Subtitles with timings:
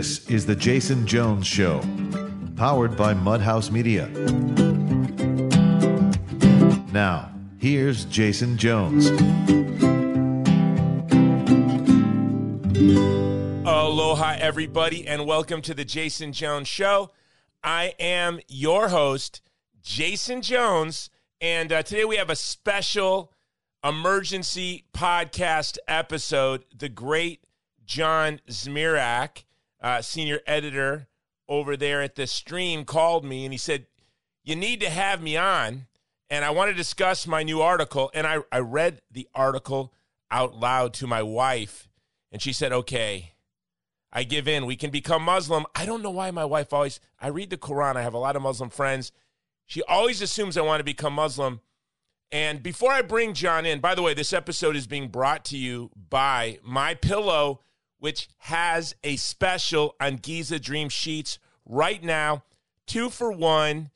[0.00, 1.82] This is The Jason Jones Show,
[2.56, 4.06] powered by Mudhouse Media.
[6.90, 9.10] Now, here's Jason Jones.
[13.66, 17.10] Aloha, everybody, and welcome to The Jason Jones Show.
[17.62, 19.42] I am your host,
[19.82, 21.10] Jason Jones,
[21.42, 23.34] and uh, today we have a special
[23.84, 26.64] emergency podcast episode.
[26.74, 27.44] The great
[27.84, 29.44] John Zmirak,
[29.80, 31.08] uh, senior editor
[31.48, 33.86] over there at the stream, called me and he said,
[34.44, 35.86] You need to have me on.
[36.28, 38.10] And I want to discuss my new article.
[38.14, 39.92] And I, I read the article
[40.30, 41.88] out loud to my wife,
[42.30, 43.32] and she said, Okay,
[44.12, 44.66] I give in.
[44.66, 45.66] We can become Muslim.
[45.74, 47.96] I don't know why my wife always, I read the Quran.
[47.96, 49.12] I have a lot of Muslim friends.
[49.66, 51.60] She always assumes I want to become Muslim.
[52.32, 55.56] And before I bring John in, by the way, this episode is being brought to
[55.56, 57.60] you by My Pillow,
[58.00, 62.42] which has a special on Giza Dream sheets right now,
[62.86, 63.90] two for one.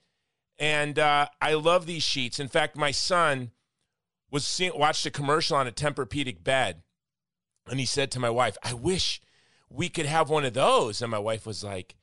[0.56, 2.38] And uh, I love these sheets.
[2.38, 3.50] In fact, my son
[4.30, 6.82] was seeing, watched a commercial on a Tempur-Pedic bed,
[7.68, 9.20] and he said to my wife, "I wish
[9.68, 11.96] we could have one of those." And my wife was like,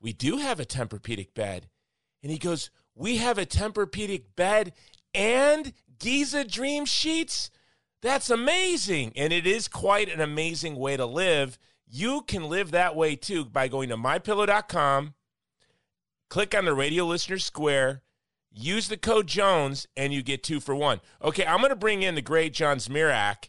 [0.00, 1.68] "We do have a Tempur-Pedic bed,"
[2.22, 4.72] and he goes, "We have a Tempur-Pedic bed
[5.12, 7.50] and Giza Dream Sheets.
[8.00, 9.12] That's amazing.
[9.16, 11.58] And it is quite an amazing way to live.
[11.86, 15.14] You can live that way too by going to mypillow.com,
[16.28, 18.02] click on the radio listener square,
[18.52, 21.00] use the code Jones, and you get two for one.
[21.22, 23.48] Okay, I'm going to bring in the great John Zmirak.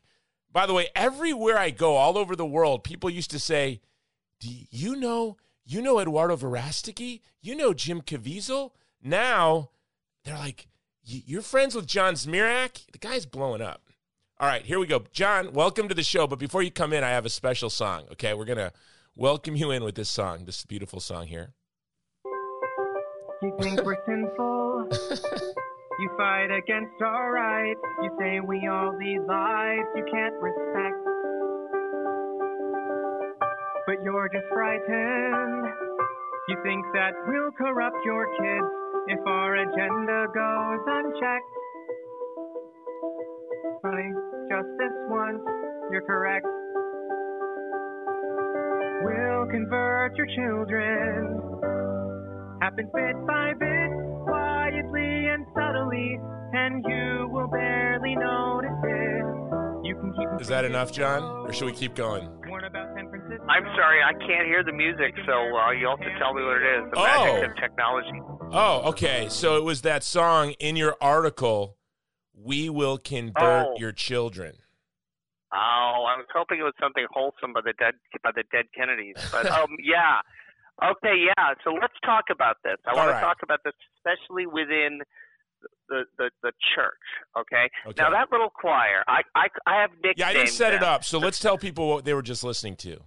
[0.52, 3.81] By the way, everywhere I go, all over the world, people used to say,
[4.39, 7.22] Do you know, you know Eduardo Verastegui?
[7.41, 8.72] You know Jim Caviezel?
[9.03, 9.69] Now
[10.23, 10.67] they're like,
[11.03, 12.91] you're friends with John Zmirak?
[12.91, 13.88] The guy's blowing up.
[14.41, 15.03] All right, here we go.
[15.11, 16.25] John, welcome to the show.
[16.25, 18.05] But before you come in, I have a special song.
[18.13, 18.71] Okay, we're going to
[19.13, 21.51] welcome you in with this song, this beautiful song here.
[23.41, 24.87] You think we're sinful.
[25.99, 27.81] You fight against our rights.
[28.01, 30.95] You say we all lead lives you can't respect.
[33.88, 35.67] But you're just frightened.
[36.47, 38.67] You think that we'll corrupt your kids
[39.09, 41.59] if our agenda goes unchecked.
[43.84, 44.12] Honey,
[44.50, 45.40] just this once,
[45.91, 46.45] you're correct.
[49.03, 51.40] We'll convert your children.
[52.62, 53.90] Happen bit by bit,
[54.25, 56.19] quietly and subtly,
[56.53, 59.25] and you will barely notice it.
[59.88, 61.23] You can keep Is that enough, John?
[61.47, 62.28] Or should we keep going?
[62.50, 63.46] Warn about San Francisco.
[63.47, 66.57] I'm sorry, I can't hear the music, so uh, you'll have to tell me what
[66.57, 66.91] it is.
[66.91, 67.03] The Oh.
[67.06, 68.22] magic of technology.
[68.51, 69.28] Oh, okay.
[69.29, 71.78] So it was that song in your article,
[72.44, 73.75] We Will Convert Oh.
[73.77, 74.55] Your Children.
[75.51, 79.16] Oh, I was hoping it was something wholesome by the dead by the dead Kennedys,
[79.31, 80.22] but um, yeah.
[80.81, 81.53] Okay, yeah.
[81.63, 82.78] So let's talk about this.
[82.85, 83.19] I All want right.
[83.19, 84.99] to talk about this, especially within
[85.89, 86.94] the the, the church.
[87.38, 87.67] Okay?
[87.88, 88.01] Okay.
[88.01, 91.03] Now that little choir, I I, I have nicknamed Yeah, I didn't set it up.
[91.03, 92.99] So let's tell people what they were just listening to.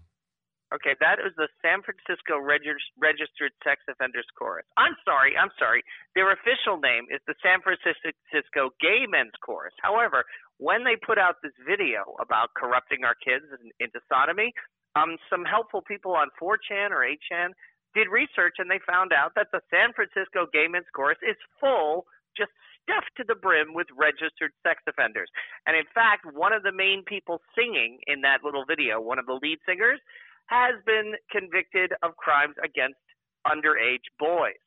[0.83, 4.67] Okay, that is the San Francisco Regis- Registered Sex Offenders Chorus.
[4.77, 5.85] I'm sorry, I'm sorry.
[6.19, 9.75] Their official name is the San Francisco Gay Men's Chorus.
[9.81, 10.25] However,
[10.59, 14.53] when they put out this video about corrupting our kids in- into sodomy,
[14.97, 17.55] um, some helpful people on 4chan or 8chan
[17.95, 22.09] did research and they found out that the San Francisco Gay Men's Chorus is full,
[22.37, 22.51] just
[22.83, 25.31] stuffed to the brim with registered sex offenders.
[25.67, 29.27] And in fact, one of the main people singing in that little video, one of
[29.27, 30.01] the lead singers,
[30.47, 33.01] has been convicted of crimes against
[33.47, 34.61] underage boys.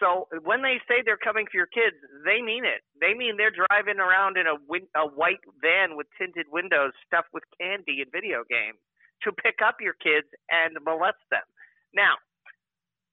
[0.00, 1.94] So when they say they're coming for your kids,
[2.26, 2.82] they mean it.
[3.00, 7.30] They mean they're driving around in a, win- a white van with tinted windows stuffed
[7.32, 8.78] with candy and video games
[9.22, 11.46] to pick up your kids and molest them.
[11.94, 12.18] Now,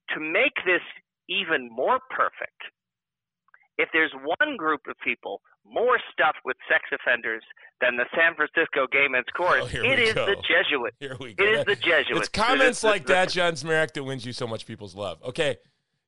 [0.09, 0.81] to make this
[1.29, 2.59] even more perfect,
[3.78, 7.44] if there's one group of people more stuff with sex offenders
[7.80, 10.26] than the San Francisco Gay Men's Chorus, Oh, it is go.
[10.26, 10.98] the Jesuits.
[11.00, 11.44] Here we go.
[11.44, 12.19] It is the Jesuits.
[12.19, 15.22] It's comments It like the- that, John Zmirak, that wins you so much people's love.
[15.24, 15.58] Okay,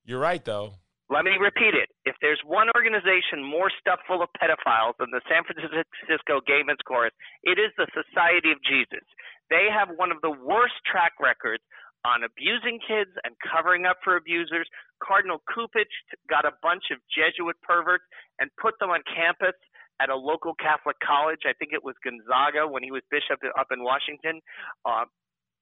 [0.04, 0.74] you're right, though.
[1.10, 1.90] Let me repeat it.
[2.06, 6.80] If there's one organization more stuffed full of pedophiles than the San Francisco Gay Men's
[6.86, 7.12] Chorus,
[7.42, 9.04] it is the Society of Jesus.
[9.50, 11.62] They have one of the worst track records
[12.04, 14.68] on abusing kids and covering up for abusers.
[15.02, 15.90] Cardinal Cupich
[16.28, 18.04] got a bunch of Jesuit perverts
[18.38, 19.56] and put them on campus
[20.00, 21.48] at a local Catholic college.
[21.48, 24.40] I think it was Gonzaga when he was bishop up in Washington,
[24.84, 25.08] uh,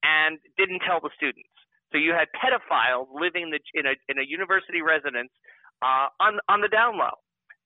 [0.03, 1.53] and didn't tell the students.
[1.91, 5.31] So you had pedophiles living the, in a in a university residence
[5.81, 7.15] uh, on on the down low.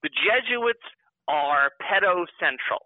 [0.03, 0.83] The Jesuits
[1.27, 2.83] are pedo central.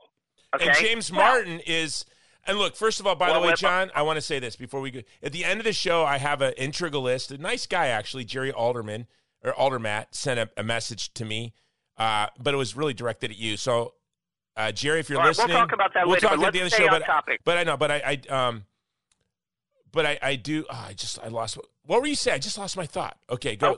[0.55, 0.67] Okay.
[0.67, 2.05] And James Martin is
[2.47, 4.55] And look, first of all, by Well, the way, John, I want to say this
[4.55, 5.01] before we go.
[5.21, 8.51] At the end of the show, I have an integralist, a nice guy actually, Jerry
[8.51, 9.07] Alderman
[9.43, 11.53] or Aldermat, sent a, a message to me,
[11.97, 13.57] uh, but it was really directed at you.
[13.57, 13.93] So,
[14.57, 16.59] uh, Jerry, if you're All right, we'll talk about that we'll later, talk at the
[16.59, 16.89] end of the show.
[16.89, 17.41] But, topic.
[17.45, 18.65] but I know, but I, I um,
[19.91, 20.65] but I, I do.
[20.69, 21.57] Oh, I just, I lost.
[21.85, 22.35] What were you saying?
[22.35, 23.17] I just lost my thought.
[23.29, 23.73] Okay, go.
[23.73, 23.77] Oh,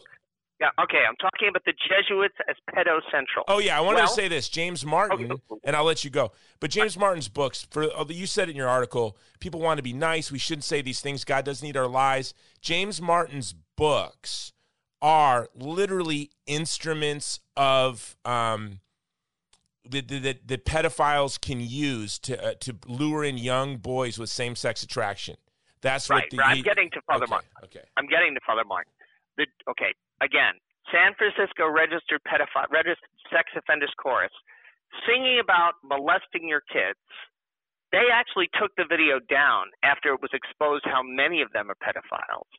[0.63, 0.99] Yeah, okay.
[1.05, 3.43] I'm talking about the Jesuits as pedo central.
[3.49, 5.59] Oh yeah, I wanted Well- to say this, James Martin, Okay.
[5.65, 6.31] and I'll let you go.
[6.61, 9.91] But James Martin's books, for although you said in your article, people want to be
[9.91, 10.31] nice.
[10.31, 11.25] We shouldn't say these things.
[11.25, 12.33] God doesn't need our lies.
[12.61, 14.53] James Martin's books
[15.01, 18.79] are literally instruments of um,
[19.89, 24.55] that that that pedophiles can use to uh, to lure in young boys with same
[24.55, 25.35] sex attraction.
[25.81, 26.23] That's right.
[26.23, 26.57] what the, right.
[26.57, 27.49] I'm getting to Father okay, Martin.
[27.65, 27.81] Okay.
[27.97, 28.92] I'm getting to Father Martin.
[29.37, 30.59] The, okay, again,
[30.91, 34.33] San Francisco registered pedophile, registered sex offenders chorus,
[35.07, 36.99] singing about molesting your kids.
[37.91, 41.77] They actually took the video down after it was exposed how many of them are
[41.77, 42.49] pedophiles.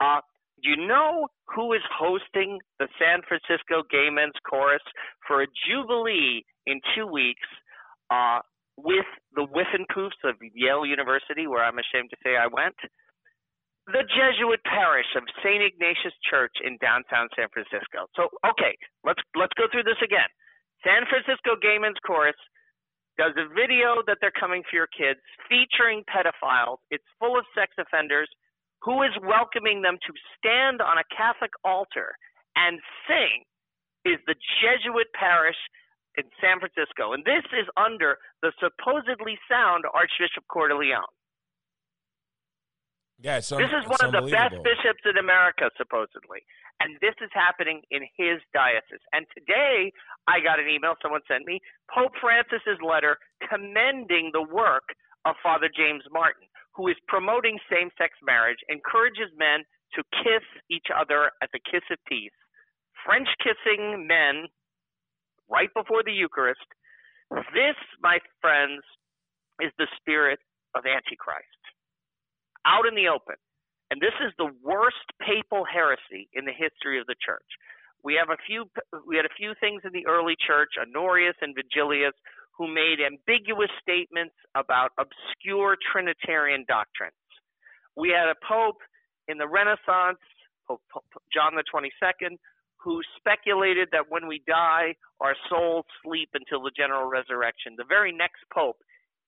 [0.00, 0.22] Uh,
[0.62, 4.82] do you know who is hosting the San Francisco Gay Men's Chorus
[5.26, 7.46] for a jubilee in two weeks
[8.10, 8.38] uh,
[8.76, 12.76] with the Whiffenpoofs of Yale University, where I'm ashamed to say I went?
[13.86, 15.60] The Jesuit parish of St.
[15.60, 18.08] Ignatius Church in downtown San Francisco.
[18.16, 18.72] So, okay,
[19.04, 20.28] let's let's go through this again.
[20.80, 22.36] San Francisco Gay Men's Chorus
[23.20, 26.80] does a video that they're coming for your kids featuring pedophiles.
[26.90, 28.28] It's full of sex offenders.
[28.82, 32.16] Who is welcoming them to stand on a Catholic altar
[32.56, 33.44] and sing
[34.04, 35.56] is the Jesuit parish
[36.16, 37.12] in San Francisco.
[37.12, 41.08] And this is under the supposedly sound Archbishop Cordileone.
[43.22, 46.42] Yeah, un- This is one of the best bishops in America, supposedly.
[46.82, 49.02] And this is happening in his diocese.
[49.14, 49.92] And today,
[50.26, 53.16] I got an email someone sent me Pope Francis's letter
[53.48, 54.90] commending the work
[55.24, 59.62] of Father James Martin, who is promoting same sex marriage, encourages men
[59.94, 62.34] to kiss each other at the kiss of peace,
[63.06, 64.50] French kissing men
[65.48, 66.66] right before the Eucharist.
[67.54, 68.82] This, my friends,
[69.62, 70.40] is the spirit
[70.74, 71.63] of Antichrist
[72.66, 73.36] out in the open.
[73.90, 77.46] And this is the worst papal heresy in the history of the church.
[78.02, 78.68] We have a few
[79.06, 82.16] we had a few things in the early church, Honorius and Vigilius,
[82.56, 87.16] who made ambiguous statements about obscure trinitarian doctrines.
[87.96, 88.82] We had a pope
[89.28, 90.20] in the Renaissance,
[90.66, 90.82] Pope
[91.32, 92.36] John the 22nd,
[92.76, 97.74] who speculated that when we die, our souls sleep until the general resurrection.
[97.76, 98.76] The very next pope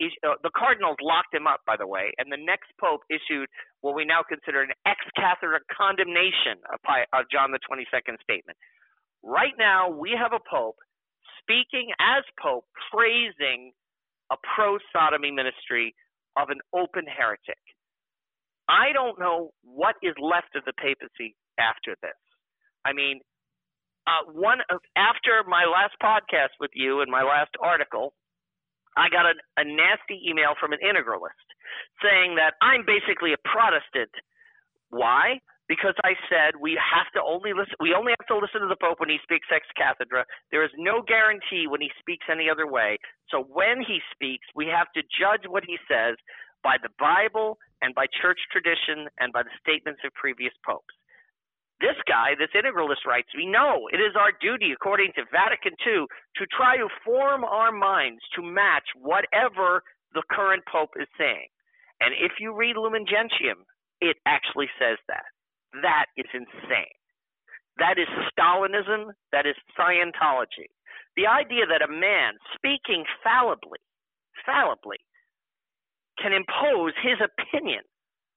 [0.00, 3.48] uh, the cardinals locked him up, by the way, and the next pope issued
[3.81, 6.81] what we now consider an ex-Catholic condemnation of,
[7.12, 8.58] of John the 22nd statement.
[9.22, 10.76] Right now, we have a pope
[11.40, 13.72] speaking as pope, praising
[14.31, 15.94] a pro-sodomy ministry
[16.37, 17.60] of an open heretic.
[18.69, 22.19] I don't know what is left of the papacy after this.
[22.84, 23.20] I mean,
[24.06, 28.12] uh, one of, after my last podcast with you and my last article,
[28.96, 31.46] I got a, a nasty email from an integralist
[32.02, 34.12] saying that I'm basically a Protestant.
[34.90, 35.40] Why?
[35.69, 37.75] Because I said we have to only listen.
[37.81, 40.25] We only have to listen to the Pope when he speaks ex cathedra.
[40.50, 42.98] There is no guarantee when he speaks any other way.
[43.28, 46.16] So when he speaks, we have to judge what he says
[46.62, 50.94] by the Bible and by church tradition and by the statements of previous popes.
[51.81, 56.09] This guy, this integralist, writes me, no, it is our duty, according to Vatican II,
[56.37, 59.83] to try to form our minds to match whatever
[60.15, 61.49] the current pope is saying.
[62.01, 63.65] And if you read Lumen Gentium,
[64.01, 65.29] it actually says that.
[65.83, 66.97] That is insane.
[67.79, 69.13] That is Stalinism.
[69.33, 70.73] That is Scientology.
[71.17, 73.81] The idea that a man speaking fallibly,
[74.45, 74.99] fallibly,
[76.21, 77.83] can impose his opinion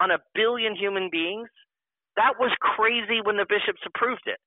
[0.01, 1.50] on a billion human beings
[2.15, 4.39] that was crazy when the bishops approved it.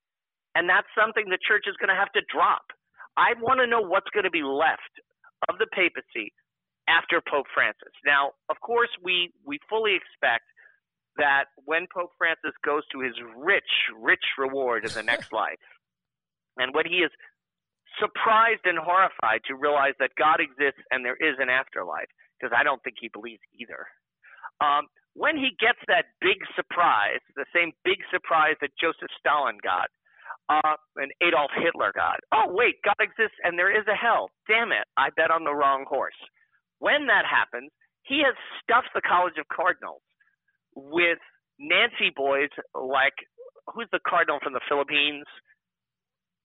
[0.54, 2.72] And that's something the church is going to have to drop.
[3.16, 4.92] I want to know what's going to be left
[5.48, 6.32] of the papacy
[6.88, 7.92] after Pope Francis.
[8.04, 10.44] Now, of course, we, we fully expect
[11.16, 15.60] that when Pope Francis goes to his rich, rich reward in the next life,
[16.56, 17.10] and when he is
[18.00, 22.08] surprised and horrified to realize that God exists and there is an afterlife,
[22.40, 23.86] because I don't think he believes either.
[24.60, 29.88] Um, when he gets that big surprise, the same big surprise that Joseph Stalin got,
[30.48, 32.20] uh, and Adolf Hitler got.
[32.32, 34.30] Oh, wait, God exists and there is a hell.
[34.48, 36.16] Damn it, I bet on the wrong horse.
[36.78, 37.70] When that happens,
[38.02, 40.02] he has stuffed the College of Cardinals
[40.74, 41.18] with
[41.58, 43.14] Nancy boys like,
[43.68, 45.24] who's the cardinal from the Philippines?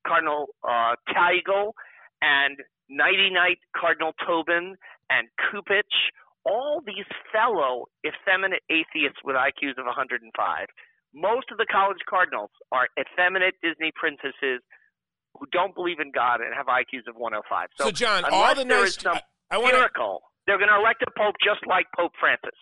[0.05, 1.73] Cardinal uh, Tagle
[2.21, 2.57] and
[2.89, 4.75] Nighty Night Cardinal Tobin
[5.09, 6.11] and Cupich
[6.47, 10.23] all these fellow effeminate atheists with IQs of 105.
[11.13, 14.61] Most of the college cardinals are effeminate Disney princesses
[15.37, 17.67] who don't believe in God and have IQs of 105.
[17.77, 18.89] So, So, John, all the there nice.
[18.89, 21.85] is some I, I want to, miracle, they're going to elect a pope just like
[21.97, 22.57] Pope Francis.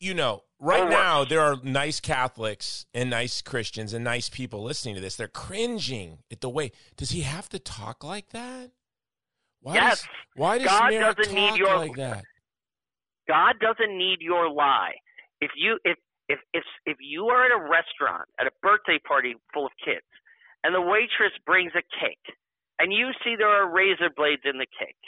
[0.00, 0.92] you know, right Or worse.
[0.92, 5.16] now there are nice Catholics and nice Christians and nice people listening to this.
[5.16, 6.72] They're cringing at the way.
[6.96, 8.70] Does he have to talk like that?
[9.62, 10.02] Why Yes.
[10.02, 12.24] Does, why does God Merrick doesn't need your- like that?
[13.28, 14.94] God doesn't need your lie.
[15.40, 15.96] If you if
[16.28, 20.06] if if if you are at a restaurant at a birthday party full of kids
[20.64, 22.36] and the waitress brings a cake
[22.78, 24.98] and you see there are razor blades in the cake.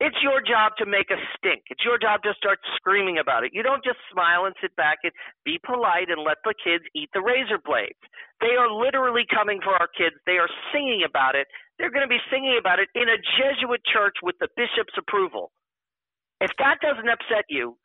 [0.00, 1.62] It's your job to make a stink.
[1.70, 3.52] It's your job to start screaming about it.
[3.54, 5.12] You don't just smile and sit back and
[5.44, 8.00] be polite and let the kids eat the razor blades.
[8.40, 10.16] They are literally coming for our kids.
[10.26, 11.46] They are singing about it.
[11.78, 15.50] They're going to be singing about it in a Jesuit church with the bishop's approval.
[16.40, 17.76] If that doesn't upset you,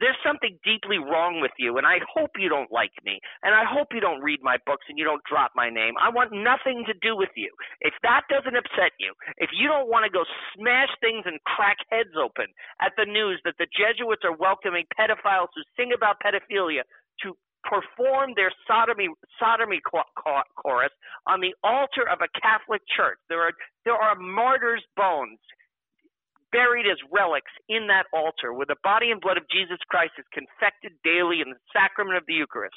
[0.00, 3.64] there's something deeply wrong with you, and I hope you don't like me, and I
[3.64, 5.96] hope you don't read my books and you don't drop my name.
[5.96, 7.48] I want nothing to do with you.
[7.80, 11.80] If that doesn't upset you, if you don't want to go smash things and crack
[11.88, 12.52] heads open
[12.84, 16.84] at the news that the Jesuits are welcoming pedophiles who sing about pedophilia
[17.24, 17.32] to
[17.64, 19.08] perform their sodomy
[19.40, 20.92] sodomy cho- cho- chorus
[21.26, 23.52] on the altar of a Catholic church, there are
[23.84, 25.38] there are martyrs' bones
[26.52, 30.24] buried as relics in that altar where the body and blood of Jesus Christ is
[30.32, 32.76] confected daily in the sacrament of the Eucharist.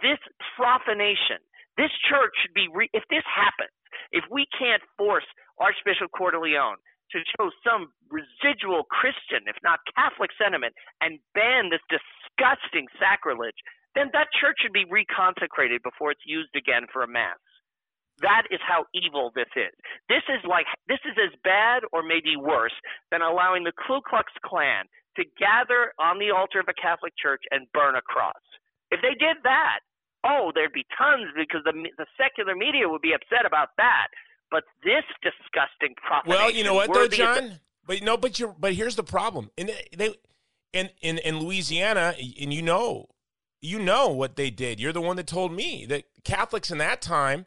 [0.00, 0.20] This
[0.56, 1.38] profanation,
[1.76, 3.74] this church should be, re- if this happens,
[4.12, 5.26] if we can't force
[5.60, 6.80] Archbishop Cordileone
[7.12, 10.72] to show some residual Christian, if not Catholic sentiment,
[11.04, 13.58] and ban this disgusting sacrilege,
[13.94, 17.38] then that church should be reconsecrated before it's used again for a mass.
[18.20, 19.72] That is how evil this is.
[20.08, 22.76] This is like this is as bad or maybe worse
[23.10, 24.84] than allowing the Ku Klux Klan
[25.16, 28.40] to gather on the altar of a Catholic church and burn a cross.
[28.90, 29.80] If they did that,
[30.24, 34.08] oh, there'd be tons because the the secular media would be upset about that.
[34.50, 36.28] But this disgusting profanation.
[36.28, 37.58] Well, you know what though, John.
[37.86, 39.50] But no, but you but here's the problem.
[39.56, 40.14] In they
[40.72, 43.06] in in in Louisiana, and you know,
[43.62, 44.80] you know what they did.
[44.80, 47.46] You're the one that told me that Catholics in that time,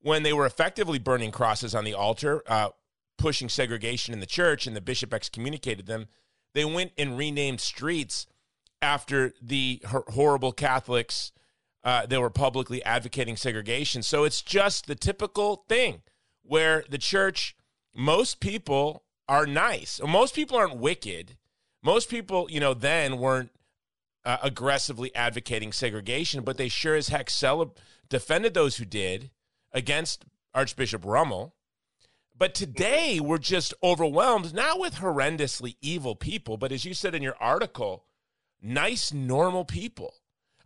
[0.00, 2.68] when they were effectively burning crosses on the altar, uh,
[3.16, 6.06] pushing segregation in the church, and the bishop excommunicated them,
[6.52, 8.26] they went and renamed streets
[8.82, 11.32] after the horrible Catholics
[11.82, 14.02] uh, that were publicly advocating segregation.
[14.02, 16.02] So it's just the typical thing
[16.42, 17.56] where the church,
[17.94, 20.00] most people are nice.
[20.06, 21.36] Most people aren't wicked.
[21.82, 23.50] Most people, you know, then weren't
[24.24, 27.76] uh, aggressively advocating segregation, but they sure as heck celeb-
[28.08, 29.30] defended those who did
[29.72, 31.54] against Archbishop Rummel.
[32.36, 37.22] But today we're just overwhelmed, not with horrendously evil people, but as you said in
[37.22, 38.04] your article,
[38.60, 40.14] nice, normal people.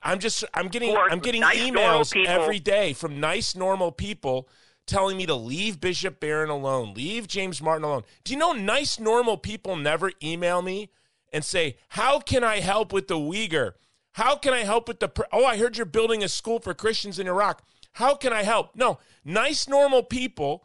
[0.02, 4.48] I'm just I'm getting I'm getting nice, emails every day from nice, normal people
[4.86, 8.04] telling me to leave Bishop Barron alone, leave James Martin alone.
[8.24, 10.90] Do you know nice, normal people never email me
[11.32, 13.72] and say, "How can I help with the Uyghur?
[14.12, 15.10] How can I help with the?
[15.32, 17.62] Oh, I heard you're building a school for Christians in Iraq.
[17.92, 20.64] How can I help?" No, nice, normal people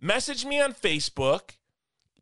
[0.00, 1.56] message me on Facebook,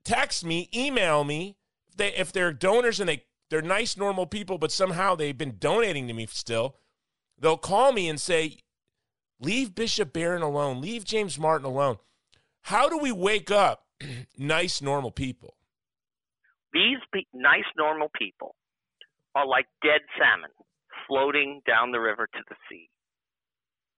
[0.05, 1.57] text me, email me.
[1.89, 5.57] If they if they're donors and they they're nice, normal people, but somehow they've been
[5.59, 6.77] donating to me still,
[7.39, 8.59] they'll call me and say,
[9.39, 10.81] "Leave Bishop Barron alone.
[10.81, 11.99] Leave James Martin alone."
[12.63, 13.87] How do we wake up
[14.39, 15.57] nice, normal people?
[16.75, 18.57] These pe- nice, normal people
[19.35, 20.51] are like dead salmon
[21.09, 22.91] floating down the river to the sea.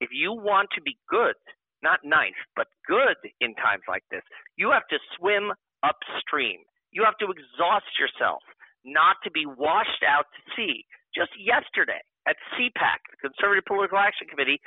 [0.01, 1.35] If you want to be good,
[1.83, 4.23] not nice, but good in times like this,
[4.57, 5.53] you have to swim
[5.83, 6.61] upstream.
[6.93, 8.43] You have to exhaust yourself
[8.85, 10.85] not to be washed out to sea.
[11.15, 14.61] Just yesterday at CPAC, the Conservative Political Action Committee,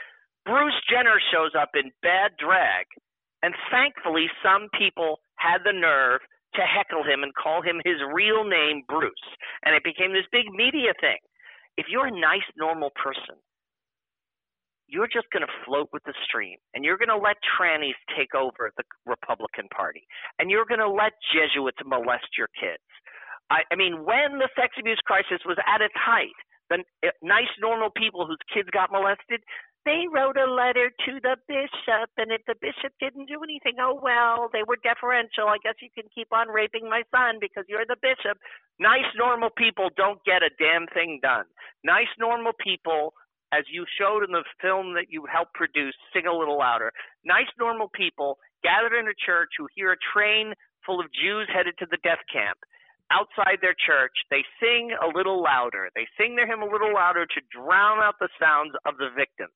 [0.46, 2.86] Bruce Jenner shows up in bad drag,
[3.44, 6.22] and thankfully, some people had the nerve
[6.56, 9.28] to heckle him and call him his real name, Bruce.
[9.66, 11.20] And it became this big media thing.
[11.78, 13.38] If you're a nice, normal person,
[14.90, 18.34] you're just going to float with the stream and you're going to let trannies take
[18.34, 20.02] over the Republican Party
[20.40, 22.82] and you're going to let Jesuits molest your kids.
[23.50, 26.38] I, I mean, when the sex abuse crisis was at its height,
[26.70, 29.42] the uh, nice, normal people whose kids got molested,
[29.90, 33.98] they wrote a letter to the bishop, and if the bishop didn't do anything, oh
[33.98, 35.50] well, they were deferential.
[35.50, 38.38] I guess you can keep on raping my son because you're the bishop.
[38.78, 41.50] Nice, normal people don't get a damn thing done.
[41.84, 43.18] Nice, normal people,
[43.50, 46.94] as you showed in the film that you helped produce, sing a little louder.
[47.26, 50.54] Nice, normal people gathered in a church who hear a train
[50.86, 52.62] full of Jews headed to the death camp.
[53.12, 55.90] outside their church, they sing a little louder.
[55.96, 59.54] They sing their hymn a little louder to drown out the sounds of the victims.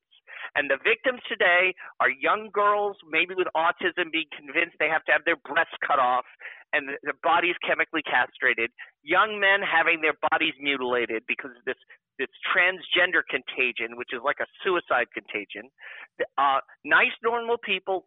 [0.55, 5.11] And the victims today are young girls, maybe with autism, being convinced they have to
[5.11, 6.25] have their breasts cut off
[6.73, 8.69] and their bodies chemically castrated.
[9.01, 11.77] Young men having their bodies mutilated because of this
[12.19, 15.69] this transgender contagion, which is like a suicide contagion.
[16.37, 18.05] Uh, nice, normal people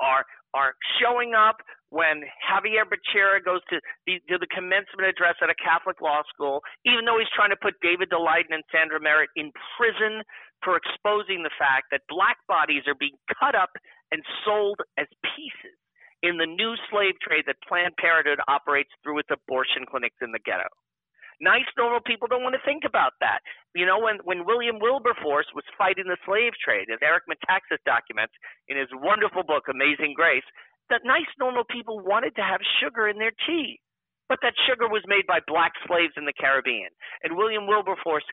[0.00, 1.62] are are showing up
[1.92, 3.76] when Xavier Becerra goes to
[4.08, 7.60] the, to the commencement address at a Catholic law school, even though he's trying to
[7.60, 10.24] put David Daleiden and Sandra Merritt in prison
[10.64, 13.68] for exposing the fact that black bodies are being cut up
[14.08, 15.04] and sold as
[15.36, 15.76] pieces
[16.24, 20.40] in the new slave trade that Planned Parenthood operates through its abortion clinics in the
[20.48, 20.70] ghetto.
[21.42, 23.42] Nice, normal people don't want to think about that.
[23.74, 28.32] You know, when, when William Wilberforce was fighting the slave trade, as Eric Metaxas documents
[28.70, 30.46] in his wonderful book, Amazing Grace,
[30.90, 33.80] that nice, normal people wanted to have sugar in their tea.
[34.28, 36.88] But that sugar was made by black slaves in the Caribbean.
[37.22, 38.24] And William Wilberforce,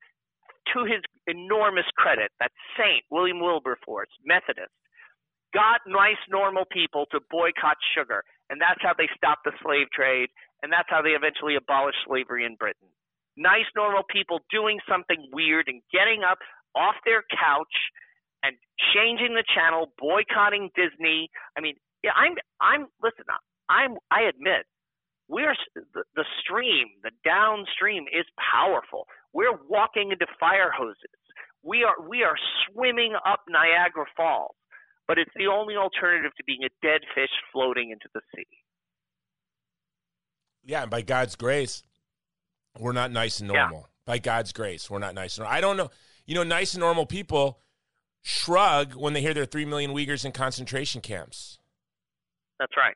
[0.74, 4.72] to his enormous credit, that saint, William Wilberforce, Methodist,
[5.54, 8.24] got nice, normal people to boycott sugar.
[8.50, 10.30] And that's how they stopped the slave trade.
[10.64, 12.90] And that's how they eventually abolished slavery in Britain
[13.40, 16.40] nice, normal people doing something weird and getting up
[16.76, 17.74] off their couch
[18.44, 18.56] and
[18.94, 21.32] changing the channel, boycotting Disney.
[21.58, 23.26] I mean, yeah, I'm, I'm, listen,
[23.70, 24.66] I'm, I admit,
[25.28, 29.06] we're the, the stream, the downstream is powerful.
[29.34, 31.20] We're walking into fire hoses.
[31.64, 34.56] We are, we are swimming up Niagara Falls,
[35.08, 38.48] but it's the only alternative to being a dead fish floating into the sea.
[40.64, 41.84] Yeah, and by God's grace,
[42.80, 43.80] we're not nice and normal.
[43.80, 43.86] Yeah.
[44.06, 45.58] By God's grace, we're not nice and normal.
[45.58, 45.90] I don't know.
[46.26, 47.60] You know, nice and normal people
[48.22, 51.59] shrug when they hear there are 3 million Uyghurs in concentration camps.
[52.60, 52.96] That's right.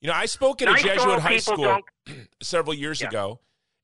[0.00, 1.80] You know, I spoke at nice a Jesuit high school
[2.42, 3.08] several years yeah.
[3.08, 3.40] ago,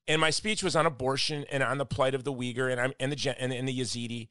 [0.07, 2.93] and my speech was on abortion and on the plight of the Uyghur and, I'm,
[2.99, 4.27] and, the, and, and the Yazidi.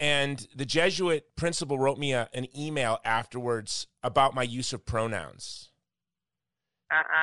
[0.00, 5.68] And the Jesuit principal wrote me a, an email afterwards about my use of pronouns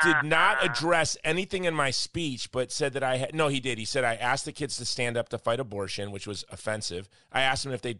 [0.03, 3.33] did not address anything in my speech, but said that I had.
[3.33, 3.77] No, he did.
[3.77, 7.09] He said I asked the kids to stand up to fight abortion, which was offensive.
[7.31, 7.99] I asked them if they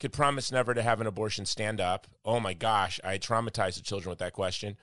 [0.00, 2.06] could promise never to have an abortion stand up.
[2.24, 4.76] Oh my gosh, I traumatized the children with that question,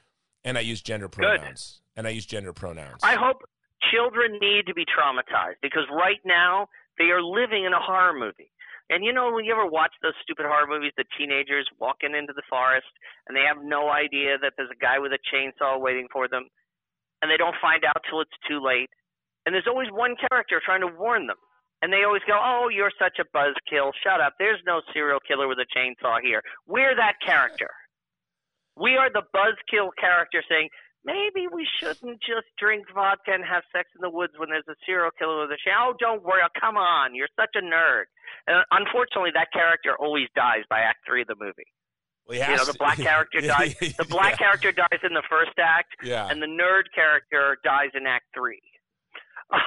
[0.43, 1.81] and I use gender pronouns.
[1.95, 1.99] Good.
[1.99, 3.01] And I use gender pronouns.
[3.03, 3.43] I hope
[3.91, 8.51] children need to be traumatized because right now they are living in a horror movie.
[8.89, 12.33] And you know, when you ever watch those stupid horror movies, the teenagers walking into
[12.33, 12.91] the forest
[13.27, 16.47] and they have no idea that there's a guy with a chainsaw waiting for them,
[17.21, 18.89] and they don't find out till it's too late.
[19.45, 21.39] And there's always one character trying to warn them.
[21.81, 23.91] And they always go, Oh, you're such a buzzkill.
[24.03, 24.33] Shut up.
[24.37, 26.41] There's no serial killer with a chainsaw here.
[26.67, 27.69] We're that character.
[28.77, 30.69] We are the buzzkill character saying,
[31.03, 34.77] maybe we shouldn't just drink vodka and have sex in the woods when there's a
[34.85, 35.91] serial killer with a chainsaw.
[35.91, 36.41] Oh, don't worry.
[36.45, 37.15] Oh, come on.
[37.15, 38.05] You're such a nerd.
[38.47, 41.69] And unfortunately, that character always dies by Act Three of the movie.
[42.27, 43.75] Well, you know, the black character dies.
[43.75, 44.37] The black yeah.
[44.37, 46.27] character dies in the first act, yeah.
[46.29, 48.61] and the nerd character dies in Act Three.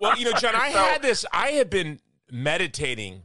[0.00, 1.24] well, you know, John, I so, had this.
[1.32, 3.22] I had been meditating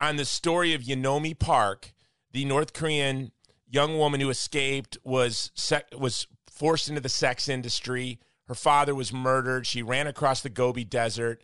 [0.00, 1.92] on the story of Yeonmi Park,
[2.32, 3.32] the North Korean
[3.68, 8.18] young woman who escaped was sec- was forced into the sex industry.
[8.46, 9.66] Her father was murdered.
[9.66, 11.40] She ran across the Gobi Desert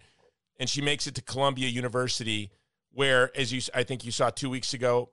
[0.58, 2.50] and she makes it to Columbia University,
[2.90, 5.10] where, as you, I think you saw two weeks ago,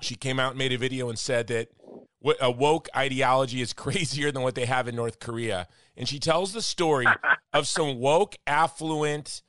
[0.00, 1.68] she came out and made a video and said that
[2.40, 5.68] a woke ideology is crazier than what they have in North Korea.
[5.96, 7.06] And she tells the story
[7.52, 9.42] of some woke, affluent,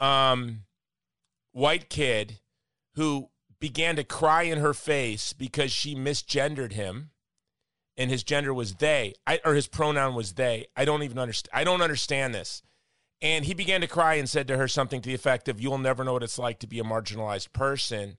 [0.00, 0.64] um,
[1.52, 2.40] white kid
[2.94, 7.10] who began to cry in her face because she misgendered him
[7.96, 11.50] and his gender was they I, or his pronoun was they i don't even understand
[11.58, 12.62] i don't understand this
[13.24, 15.78] and he began to cry and said to her something to the effect of, You'll
[15.78, 18.18] never know what it's like to be a marginalized person.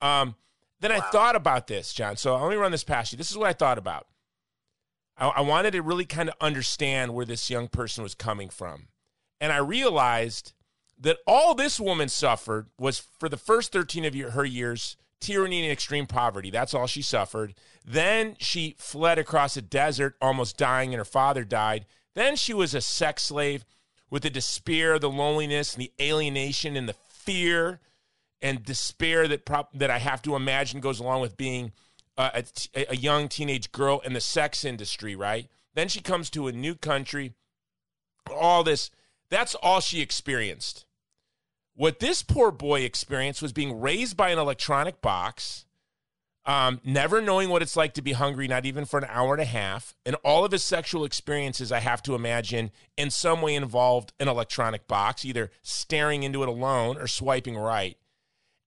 [0.00, 0.36] Um,
[0.80, 0.98] then wow.
[0.98, 2.16] I thought about this, John.
[2.16, 3.18] So let me run this past you.
[3.18, 4.06] This is what I thought about.
[5.16, 8.88] I, I wanted to really kind of understand where this young person was coming from.
[9.40, 10.52] And I realized
[11.00, 15.72] that all this woman suffered was for the first 13 of her years tyranny and
[15.72, 16.50] extreme poverty.
[16.50, 17.54] That's all she suffered.
[17.84, 21.86] Then she fled across a desert, almost dying, and her father died.
[22.14, 23.64] Then she was a sex slave
[24.10, 27.80] with the despair, the loneliness, and the alienation and the fear
[28.40, 31.72] and despair that prop- that I have to imagine goes along with being
[32.16, 32.44] a,
[32.88, 35.48] a young teenage girl in the sex industry, right?
[35.74, 37.34] Then she comes to a new country.
[38.30, 38.90] All this,
[39.30, 40.86] that's all she experienced.
[41.74, 45.64] What this poor boy experienced was being raised by an electronic box,
[46.44, 49.42] um, never knowing what it's like to be hungry, not even for an hour and
[49.42, 53.54] a half, and all of his sexual experiences, I have to imagine, in some way
[53.54, 57.96] involved an electronic box, either staring into it alone or swiping right.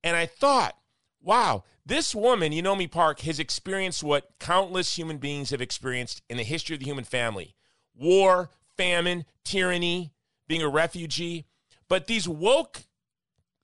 [0.04, 0.76] And I thought,
[1.22, 6.44] wow, this woman, Yeonmi Park, has experienced what countless human beings have experienced in the
[6.44, 7.56] history of the human family
[7.94, 10.14] war, famine, tyranny,
[10.48, 11.46] being a refugee.
[11.88, 12.86] But these woke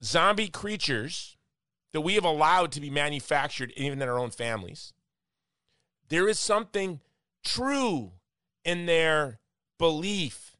[0.03, 1.37] zombie creatures
[1.93, 4.93] that we have allowed to be manufactured even in our own families,
[6.09, 6.99] there is something
[7.43, 8.11] true
[8.63, 9.39] in their
[9.79, 10.55] belief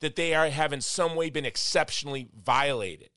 [0.00, 3.10] that they are, have in some way been exceptionally violated.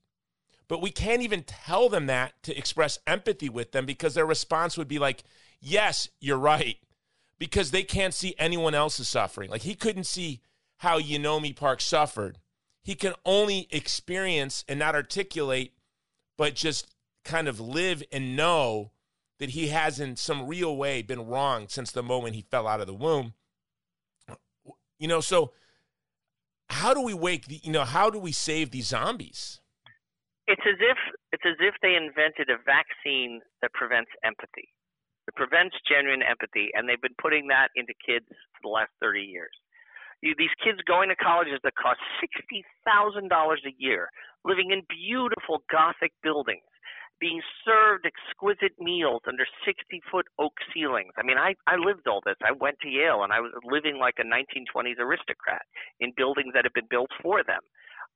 [0.67, 4.77] But we can't even tell them that to express empathy with them because their response
[4.77, 5.23] would be like,
[5.61, 6.77] yes, you're right.
[7.37, 9.49] Because they can't see anyone else's suffering.
[9.49, 10.41] Like he couldn't see
[10.77, 12.39] how Yeonmi Park suffered.
[12.83, 15.73] He can only experience and not articulate,
[16.37, 18.91] but just kind of live and know
[19.39, 22.79] that he has in some real way been wrong since the moment he fell out
[22.79, 23.33] of the womb.
[24.97, 25.51] You know, so
[26.69, 29.59] how do we wake the, you know, how do we save these zombies?
[30.47, 30.97] It's as if
[31.33, 34.69] it's as if they invented a vaccine that prevents empathy.
[35.27, 39.21] It prevents genuine empathy, and they've been putting that into kids for the last 30
[39.21, 39.53] years.
[40.21, 44.09] You, these kids going to colleges that cost $60,000 a year,
[44.45, 46.69] living in beautiful Gothic buildings,
[47.19, 51.13] being served exquisite meals under 60 foot oak ceilings.
[51.17, 52.35] I mean, I, I lived all this.
[52.45, 55.63] I went to Yale and I was living like a 1920s aristocrat
[55.99, 57.61] in buildings that had been built for them.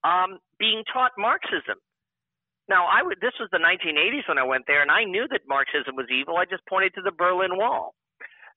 [0.04, 1.80] Um, being taught Marxism
[2.69, 3.17] now, I would.
[3.21, 6.38] This was the 1980s when I went there, and I knew that Marxism was evil.
[6.38, 7.95] I just pointed to the Berlin Wall.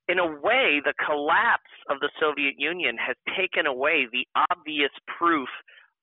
[0.08, 5.48] In a way, the collapse of the Soviet Union has taken away the obvious proof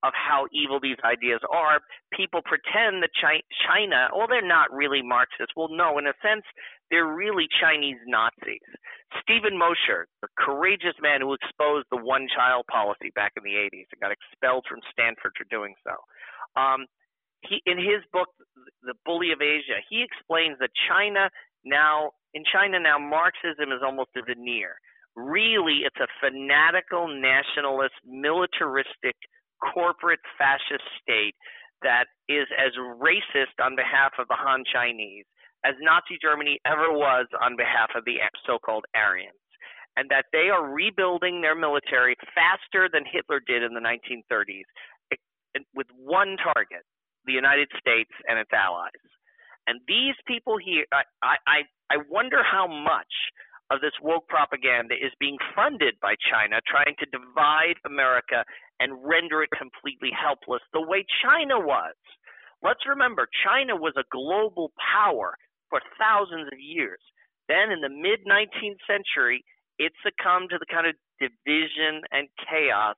[0.03, 1.83] of how evil these ideas are.
[2.15, 5.51] People pretend that China, well, they're not really Marxists.
[5.55, 6.47] Well, no, in a sense,
[6.89, 8.63] they're really Chinese Nazis.
[9.21, 13.91] Steven Mosher, the courageous man who exposed the one child policy back in the 80s
[13.91, 15.93] and got expelled from Stanford for doing so.
[16.55, 16.87] Um,
[17.41, 18.27] he in his book
[18.83, 21.29] the bully of asia he explains that china
[21.63, 24.75] now in china now marxism is almost a veneer.
[25.15, 29.15] Really it's a fanatical nationalist militaristic
[29.59, 31.35] corporate fascist state
[31.81, 35.25] that is as racist on behalf of the han chinese
[35.65, 39.35] as nazi germany ever was on behalf of the so-called aryans
[39.97, 44.67] and that they are rebuilding their military faster than hitler did in the 1930s
[45.75, 46.85] with one target
[47.25, 49.03] the United States and its allies.
[49.67, 51.59] And these people here, I, I,
[51.91, 53.13] I wonder how much
[53.69, 58.43] of this woke propaganda is being funded by China, trying to divide America
[58.79, 61.93] and render it completely helpless, the way China was.
[62.63, 65.37] Let's remember, China was a global power
[65.69, 66.99] for thousands of years.
[67.47, 69.45] Then, in the mid 19th century,
[69.77, 72.97] it succumbed to the kind of division and chaos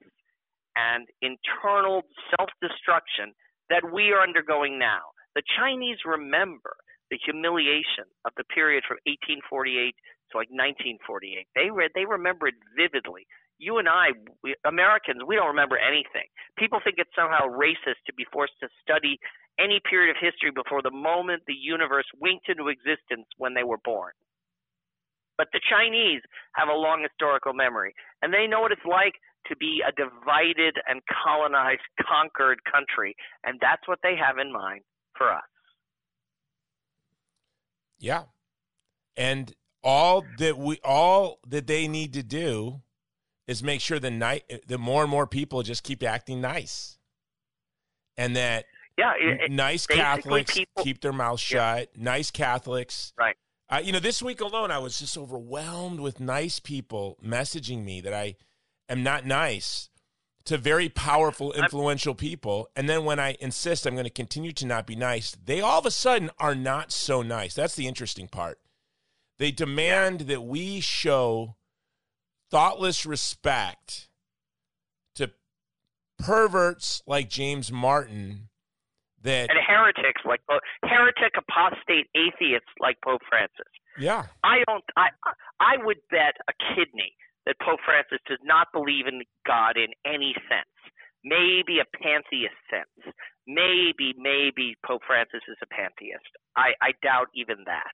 [0.75, 3.35] and internal self destruction
[3.71, 5.15] that we are undergoing now.
[5.35, 6.75] The Chinese remember
[7.09, 9.95] the humiliation of the period from 1848
[10.31, 11.47] to like 1948.
[11.55, 13.27] They re- they remember it vividly.
[13.59, 14.11] You and I,
[14.43, 16.27] we, Americans, we don't remember anything.
[16.57, 19.19] People think it's somehow racist to be forced to study
[19.59, 23.79] any period of history before the moment the universe winked into existence when they were
[23.85, 24.11] born.
[25.37, 26.21] But the Chinese
[26.55, 29.13] have a long historical memory, and they know what it's like
[29.47, 33.15] to be a divided and colonized, conquered country.
[33.43, 34.81] And that's what they have in mind
[35.17, 35.41] for us.
[37.99, 38.23] Yeah.
[39.15, 42.81] And all that we all that they need to do
[43.47, 46.97] is make sure the night the more and more people just keep acting nice.
[48.17, 48.65] And that
[48.97, 51.89] yeah, it, nice Catholics people, keep their mouths shut.
[51.95, 52.03] Yeah.
[52.03, 53.13] Nice Catholics.
[53.17, 53.35] Right.
[53.69, 58.01] Uh, you know, this week alone, I was just overwhelmed with nice people messaging me
[58.01, 58.35] that I
[58.91, 59.89] am not nice
[60.45, 62.69] to very powerful, influential people.
[62.75, 65.79] And then when I insist I'm going to continue to not be nice, they all
[65.79, 67.53] of a sudden are not so nice.
[67.53, 68.59] That's the interesting part.
[69.37, 71.55] They demand that we show
[72.49, 74.09] thoughtless respect
[75.15, 75.31] to
[76.19, 78.49] perverts like James Martin
[79.23, 80.41] that and heretics like
[80.83, 83.71] heretic apostate atheists like Pope Francis.
[83.97, 84.25] Yeah.
[84.43, 85.09] I don't I
[85.59, 87.13] I would bet a kidney
[87.45, 90.75] that Pope Francis does not believe in God in any sense.
[91.23, 93.13] Maybe a pantheist sense.
[93.47, 96.29] Maybe, maybe Pope Francis is a pantheist.
[96.55, 97.93] I, I doubt even that.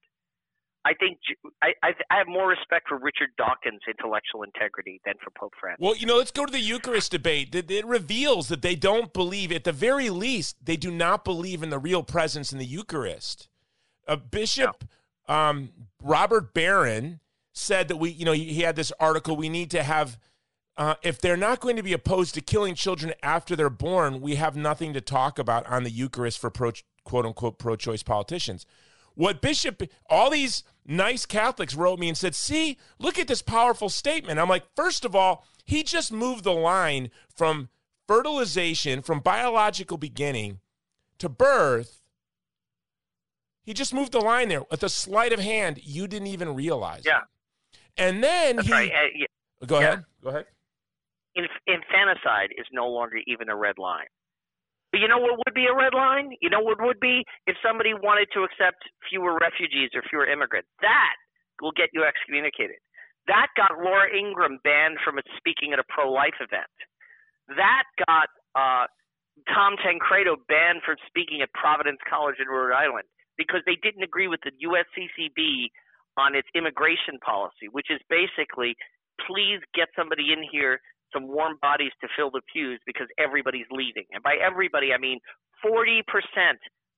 [0.86, 1.18] I think
[1.62, 5.84] I, I have more respect for Richard Dawkins' intellectual integrity than for Pope Francis.
[5.84, 7.54] Well, you know, let's go to the Eucharist debate.
[7.54, 11.70] It reveals that they don't believe, at the very least, they do not believe in
[11.70, 13.50] the real presence in the Eucharist.
[14.08, 14.86] A bishop
[15.28, 17.20] Um, Robert Barron
[17.58, 19.36] said that we, you know, he, had this article.
[19.36, 20.18] We need to have,
[20.78, 24.36] uh, if they're not going to be opposed to killing children after they're born, we
[24.36, 26.72] have nothing to talk about on the Eucharist for pro,
[27.04, 28.66] quote unquote pro choice politicians.
[29.16, 33.90] What Bishop, all these nice Catholics wrote me and said, see, look at this powerful
[33.90, 34.40] statement.
[34.40, 37.70] I'm like, first of all, he just moved the line from
[38.08, 40.60] fertilization, from biological beginning
[41.18, 42.04] to birth.
[43.64, 45.80] He just moved the line there with a sleight of hand.
[45.84, 47.02] You didn't even realize.
[47.04, 47.22] Yeah.
[47.98, 48.72] And then he.
[48.72, 48.92] right.
[48.92, 49.26] Uh, yeah.
[49.66, 49.88] Go Yeah.
[49.88, 50.06] ahead.
[50.24, 50.46] Go ahead.
[51.36, 54.08] Inf- infanticide is no longer even a red line.
[54.92, 56.32] But you know what would be a red line?
[56.42, 60.70] You know what would be if somebody wanted to accept fewer refugees or fewer immigrants.
[60.82, 61.16] That
[61.62, 62.78] will get you excommunicated.
[63.28, 66.72] That got Laura Ingraham banned from speaking at a pro-life event.
[67.50, 68.88] That got uh,
[69.54, 73.04] Tom Tancredo banned from speaking at Providence College in Rhode Island
[73.38, 75.68] because they didn't agree with the USCCB
[76.18, 78.76] on its immigration policy, which is basically
[79.26, 80.80] please get somebody in here,
[81.14, 84.06] some warm bodies to fill the pews because everybody's leaving.
[84.12, 85.20] And by everybody, I mean
[85.66, 86.04] 40%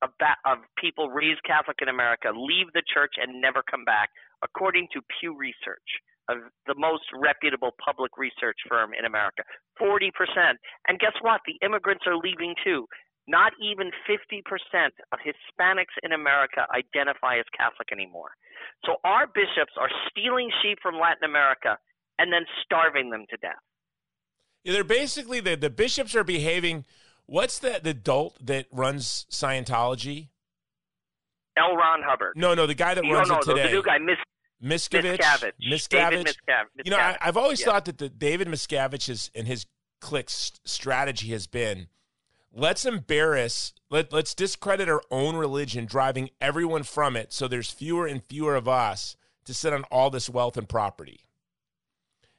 [0.01, 4.09] of, ba- of people raised Catholic in America leave the church and never come back,
[4.43, 5.89] according to Pew Research,
[6.67, 9.43] the most reputable public research firm in America.
[9.81, 10.11] 40%.
[10.87, 11.41] And guess what?
[11.45, 12.85] The immigrants are leaving too.
[13.29, 14.41] Not even 50%
[15.13, 18.31] of Hispanics in America identify as Catholic anymore.
[18.85, 21.77] So our bishops are stealing sheep from Latin America
[22.17, 23.61] and then starving them to death.
[24.63, 26.85] Yeah, they're basically the, the bishops are behaving.
[27.27, 30.29] What's the, the adult that runs Scientology?
[31.55, 31.75] L.
[31.75, 32.33] Ron Hubbard.
[32.35, 33.63] No, no, the guy that you runs it today.
[33.67, 34.17] the new guy, Miss
[34.63, 35.19] Miscavige.
[35.19, 35.51] Miscavige.
[35.71, 36.23] Miscavige.
[36.25, 36.85] Miscavige.
[36.85, 37.67] You know, I, I've always Yeah.
[37.67, 39.67] thought that the David Miscavige's and his
[40.01, 41.87] clique's strategy has been
[42.53, 48.05] let's embarrass, let, let's discredit our own religion, driving everyone from it so there's fewer
[48.07, 51.21] and fewer of us to sit on all this wealth and property.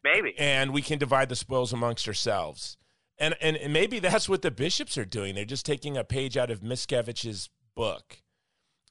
[0.02, 0.34] Maybe.
[0.38, 2.76] And we can divide the spoils amongst ourselves.
[3.18, 5.34] And, and, and maybe that's what the bishops are doing.
[5.34, 8.22] They're just taking a page out of Miscavige's book.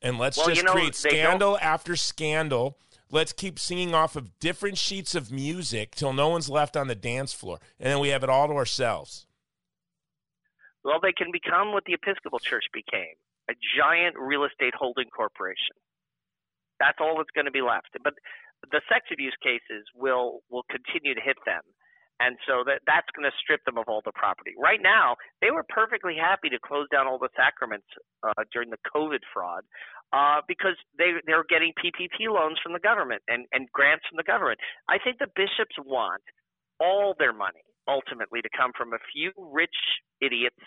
[0.01, 2.77] And let's Well, just you know, create they don't- scandal after scandal.
[3.11, 6.93] Let's keep singing off of different sheets of music till no one's left on the
[6.95, 7.59] dance floor.
[7.79, 9.25] And then we have it all to ourselves.
[10.83, 15.75] Well, they can become what the Episcopal Church became a giant real estate holding corporation.
[16.79, 17.91] That's all that's going to be left.
[18.03, 18.13] But
[18.71, 21.65] the sex abuse cases will, will continue to hit them.
[22.19, 24.51] And so that, that's going to strip them of all the property.
[24.59, 27.87] Right now, they were perfectly happy to close down all the sacraments
[28.23, 29.63] uh, during the COVID fraud
[30.11, 34.27] uh, because they, they're getting PPP loans from the government and, and grants from the
[34.27, 34.59] government.
[34.91, 36.23] I think the bishops want
[36.79, 39.75] all their money ultimately to come from a few rich
[40.21, 40.61] idiots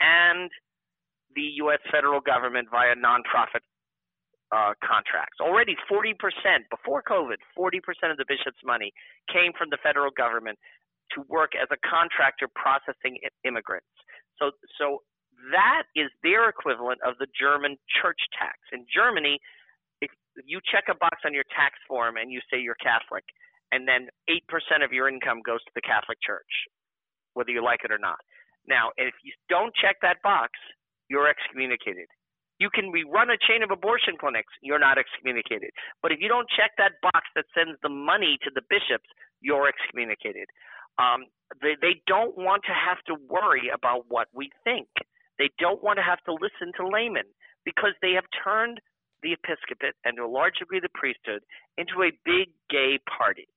[0.00, 0.48] and
[1.36, 1.84] the U.S.
[1.92, 3.60] federal government via nonprofit
[4.54, 5.36] uh, contracts.
[5.40, 6.14] Already 40%,
[6.70, 8.92] before COVID, 40% of the bishop's money
[9.28, 10.58] came from the federal government
[11.12, 13.90] to work as a contractor processing immigrants.
[14.38, 15.02] So, so
[15.52, 18.58] that is their equivalent of the German church tax.
[18.72, 19.38] In Germany,
[20.00, 20.10] if
[20.46, 23.24] you check a box on your tax form and you say you're Catholic,
[23.74, 24.38] and then 8%
[24.86, 26.70] of your income goes to the Catholic Church,
[27.34, 28.22] whether you like it or not.
[28.70, 30.54] Now, if you don't check that box,
[31.10, 32.06] you're excommunicated.
[32.62, 35.74] You can run a chain of abortion clinics, you're not excommunicated.
[36.06, 39.10] But if you don't check that box that sends the money to the bishops,
[39.42, 40.46] you're excommunicated.
[41.02, 41.26] Um,
[41.58, 44.86] they, they don't want to have to worry about what we think.
[45.42, 47.26] They don't want to have to listen to laymen
[47.66, 48.78] because they have turned
[49.26, 51.42] the episcopate and to a large degree the priesthood
[51.76, 53.50] into a big gay party.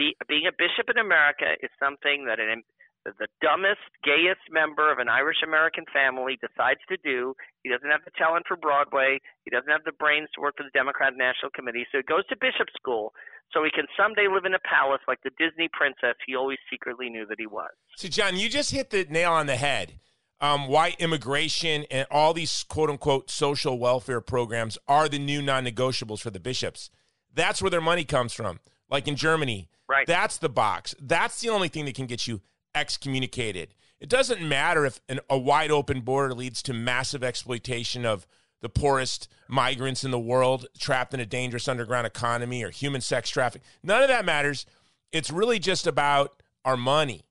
[0.00, 2.64] Be, being a bishop in America is something that an,
[3.04, 7.36] the dumbest, gayest member of an Irish American family decides to do.
[7.60, 9.20] He doesn't have the talent for Broadway.
[9.44, 11.84] He doesn't have the brains to work for the Democratic National Committee.
[11.92, 13.12] So he goes to bishop school
[13.52, 17.10] so he can someday live in a palace like the Disney princess he always secretly
[17.12, 17.68] knew that he was.
[17.96, 20.00] So, John, you just hit the nail on the head.
[20.40, 25.66] Um, why immigration and all these quote unquote social welfare programs are the new non
[25.66, 26.88] negotiables for the bishops.
[27.34, 28.60] That's where their money comes from.
[28.88, 30.06] Like in Germany, Right.
[30.06, 30.94] that's the box.
[31.00, 32.40] That's the only thing that can get you
[32.74, 33.74] excommunicated.
[33.98, 38.26] It doesn't matter if an, a wide open border leads to massive exploitation of
[38.62, 43.28] the poorest migrants in the world trapped in a dangerous underground economy or human sex
[43.30, 43.66] trafficking.
[43.82, 44.64] None of that matters.
[45.12, 47.24] It's really just about our money.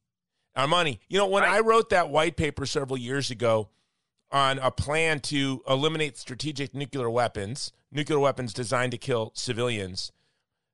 [0.55, 0.99] Our money.
[1.07, 1.53] You know, when Right.
[1.53, 3.69] I wrote that white paper several years ago
[4.31, 10.11] on a plan to eliminate strategic nuclear weapons, nuclear weapons designed to kill civilians,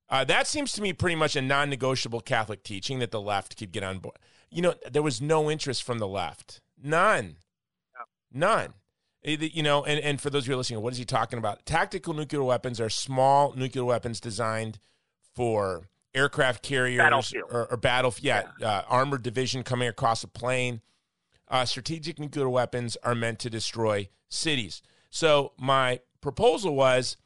[0.10, 3.58] uh, that seems to me pretty much a non negotiable Catholic teaching that the left
[3.58, 4.18] could get on board.
[4.50, 6.62] You know, there was no interest from the left.
[6.82, 7.38] None.
[8.32, 8.74] None.
[9.24, 11.06] Eh, You know, and, and for those of you who are listening, what is he
[11.06, 11.66] talking about?
[11.66, 14.80] Tactical nuclear weapons are small nuclear weapons designed
[15.34, 17.50] for aircraft carriers Battlefield.
[17.52, 20.82] or, or battle, yeah, Uh, armored division coming across a plane.
[21.48, 24.82] Uh, strategic nuclear weapons are meant to destroy cities.
[25.10, 27.18] So my proposal was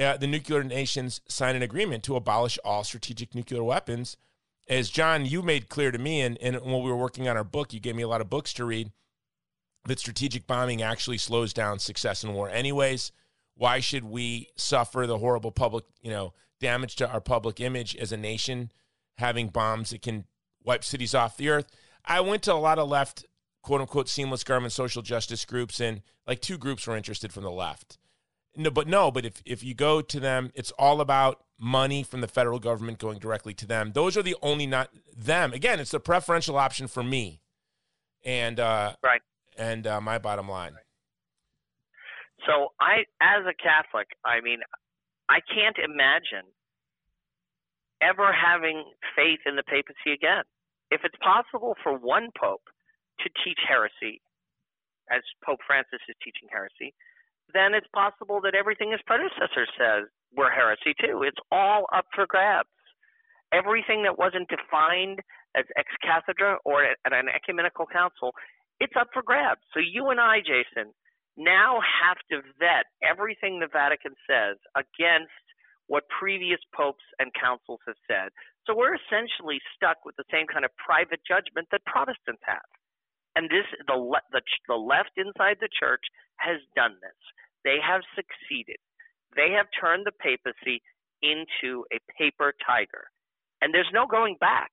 [0.00, 4.16] uh, the nuclear nations sign an agreement to abolish all strategic nuclear weapons.
[4.68, 7.44] As John, you made clear to me, and, and when we were working on our
[7.44, 8.92] book, you gave me a lot of books to read
[9.86, 13.12] that strategic bombing actually slows down success in war anyways.
[13.56, 18.12] Why should we suffer the horrible public you know damage to our public image as
[18.12, 18.70] a nation
[19.18, 20.24] having bombs that can
[20.62, 21.66] wipe cities off the earth?
[22.04, 23.26] I went to a lot of left
[23.62, 27.50] quote unquote seamless garment social justice groups and like two groups were interested from the
[27.50, 27.98] left
[28.56, 32.20] no but no but if, if you go to them it's all about money from
[32.20, 35.90] the federal government going directly to them those are the only not them again it's
[35.90, 37.40] the preferential option for me
[38.24, 39.20] and uh Right.
[39.58, 40.72] and uh, my bottom line
[42.46, 44.60] So I, as a Catholic, I mean,
[45.28, 46.48] I can't imagine
[48.00, 48.84] ever having
[49.14, 50.44] faith in the papacy again.
[50.90, 52.64] If it's possible for one pope
[53.20, 54.22] to teach heresy,
[55.12, 56.94] as Pope Francis is teaching heresy,
[57.54, 61.22] then it's possible that everything his predecessor says were heresy too.
[61.22, 62.68] It's all up for grabs.
[63.52, 65.20] Everything that wasn't defined
[65.56, 68.32] as ex cathedra or at an ecumenical council,
[68.78, 69.62] it's up for grabs.
[69.74, 70.94] So you and I, Jason,
[71.36, 75.34] now have to vet everything the Vatican says against
[75.86, 78.30] what previous popes and councils have said.
[78.66, 82.68] So we're essentially stuck with the same kind of private judgment that Protestants have.
[83.34, 86.02] And this, the, le- the, ch- the left inside the church
[86.38, 87.18] has done this.
[87.64, 88.76] They have succeeded.
[89.36, 90.82] They have turned the papacy
[91.22, 93.08] into a paper tiger.
[93.62, 94.70] And there's no going back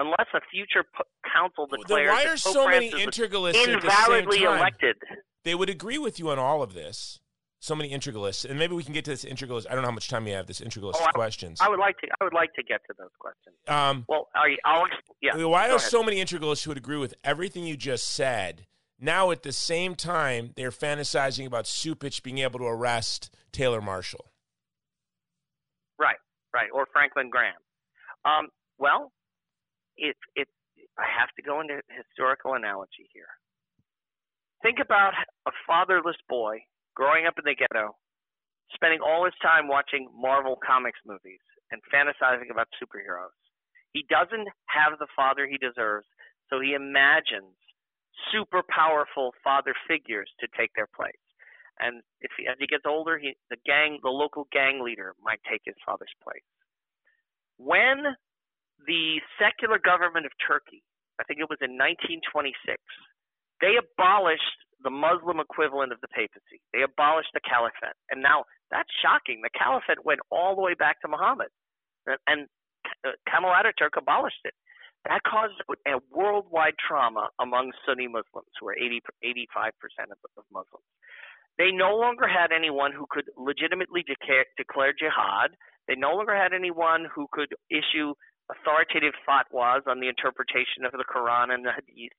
[0.00, 4.58] unless a future po- council declares why that are Pope so many integralists invalidly time?
[4.58, 4.96] elected.
[5.44, 7.20] They would agree with you on all of this.
[7.60, 9.66] So many integralists, and maybe we can get to this integralist.
[9.70, 10.46] I don't know how much time we have.
[10.46, 11.62] This integralist Oh, I- questions.
[11.62, 12.08] I would like to.
[12.20, 13.56] I would like to get to those questions.
[13.68, 14.84] Um, Well, are you, I'll.
[15.22, 15.42] Yeah.
[15.44, 18.66] why are so many integralists who would agree with everything you just said?
[19.00, 24.30] Now, at the same time, they're fantasizing about Cupich being able to arrest Taylor Marshall.
[25.98, 26.16] Right.
[26.54, 26.68] Right.
[26.72, 27.54] Or Franklin Graham.
[28.24, 29.12] Um, well,
[29.96, 30.48] if if
[30.98, 33.30] I have to go into historical analogy here.
[34.62, 35.12] Think about
[35.46, 36.62] a fatherless boy
[36.94, 37.96] growing up in the ghetto,
[38.72, 43.34] spending all his time watching Marvel comics movies and fantasizing about superheroes.
[43.92, 46.06] He doesn't have the father he deserves,
[46.48, 47.58] so he imagines
[48.32, 51.18] super powerful father figures to take their place.
[51.80, 55.40] And if he, as he gets older, he, the gang, the local gang leader, might
[55.50, 56.44] take his father's place.
[57.58, 58.14] When
[58.86, 60.82] the secular government of Turkey,
[61.20, 62.78] I think it was in 1926,
[63.60, 66.60] they abolished the Muslim equivalent of the papacy.
[66.72, 67.96] They abolished the caliphate.
[68.10, 69.40] And now that's shocking.
[69.42, 71.48] The caliphate went all the way back to Muhammad.
[72.06, 72.40] And- And
[73.06, 74.52] uh, Kemal Ataturk abolished it.
[75.08, 80.86] That caused a worldwide trauma among Sunni Muslims, who are 80, 85% of, of Muslims.
[81.58, 85.54] They no longer had anyone who could legitimately declare, declare jihad.
[85.88, 88.14] They no longer had anyone who could issue
[88.50, 92.18] authoritative fatwas on the interpretation of the Quran and the Hadith.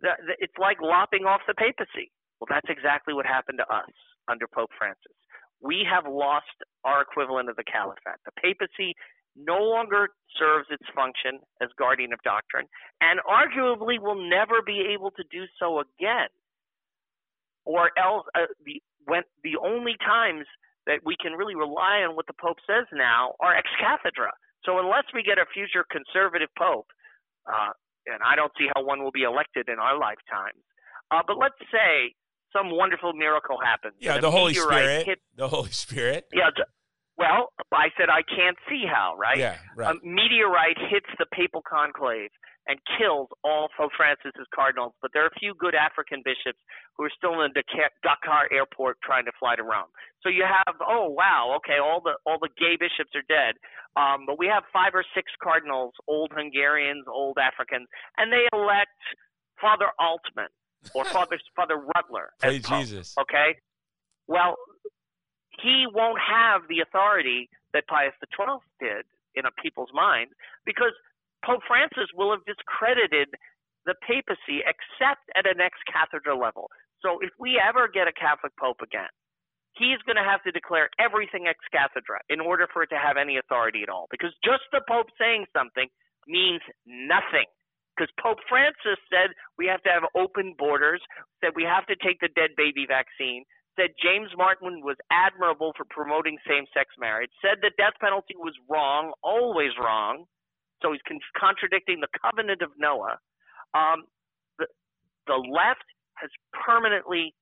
[0.00, 2.10] The- the- It's like lopping off the papacy.
[2.40, 3.92] Well, that's exactly what happened to us
[4.28, 5.16] under Pope Francis.
[5.60, 6.52] We have lost
[6.84, 8.20] our equivalent of the caliphate.
[8.24, 8.94] The papacy
[9.36, 12.66] no longer serves its function as guardian of doctrine,
[13.00, 16.28] and arguably will never be able to do so again.
[17.64, 20.46] Or else, uh, the when the only times
[20.86, 24.30] that we can really rely on what the Pope says now are ex cathedra.
[24.64, 26.86] So unless we get a future conservative Pope,
[27.46, 27.70] uh,
[28.06, 30.62] and I don't see how one will be elected in our lifetimes,
[31.10, 32.14] uh, but let's say
[32.52, 33.94] some wonderful miracle happens.
[33.98, 35.06] Yeah, the Holy Spirit.
[35.06, 36.26] hit- The Holy Spirit.
[36.32, 36.50] yeah.
[37.18, 39.38] Well, I said I can't see how, right?
[39.38, 39.96] Yeah, right.
[39.96, 42.30] A meteorite hits the papal conclave
[42.66, 46.58] and kills all Pope Francis's cardinals, but there are a few good African bishops
[46.96, 49.88] who are still in the Dakar- Dakar airport trying to fly to Rome.
[50.22, 53.54] So you have, oh wow, okay, all the all the gay bishops are dead,
[53.94, 57.86] um, but we have five or six cardinals, old Hungarians, old Africans,
[58.18, 58.90] and they elect
[59.60, 60.50] Father Altman
[60.94, 63.14] or Father Father Rutler Hey, Jesus.
[63.18, 63.56] Okay.
[64.26, 64.56] Well,
[65.62, 69.04] he won't have the authority that Pius XII did
[69.34, 70.30] in a people's mind
[70.64, 70.92] because
[71.44, 73.28] Pope Francis will have discredited
[73.86, 76.70] the papacy except at an ex cathedra level.
[77.02, 79.12] So if we ever get a Catholic Pope again,
[79.78, 83.16] he's going to have to declare everything ex cathedra in order for it to have
[83.16, 84.06] any authority at all.
[84.10, 85.88] Because just the Pope saying something
[86.26, 87.46] means nothing.
[87.96, 91.00] because Pope Francis said we have to have open borders,
[91.40, 93.44] said we have to take the dead baby vaccine,
[93.76, 99.12] said James Martin was admirable for promoting same-sex marriage, said the death penalty was wrong,
[99.22, 100.24] always wrong.
[100.82, 103.20] So he's con- contradicting the covenant of Noah.
[103.72, 104.04] Um,
[104.58, 104.66] the,
[105.26, 105.84] the left
[106.16, 107.34] has permanently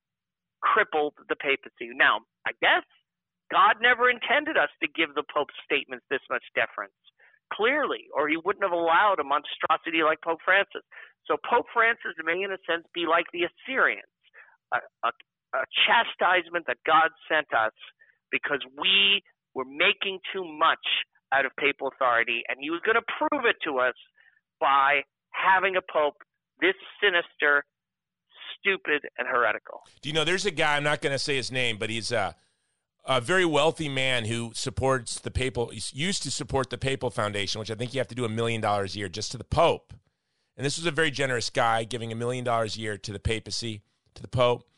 [0.63, 1.95] crippled the papacy.
[1.95, 2.83] Now, I guess
[3.53, 6.97] God never intended us to give the Pope's statements this much deference,
[7.53, 10.83] clearly, or he wouldn't have allowed a monstrosity like Pope Francis.
[11.27, 14.09] So Pope Francis may, in a sense, be like the Assyrians,
[14.73, 15.11] a, a,
[15.55, 17.73] a chastisement that God sent us
[18.31, 19.23] because we
[19.55, 20.83] were making too much
[21.33, 23.95] out of papal authority, and he was going to prove it to us
[24.61, 26.15] by having a pope
[26.61, 27.65] this sinister,
[28.59, 29.81] stupid, and heretical.
[30.03, 32.13] Do you know there's a guy, I'm not going to say his name, but he's
[32.13, 32.37] a,
[33.05, 37.71] a very wealthy man who supports the papal, used to support the papal foundation, which
[37.71, 39.93] I think you have to do a million dollars a year just to the pope.
[40.57, 43.19] And this was a very generous guy giving a million dollars a year to the
[43.19, 43.83] papacy,
[44.15, 44.69] to the pope.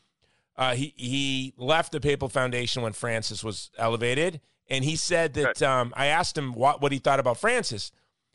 [0.57, 5.61] Uh, he he left the Papal Foundation when Francis was elevated, and he said that
[5.61, 7.91] um, I asked him what what he thought about Francis.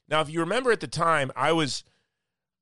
[0.09, 1.83] Now, if you remember at the time, I was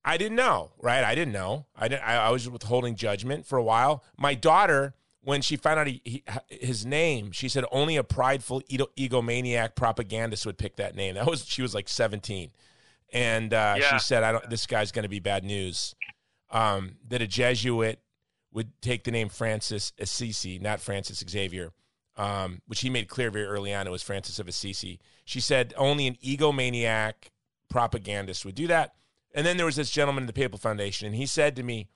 [0.05, 1.05] I didn't know, right?
[1.05, 1.67] I didn't know.
[1.77, 4.03] I didn't, I, I was withholding judgment for a while.
[4.17, 8.63] My daughter, when she found out he, he, his name, she said only a prideful
[8.63, 11.17] egomaniac propagandist would pick that name.
[11.17, 12.51] That was she was like seventeen,
[13.13, 13.91] and uh, Yeah.
[13.93, 14.49] she said, "I don't.
[14.49, 15.95] This guy's going to be bad news."
[16.51, 18.01] Um, that a Jesuit
[18.53, 21.73] would take the name Francis Assisi, not Francis Xavier,
[22.17, 23.87] um, which he made clear very early on.
[23.87, 25.01] It was Francis of Assisi.
[25.25, 27.31] She said only an egomaniac
[27.69, 28.95] propagandist would do that.
[29.35, 31.89] And then there was this gentleman in the Papal Foundation, and he said to me,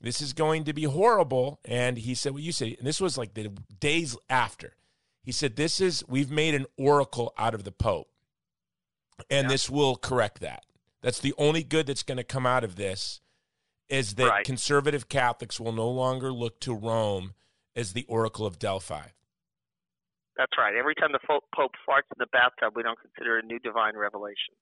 [0.00, 1.60] This is going to be horrible.
[1.64, 4.74] And he said, What you said, and this was like the days after.
[5.22, 8.08] He said, This is, we've made an oracle out of the Pope,
[9.30, 9.48] and Yeah.
[9.52, 10.64] this will correct that.
[11.00, 13.20] That's the only good that's going to come out of this
[13.88, 14.46] is that Right.
[14.46, 17.34] conservative Catholics will no longer look to Rome
[17.76, 19.08] as the oracle of Delphi.
[20.36, 20.74] That's right.
[20.74, 21.44] Every time the Pope
[21.88, 24.54] farts in the bathtub, we don't consider it a new divine revelation.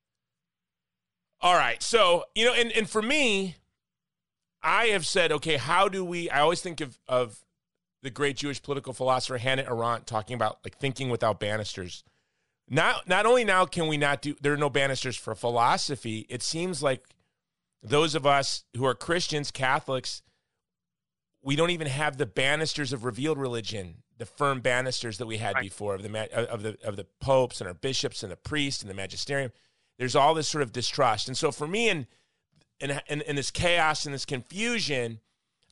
[1.40, 1.82] All right.
[1.82, 3.56] So, you know, and, and for me,
[4.62, 7.44] I have said, okay, how do we I always think of of
[8.02, 12.04] the great Jewish political philosopher Hannah Arendt talking about like thinking without banisters.
[12.68, 16.42] Not not only now can we not do there are no banisters for philosophy, it
[16.42, 17.02] seems like
[17.82, 20.22] those of us who are Christians, Catholics,
[21.42, 25.56] we don't even have the banisters of revealed religion, the firm banisters that we had
[25.56, 25.64] Right.
[25.64, 28.90] before of the of the of the popes and our bishops and the priests and
[28.90, 29.52] the magisterium.
[29.98, 32.06] There's all this sort of distrust, and so for me, in
[32.78, 35.20] in in, in this chaos and this confusion,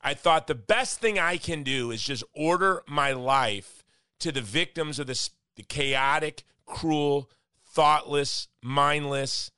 [0.03, 3.85] I thought the best thing I can do is just order my life
[4.19, 7.31] to the victims of this the chaotic, cruel,
[7.65, 9.53] thoughtless, mindless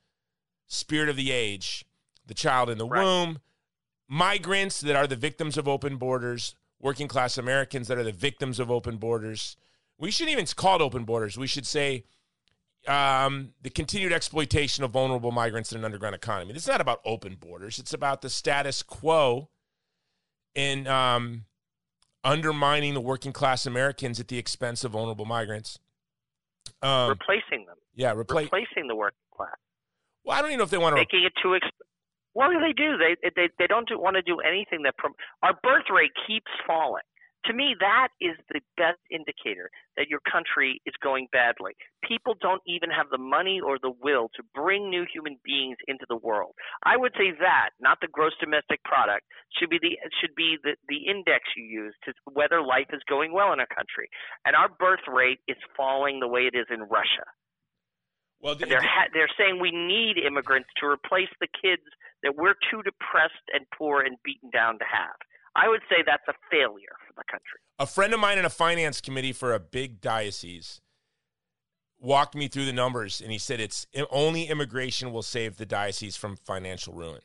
[0.67, 1.85] spirit of the age,
[2.25, 3.03] the child in the Right.
[3.03, 3.39] womb,
[4.07, 8.59] migrants that are the victims of open borders, working class Americans that are the victims
[8.59, 9.57] of open borders.
[9.97, 11.37] We shouldn't even call it open borders.
[11.37, 12.05] We should say
[12.85, 16.53] um, the continued exploitation of vulnerable migrants in an underground economy.
[16.53, 17.79] It's not about open borders.
[17.79, 19.47] It's about the status quo
[20.53, 21.45] in um,
[22.25, 25.79] undermining the working class Americans at the expense of vulnerable migrants.
[26.81, 28.45] Um, replacing them, yeah, replace.
[28.51, 29.55] replacing the working class,
[30.25, 30.99] Well, I don't even know if they want to.
[31.01, 31.49] making it too.
[31.49, 31.82] Exp-
[32.35, 32.97] well, they do.
[32.97, 36.51] They they they don't do, want to do anything that prom- our birth rate keeps
[36.65, 37.03] falling.
[37.45, 41.73] To me, that is the best indicator that your country is going badly.
[42.01, 46.05] People don't even have the money or the will to bring new human beings into
[46.07, 46.55] the world.
[46.83, 49.27] I would say that, not the gross domestic product,
[49.59, 53.33] should be the should be the, the index you use to whether life is going
[53.33, 54.07] well in a country.
[54.45, 57.27] And our birth rate is falling the way it is in Russia.
[58.43, 61.81] Well, And they're ha- they're saying we need immigrants to replace the kids
[62.21, 65.15] that we're too depressed and poor and beaten down to have.
[65.55, 67.59] I would say that's a failure for the country.
[67.79, 70.81] a friend of mine in a finance committee for a big diocese
[71.99, 76.17] walked me through the numbers and he said it's only immigration will save the diocese
[76.17, 77.21] from financial ruin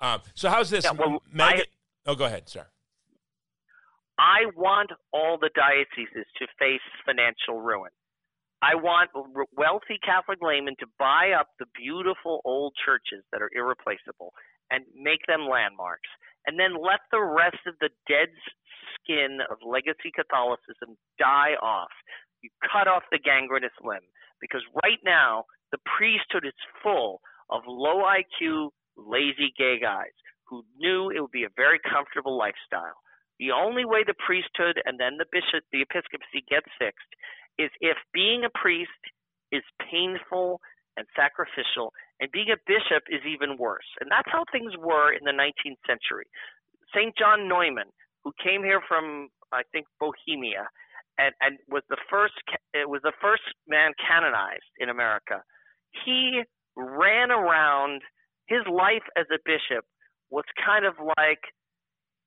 [0.00, 1.64] um, so how's this Yeah, well, Megan-
[2.06, 2.66] oh go ahead sir
[4.18, 7.90] I want all the dioceses to face financial ruin.
[8.64, 9.10] I want
[9.52, 14.32] wealthy Catholic laymen to buy up the beautiful old churches that are irreplaceable
[14.72, 16.08] and make them landmarks,
[16.46, 18.32] and then let the rest of the dead
[18.96, 21.92] skin of legacy Catholicism die off.
[22.40, 24.08] You cut off the gangrenous limb
[24.40, 30.16] because right now the priesthood is full of low IQ, lazy gay guys
[30.48, 32.96] who knew it would be a very comfortable lifestyle.
[33.38, 37.12] The only way the priesthood and then the bishop, the episcopacy gets fixed
[37.58, 38.90] is if being a priest
[39.52, 40.60] is painful
[40.96, 43.86] and sacrificial, and being a bishop is even worse.
[44.00, 46.26] And that's how things were in the 19th century.
[46.94, 47.14] St.
[47.18, 47.90] John Neumann,
[48.22, 50.70] who came here from, I think, Bohemia,
[51.18, 52.34] and, and was the first
[52.72, 55.42] it was the first man canonized in America.
[56.04, 56.42] He
[56.76, 58.02] ran around.
[58.46, 59.86] His life as a bishop
[60.28, 61.40] was kind of like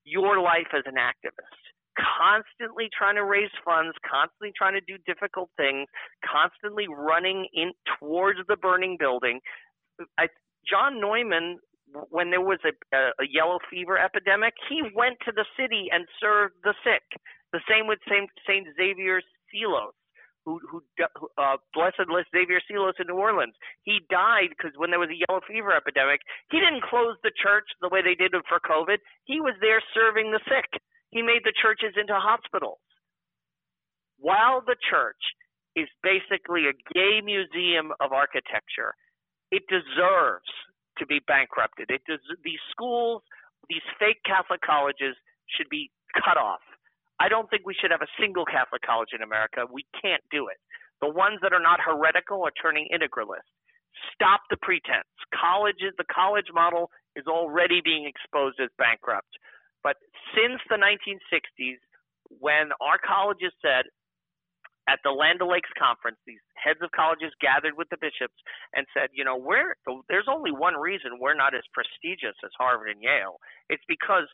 [0.03, 1.66] your life as an activist
[1.97, 5.87] constantly trying to raise funds, constantly trying to do difficult things,
[6.23, 9.39] constantly running in towards the burning building.
[10.17, 10.27] I,
[10.69, 11.59] John Neumann,
[12.09, 16.05] when there was a, a, a yellow fever epidemic, he went to the city and
[16.19, 17.03] served the sick.
[17.53, 19.95] The same with Saint, Saint Xavier Seelos,
[20.43, 20.83] who, who
[21.39, 23.55] uh, blessed Xavier Seelos in New Orleans.
[23.83, 26.21] He died because when there was a yellow fever epidemic,
[26.51, 28.99] he didn't close the church the way they did for COVID.
[29.23, 30.67] He was there serving the sick.
[31.11, 32.79] He made the churches into hospitals.
[34.19, 35.21] While the church
[35.75, 38.95] is basically a gay museum of architecture,
[39.51, 40.49] it deserves
[40.97, 41.89] to be bankrupted.
[41.89, 43.21] It does, these schools,
[43.69, 45.15] these fake Catholic colleges
[45.55, 46.65] should be cut off.
[47.19, 49.65] I don't think we should have a single Catholic college in America.
[49.69, 50.57] We can't do it.
[51.01, 53.45] The ones that are not heretical are turning integralist.
[54.13, 55.09] Stop the pretense.
[55.33, 59.29] Colleges, the college model is already being exposed as bankrupt.
[59.87, 59.95] But
[60.35, 61.79] since the 1960s,
[62.27, 63.87] when our colleges said
[64.91, 68.35] at the Land O'Lakes conference, these heads of colleges gathered with the bishops
[68.75, 69.79] and said, you know, we're,
[70.11, 73.39] there's only one reason we're not as prestigious as Harvard and Yale.
[73.71, 74.27] It's because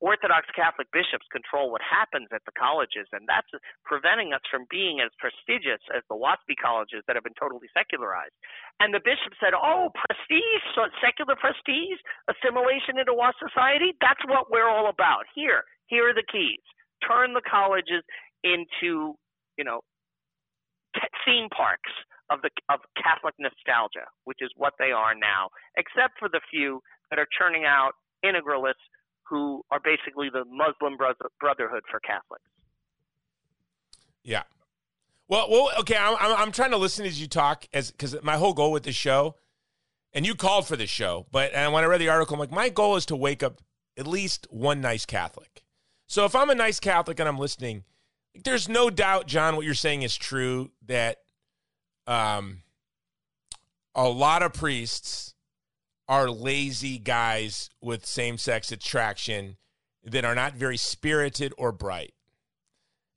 [0.00, 3.52] Orthodox Catholic bishops control what happens at the colleges, and that's
[3.84, 8.32] preventing us from being as prestigious as the WASPy colleges that have been totally secularized.
[8.80, 10.64] And the bishop said, Oh, prestige,
[11.04, 12.00] secular prestige,
[12.32, 15.28] assimilation into WASP society, that's what we're all about.
[15.36, 16.64] Here, here are the keys.
[17.04, 18.00] Turn the colleges
[18.42, 19.14] into,
[19.60, 19.84] you know,
[21.24, 21.92] theme parks
[22.30, 26.80] of the of Catholic nostalgia, which is what they are now, except for the few
[27.10, 27.92] that are churning out
[28.24, 28.86] integralists
[29.30, 32.42] who are basically the Muslim Brotherhood for Catholics.
[34.24, 34.42] Yeah.
[35.28, 35.96] Well, well, okay.
[35.96, 38.92] I'm, I'm trying to listen as you talk, as because my whole goal with the
[38.92, 39.36] show,
[40.12, 42.50] and you called for the show, but and when I read the article, I'm like,
[42.50, 43.60] my goal is to wake up
[43.96, 45.62] at least one nice Catholic.
[46.08, 47.84] So if I'm a nice Catholic and I'm listening,
[48.44, 50.72] there's no doubt, John, what you're saying is true.
[50.86, 51.18] That
[52.08, 52.62] um,
[53.94, 55.34] a lot of priests
[56.10, 59.56] are lazy guys with same sex attraction
[60.02, 62.12] that are not very spirited or bright.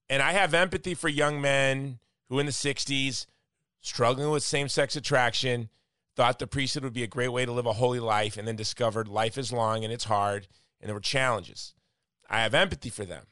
[0.09, 1.97] And I have empathy for young men
[2.29, 3.25] who in the 60s,
[3.81, 5.69] struggling with same sex attraction,
[6.15, 8.55] thought the priesthood would be a great way to live a holy life, and then
[8.55, 10.47] discovered life is long and it's hard
[10.79, 11.73] and there were challenges.
[12.29, 13.25] I have empathy for them.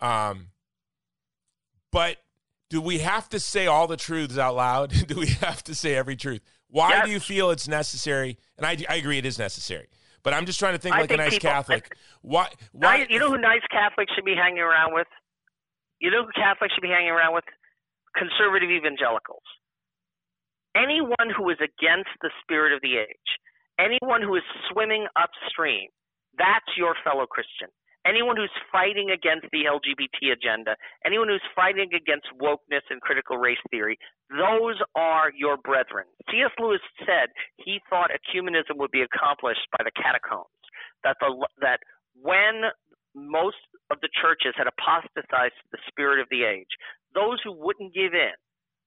[0.00, 0.48] Um,
[1.92, 2.16] but
[2.68, 4.90] do we have to say all the truths out loud?
[5.06, 6.40] do we have to say every truth?
[6.70, 7.06] Why yes.
[7.06, 8.38] do you feel it's necessary?
[8.56, 9.88] And I, I agree, it is necessary.
[10.22, 11.96] But I'm just trying to think I like think a nice people, Catholic.
[12.22, 13.06] Why, why?
[13.08, 15.06] You know who nice Catholics should be hanging around with?
[16.00, 17.44] You know who Catholics should be hanging around with?
[18.14, 19.46] Conservative evangelicals.
[20.76, 23.30] Anyone who is against the spirit of the age,
[23.78, 25.88] anyone who is swimming upstream,
[26.36, 27.68] that's your fellow Christian
[28.06, 33.60] anyone who's fighting against the LGBT agenda, anyone who's fighting against wokeness and critical race
[33.70, 33.98] theory,
[34.30, 36.06] those are your brethren.
[36.30, 36.52] C.S.
[36.58, 40.52] Lewis said he thought ecumenism would be accomplished by the catacombs.
[41.04, 41.30] That the
[41.60, 41.80] that
[42.20, 42.70] when
[43.14, 46.70] most of the churches had apostatized to the spirit of the age,
[47.14, 48.34] those who wouldn't give in,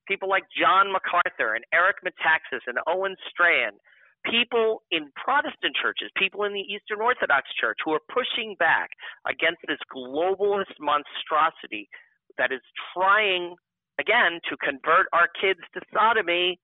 [0.07, 3.79] people like John MacArthur and Eric Metaxas and Owen Strachan
[4.25, 8.89] people in Protestant churches, people in the Eastern Orthodox Church who are pushing back
[9.27, 11.89] against this globalist monstrosity
[12.37, 12.61] that is
[12.93, 13.55] trying,
[13.99, 16.59] again, to convert our kids to sodomy,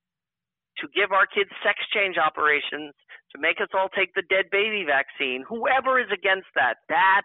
[0.77, 2.93] to give our kids sex change operations,
[3.33, 5.43] to make us all take the dead baby vaccine.
[5.47, 7.23] Whoever is against that, that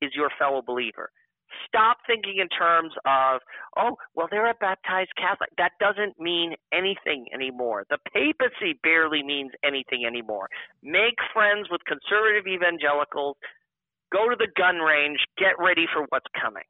[0.00, 1.10] is your fellow believer.
[1.66, 3.40] Stop thinking in terms of,
[3.76, 5.50] oh, well, they're a baptized Catholic.
[5.58, 7.84] That doesn't mean anything anymore.
[7.90, 10.48] The papacy barely means anything anymore.
[10.82, 13.36] Make friends with conservative evangelicals.
[14.12, 15.18] Go to the gun range.
[15.38, 16.64] Get ready for what's coming.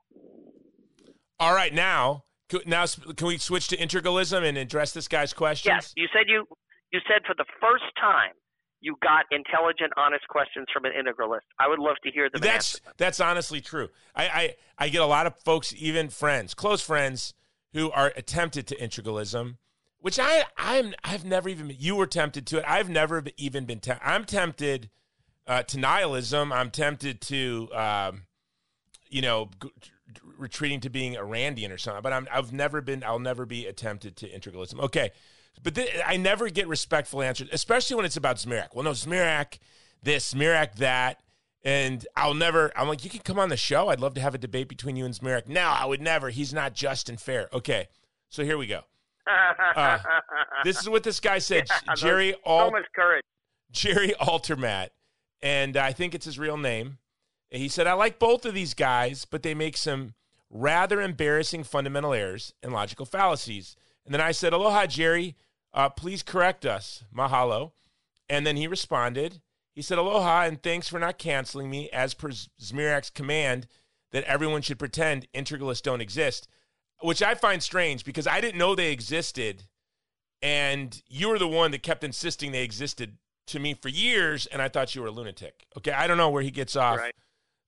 [1.38, 2.24] All right, now,
[2.64, 5.74] now can we switch to integralism and address this guy's questions?
[5.74, 6.46] Yes, you said you
[6.92, 8.32] you said for the first time
[8.86, 11.40] you got intelligent, honest questions from an integralist.
[11.58, 12.40] I would love to hear them.
[12.40, 13.88] That's that's honestly true.
[14.14, 17.34] I, I I get a lot of folks, even friends, close friends,
[17.72, 19.56] who are tempted to integralism,
[19.98, 22.64] which I I'm I've never even you were tempted to it.
[22.66, 24.06] I've never even been tempted.
[24.06, 24.88] I'm tempted
[25.48, 26.52] uh, to nihilism.
[26.52, 28.22] I'm tempted to um,
[29.10, 29.50] you know.
[29.60, 29.70] G-
[30.38, 33.02] retreating to being a Randian or something, but I'm, I've never been.
[33.04, 34.80] I'll never be attempted to integralism.
[34.80, 35.10] Okay,
[35.62, 38.74] But th- I never get respectful answers, especially when it's about Zmirak.
[38.74, 39.58] Well, no, Zmirak
[40.02, 41.20] this, Zmirak that.
[41.64, 43.88] And I'll never, I'm like, you can come on the show.
[43.88, 45.48] I'd love to have a debate between you and Zmirak.
[45.48, 46.30] No, I would never.
[46.30, 47.48] He's not just and fair.
[47.52, 47.88] Okay.
[48.28, 48.80] So here we go.
[49.74, 49.98] Uh,
[50.62, 51.66] this is what this guy said.
[51.68, 53.24] Yeah, Jerry so Alt, much courage.
[53.72, 54.90] Jerry Altermat,
[55.42, 56.98] and I think it's his real name.
[57.50, 60.14] He said, I like both of these guys, but they make some
[60.48, 63.76] rather embarrassing fundamental errors and logical fallacies.
[64.04, 65.34] And then I said, Aloha, Jerry.
[65.76, 67.04] Uh, please correct us.
[67.14, 67.72] Mahalo.
[68.28, 69.40] And then he responded,
[69.72, 73.68] he said, Aloha, and thanks for not canceling me as per Zmirak's command
[74.10, 76.48] that everyone should pretend integralists don't exist,
[77.02, 79.64] which I find strange because I didn't know they existed.
[80.42, 83.18] And you were the one that kept insisting they existed
[83.48, 85.66] to me for years, and I thought you were a lunatic.
[85.76, 86.98] Okay, I don't know where he gets off.
[86.98, 87.14] Right.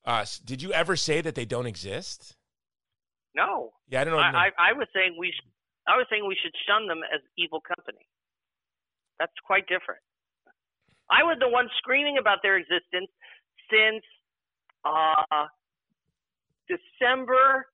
[0.05, 2.37] Uh, did you ever say that they don't exist?
[3.35, 4.21] No, Yeah, I don't know.
[4.21, 5.33] I, I, I was saying we.
[5.89, 8.05] I was saying we should shun them as evil company.
[9.19, 10.05] That's quite different.
[11.11, 13.09] I was the one screaming about their existence
[13.73, 14.05] since
[14.85, 15.49] uh,
[16.69, 17.67] December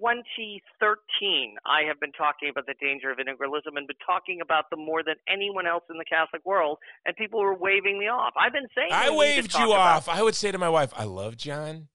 [0.00, 1.54] 2013.
[1.64, 5.02] I have been talking about the danger of integralism and been talking about them more
[5.02, 8.34] than anyone else in the Catholic world, and people were waving me off.
[8.36, 10.08] I've been saying I we need to waved you off.
[10.08, 11.88] I would say to my wife, I love John.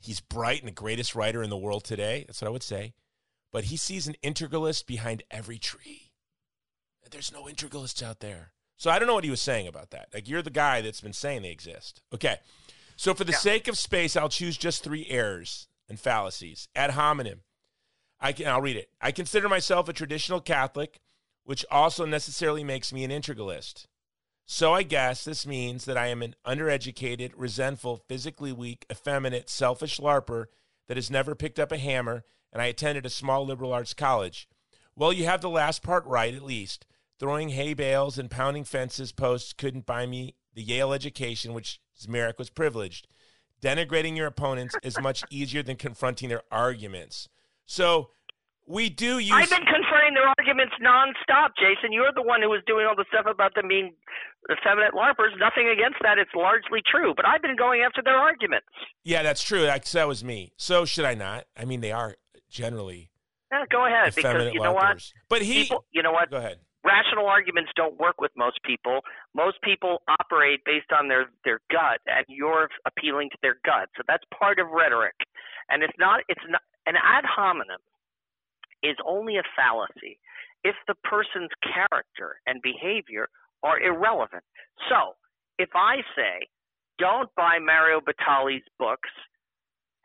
[0.00, 2.24] He's bright and the greatest writer in the world today.
[2.26, 2.92] That's what I would say.
[3.52, 6.10] But he sees an integralist behind every tree.
[7.10, 8.52] There's no integralists out there.
[8.78, 10.08] So I don't know what he was saying about that.
[10.14, 12.00] Like you're the guy that's been saying they exist.
[12.12, 12.38] Okay.
[12.96, 13.38] So for the Yeah.
[13.38, 16.68] sake of space, I'll choose just three errors and fallacies.
[16.74, 17.42] Ad hominem.
[18.18, 18.90] I can I'll read it.
[19.00, 21.00] I consider myself a traditional Catholic,
[21.44, 23.86] which also necessarily makes me an integralist.
[24.46, 29.98] So I guess this means that I am an undereducated, resentful, physically weak, effeminate, selfish
[29.98, 30.46] LARPer
[30.88, 34.48] that has never picked up a hammer, and I attended a small liberal arts college.
[34.94, 36.86] Well, you have the last part right, at least.
[37.18, 42.38] Throwing hay bales and pounding fences posts couldn't buy me the Yale education, which Zmirak
[42.38, 43.06] was privileged.
[43.62, 47.28] Denigrating your opponents is much easier than confronting their arguments.
[47.64, 48.10] So
[48.66, 49.32] we do use.
[49.32, 51.92] I've been confronting their arguments nonstop, Jason.
[51.92, 53.94] You're the one who was doing all the stuff about them being
[54.50, 55.38] effeminate LARPers.
[55.38, 56.18] Nothing against that.
[56.18, 57.14] It's largely true.
[57.14, 58.66] But I've been going after their arguments.
[59.04, 59.62] Yeah, that's true.
[59.62, 60.52] That, that was me.
[60.56, 61.44] So should I not?
[61.56, 62.16] I mean, they are
[62.52, 63.10] generally
[63.50, 64.14] Yeah, go ahead.
[64.14, 65.02] Because you know what?
[65.28, 65.64] But he.
[65.64, 66.30] People, you know what?
[66.30, 66.58] Go ahead.
[66.84, 69.00] Rational arguments don't work with most people.
[69.34, 73.88] Most people operate based on their, their gut, and you're appealing to their gut.
[73.96, 75.14] So that's part of rhetoric.
[75.68, 77.78] And it's not, it's not, an ad hominem
[78.82, 80.18] is only a fallacy
[80.64, 83.28] if the person's character and behavior
[83.62, 84.42] are irrelevant.
[84.88, 85.14] So,
[85.58, 86.48] if I say,
[86.98, 89.10] don't buy Mario Batali's books,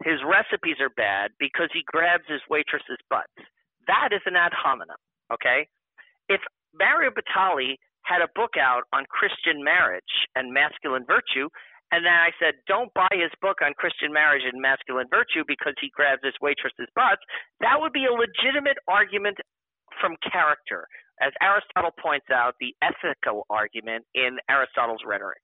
[0.04, 3.34] his recipes are bad because he grabs his waitress's butts,
[3.88, 5.00] that is an ad hominem,
[5.34, 5.68] okay?
[6.30, 6.42] If
[6.74, 11.50] Mario Batali had a book out on Christian marriage and masculine virtue,
[11.92, 15.74] and then I said, don't buy his book on Christian marriage and masculine virtue because
[15.80, 17.24] he grabs his waitress's butts,
[17.64, 19.40] that would be a legitimate argument
[20.00, 20.88] from character,
[21.24, 25.42] as Aristotle points out, the ethical argument in Aristotle's rhetoric.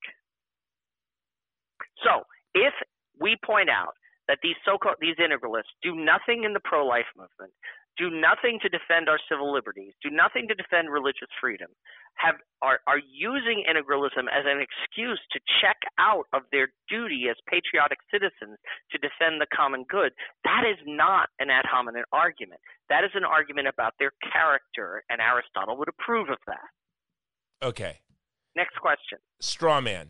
[2.04, 2.74] So, if
[3.20, 3.96] we point out
[4.28, 7.52] that these so-called these integralists do nothing in the pro-life movement,
[7.98, 11.70] do nothing to defend our civil liberties, do nothing to defend religious freedom,
[12.16, 17.36] have are, are using integralism as an excuse to check out of their duty as
[17.46, 18.58] patriotic citizens
[18.92, 20.12] to defend the common good,
[20.44, 22.62] that is not an ad hominem argument.
[22.90, 26.70] That is an argument about their character, and Aristotle would approve of that.
[27.66, 28.00] Okay.
[28.56, 29.20] Next question.
[29.40, 30.10] Straw man.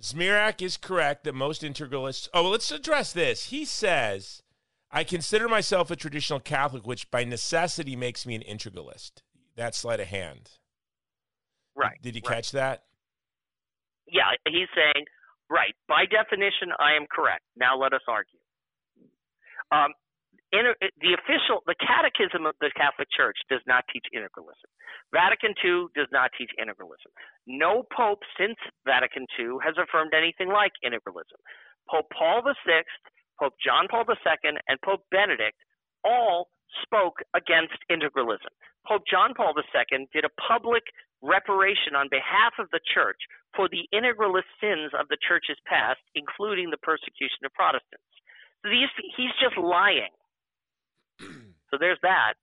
[0.00, 2.28] Zmirak is correct that most integralists.
[2.34, 3.46] Oh, well, let's address this.
[3.46, 4.42] He says,
[4.90, 9.22] I consider myself a traditional Catholic, which by necessity makes me an integralist.
[9.56, 10.50] That's sleight of hand.
[11.76, 11.98] Right.
[12.02, 12.36] Did you right.
[12.36, 12.84] catch that?
[14.06, 15.06] Yeah, he's saying,
[15.48, 17.42] right, by definition, I am correct.
[17.56, 18.38] Now let us argue.
[19.72, 19.92] Um,
[20.54, 24.70] inter- the official, the Catechism of the Catholic Church does not teach integralism.
[25.12, 27.10] Vatican II does not teach integralism.
[27.46, 31.38] No pope since Vatican II has affirmed anything like integralism.
[31.90, 32.82] Pope Paul VI,
[33.38, 35.58] Pope John Paul II, and Pope Benedict
[36.04, 36.48] all
[36.82, 38.52] spoke against integralism.
[38.86, 40.84] Pope John Paul II did a public
[41.22, 43.16] reparation on behalf of the church
[43.56, 48.04] for the integralist sins of the church's past, including the persecution of Protestants.
[48.62, 50.12] These, he's just lying.
[51.74, 52.34] So there's that.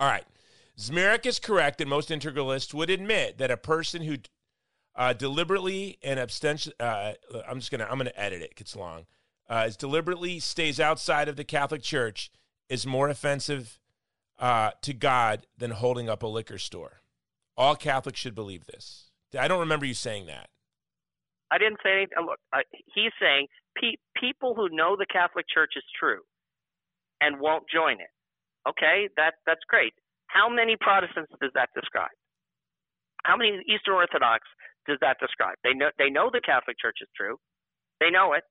[0.00, 0.24] All right.
[0.78, 4.16] Zmirak is correct that most integralists would admit that a person who
[4.94, 7.12] uh, deliberately and abstention, uh,
[7.48, 8.54] I'm just gonna I'm gonna edit it.
[8.56, 9.06] It's long.
[9.50, 12.30] Uh, is deliberately stays outside of the Catholic Church
[12.68, 13.78] is more offensive
[14.38, 17.00] uh, to God than holding up a liquor store.
[17.56, 19.10] all Catholics should believe this.
[19.38, 20.48] I don't remember you saying that.
[21.50, 22.18] I didn't say anything.
[22.24, 22.38] Look,
[22.94, 26.20] he's saying pe- people who know the Catholic Church is true
[27.20, 28.10] and won't join it.
[28.66, 29.92] Okay, that that's great.
[30.28, 32.14] How many Protestants does that describe?
[33.24, 34.44] How many Eastern Orthodox
[34.86, 35.56] does that describe?
[35.64, 37.36] They know they know the Catholic Church is true.
[38.00, 38.44] They know it,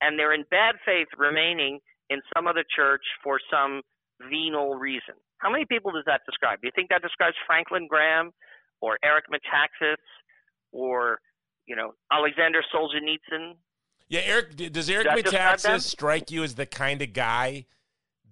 [0.00, 1.80] and they're in bad faith remaining
[2.10, 3.82] in some other church for some
[4.30, 5.14] venal reason.
[5.38, 6.60] How many people does that describe?
[6.60, 8.32] Do you think that describes Franklin Graham
[8.80, 10.02] or Eric Metaxas
[10.72, 11.18] or
[11.66, 13.54] you know Alexander Solzhenitsyn?
[14.08, 14.56] Yeah, Eric.
[14.72, 17.66] Does Eric does Metaxas strike you as the kind of guy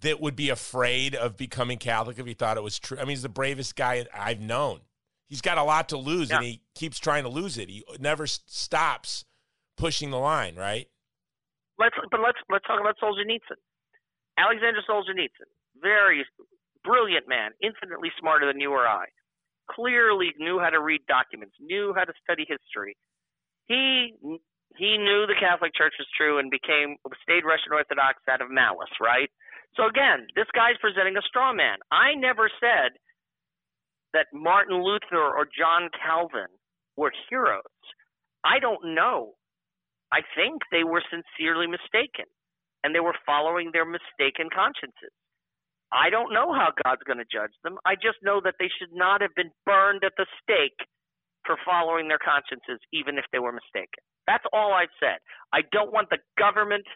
[0.01, 2.99] that would be afraid of becoming Catholic if he thought it was true?
[2.99, 4.81] I mean, he's the bravest guy I've known.
[5.29, 6.37] He's got a lot to lose, yeah.
[6.37, 7.69] and he keeps trying to lose it.
[7.69, 9.25] He never stops
[9.77, 10.89] pushing the line, right?
[11.79, 13.61] Let's but let's let's talk about Solzhenitsyn.
[14.39, 16.25] Alexander Solzhenitsyn, very
[16.85, 19.07] brilliant man, infinitely smarter than you or I.
[19.71, 22.97] Clearly knew how to read documents, knew how to study history.
[23.67, 24.15] He
[24.79, 28.93] he knew the Catholic Church was true and became stayed Russian Orthodox out of malice,
[29.01, 29.29] right?
[29.75, 31.79] So again, this guy's presenting a straw man.
[31.91, 32.97] I never said
[34.12, 36.49] that Martin Luther or John Calvin
[36.97, 37.62] were heroes.
[38.45, 39.35] I don't know.
[40.12, 42.25] I think they were sincerely mistaken
[42.85, 45.12] and they were following their mistaken consciences.
[45.93, 47.79] I don't know how God's going to judge them.
[47.85, 50.79] I just know that they should not have been burned at the stake
[51.45, 54.03] for following their consciences, even if they were mistaken.
[54.27, 55.23] That's all I've said.
[55.55, 56.87] I don't want the government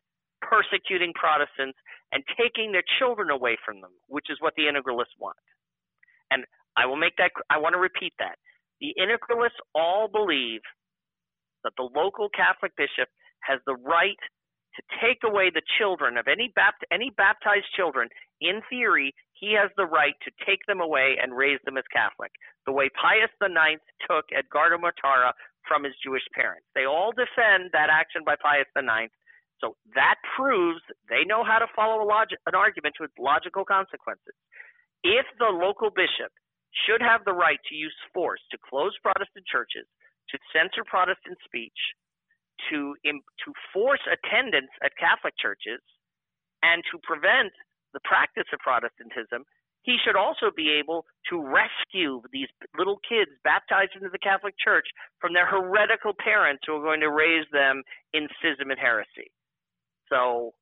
[0.42, 1.78] persecuting Protestants
[2.12, 5.36] and taking their children away from them, which is what the integralists want.
[6.30, 6.44] And
[6.76, 8.36] I will make that, I want to repeat that.
[8.80, 10.60] The integralists all believe
[11.64, 13.08] that the local Catholic bishop
[13.42, 14.18] has the right
[14.76, 18.08] to take away the children of any bapt- any baptized children.
[18.40, 22.30] In theory, he has the right to take them away and raise them as Catholic,
[22.66, 25.32] the way Pius IX took Edgardo Mortara
[25.66, 26.66] from his Jewish parents.
[26.74, 29.12] They all defend that action by Pius IX.
[29.60, 34.34] So that proves they know how to follow log- an argument with logical consequences.
[35.04, 36.32] If the local bishop
[36.86, 39.86] should have the right to use force to close Protestant churches,
[40.30, 41.76] to censor Protestant speech,
[42.70, 45.80] to to force attendance at Catholic churches,
[46.62, 47.52] and to prevent
[47.92, 49.44] the practice of Protestantism,
[49.82, 54.86] he should also be able to rescue these little kids baptized into the Catholic Church
[55.20, 57.82] from their heretical parents who are going to raise them
[58.12, 59.32] in schism and heresy.
[60.10, 60.54] So,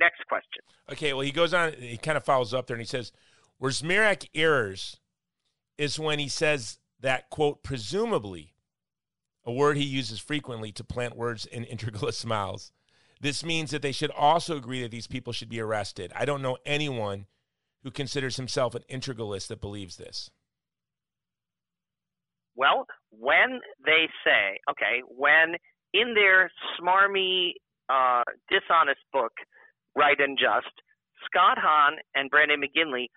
[0.00, 0.62] next question.
[0.90, 3.12] Okay, well, he goes on, he kind of follows up there and he says,
[3.58, 4.98] Where Zmirak errors
[5.76, 8.54] is when he says that, quote, presumably,
[9.44, 12.72] a word he uses frequently to plant words in integralist mouths.
[13.20, 16.12] This means that they should also agree that these people should be arrested.
[16.14, 17.26] I don't know anyone
[17.82, 20.30] who considers himself an integralist that believes this.
[22.54, 25.56] Well, when they say, okay, when
[25.94, 27.52] in their smarmy,
[27.88, 29.32] uh, dishonest book,
[29.96, 30.72] Right and Just,
[31.24, 33.08] Scott Hahn and Brandon McGinley,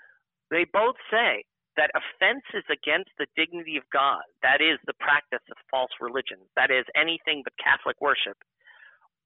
[0.49, 1.43] they both say
[1.77, 6.71] that offenses against the dignity of God, that is the practice of false religion, that
[6.71, 8.35] is anything but Catholic worship,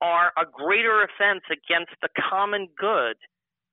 [0.02, 3.18] are a greater offense against the common good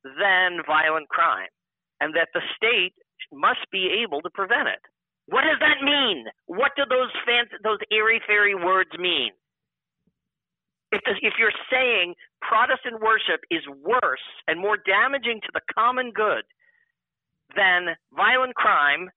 [0.04, 1.52] than violent crime,
[2.00, 2.94] and that the state
[3.32, 4.80] must be able to prevent it.
[5.26, 6.26] What does that mean?
[6.46, 9.30] What do those fancy, those airy fairy words mean?
[10.92, 16.12] If, the, if you're saying Protestant worship is worse and more damaging to the common
[16.12, 16.44] good
[17.56, 19.10] than violent crime,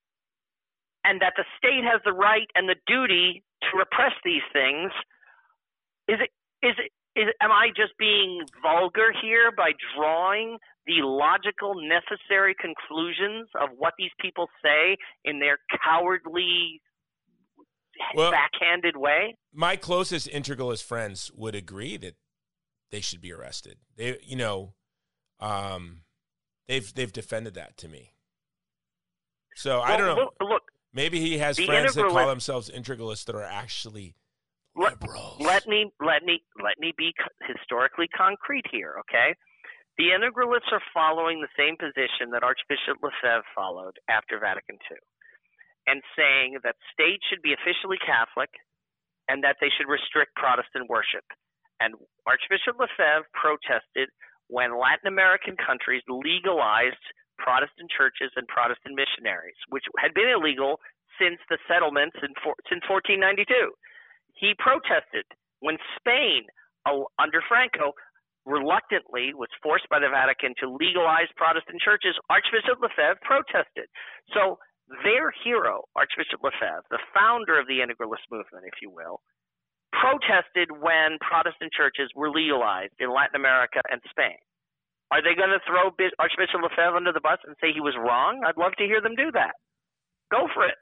[1.04, 4.90] and that the state has the right and the duty to repress these things.
[6.08, 6.30] Is it
[6.66, 13.48] is it is am I just being vulgar here by drawing the logical necessary conclusions
[13.60, 16.80] of what these people say in their cowardly
[18.14, 19.36] well, backhanded way?
[19.52, 22.14] My closest integralist friends would agree that
[22.90, 23.78] they should be arrested.
[23.96, 24.74] They you know
[25.40, 26.02] um
[26.68, 28.12] they've they've defended that to me.
[29.56, 30.24] So well, I don't know.
[30.24, 34.16] Look, look maybe he has friends that call themselves integralists that are actually
[34.76, 35.36] liberals.
[35.40, 37.12] Let, let me let me let me be
[37.46, 39.34] historically concrete here, okay?
[39.98, 44.98] The integralists are following the same position that Archbishop Lefebvre followed after Vatican II,
[45.86, 48.50] and saying that states should be officially Catholic,
[49.28, 51.24] and that they should restrict Protestant worship.
[51.80, 51.94] And
[52.26, 54.08] Archbishop Lefebvre protested
[54.48, 57.02] when Latin American countries legalized
[57.38, 60.80] Protestant churches and Protestant missionaries, which had been illegal
[61.20, 63.44] since the settlements in for, since 1492.
[64.34, 65.24] He protested
[65.60, 66.48] when Spain,
[66.88, 67.92] uh, under Franco,
[68.46, 72.14] reluctantly was forced by the Vatican to legalize Protestant churches.
[72.30, 73.90] Archbishop Lefebvre protested.
[74.32, 74.56] So
[75.02, 79.20] their hero, Archbishop Lefebvre, the founder of the integralist movement, if you will,
[79.92, 84.38] protested when Protestant churches were legalized in Latin America and Spain.
[85.10, 88.42] Are they going to throw Archbishop Lefebvre under the bus and say he was wrong?
[88.46, 89.54] I'd love to hear them do that.
[90.30, 90.78] Go for it.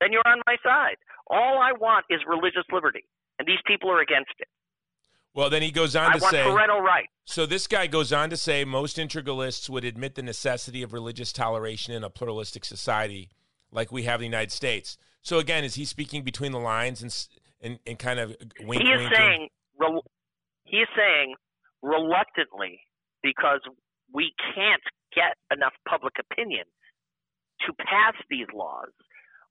[0.00, 0.96] Then you're on my side.
[1.28, 3.04] All I want is religious liberty,
[3.38, 4.48] and these people are against it.
[5.34, 7.12] Well, then he goes on I to want say parental rights.
[7.24, 11.32] So this guy goes on to say most integralists would admit the necessity of religious
[11.32, 13.30] toleration in a pluralistic society
[13.70, 14.98] like we have in the United States.
[15.22, 17.28] So again, is he speaking between the lines and
[17.62, 19.16] and, and kind of wink, he is winking?
[19.16, 19.48] saying
[20.64, 21.34] he is saying
[21.82, 22.80] reluctantly
[23.22, 23.60] because
[24.12, 24.82] we can't
[25.14, 26.64] get enough public opinion
[27.66, 28.88] to pass these laws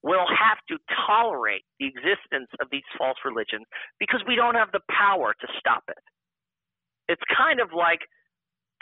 [0.04, 0.78] will have to
[1.08, 3.66] tolerate the existence of these false religions
[4.00, 6.04] because we don't have the power to stop it.
[7.10, 8.00] It's kind of like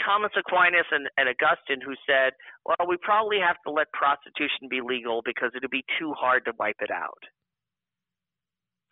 [0.04, 4.82] Thomas Aquinas and, and Augustine who said, well, we probably have to let prostitution be
[4.82, 7.24] legal because it'd be too hard to wipe it out.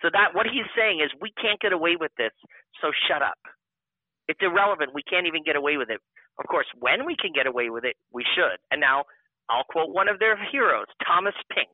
[0.01, 2.33] So that what he's saying is we can't get away with this,
[2.81, 3.39] so shut up.
[4.27, 4.93] It's irrelevant.
[4.93, 6.01] We can't even get away with it.
[6.39, 8.57] Of course, when we can get away with it, we should.
[8.71, 9.05] And now
[9.49, 11.71] I'll quote one of their heroes, Thomas Pink,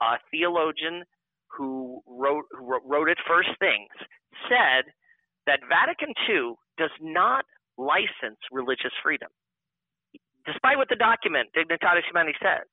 [0.00, 1.04] a theologian
[1.50, 3.88] who wrote, who wrote it first things,
[4.48, 4.90] said
[5.46, 7.44] that Vatican II does not
[7.76, 9.28] license religious freedom.
[10.46, 12.66] Despite what the document, Dignitatis Humanae, says,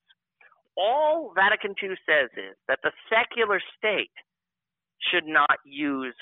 [0.76, 4.12] all Vatican II says is that the secular state
[5.10, 6.14] should not use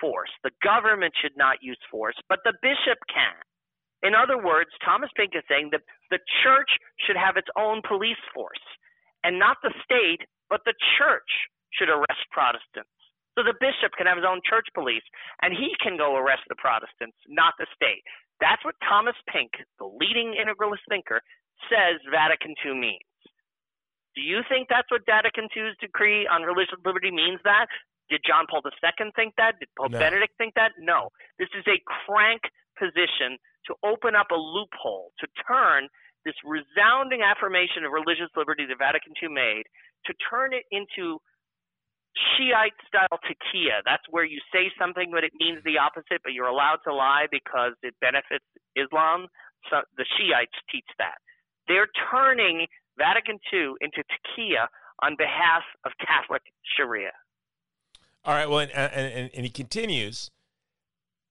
[0.00, 0.30] force.
[0.44, 3.38] The government should not use force, but the bishop can.
[4.02, 6.70] In other words, Thomas Pink is saying that the church
[7.06, 8.62] should have its own police force,
[9.24, 11.28] and not the state, but the church
[11.74, 12.90] should arrest Protestants.
[13.36, 15.04] So the bishop can have his own church police,
[15.42, 18.02] and he can go arrest the Protestants, not the state.
[18.40, 21.22] That's what Thomas Pink, the leading integralist thinker,
[21.70, 23.06] says Vatican II means.
[24.14, 27.70] Do you think that's what Vatican II's decree on religious liberty means that?
[28.10, 29.60] Did John Paul II think that?
[29.60, 29.98] Did Pope No.
[29.98, 30.72] Benedict think that?
[30.78, 31.10] No.
[31.38, 32.42] This is a crank
[32.78, 35.86] position to open up a loophole, to turn
[36.28, 39.64] this resounding affirmation of religious liberty that Vatican II made,
[40.04, 41.16] to turn it into
[42.36, 43.80] Shiite style taqiyya.
[43.88, 47.26] That's where you say something but it means the opposite, but you're allowed to lie
[47.30, 48.44] because it benefits
[48.76, 49.28] Islam.
[49.70, 51.16] So the Shiites teach that.
[51.68, 52.66] They're turning
[52.98, 54.68] Vatican II into taqiyya
[55.00, 56.42] on behalf of Catholic
[56.76, 57.12] Sharia.
[58.24, 58.48] All right.
[58.48, 60.30] Well, and, and, and he continues.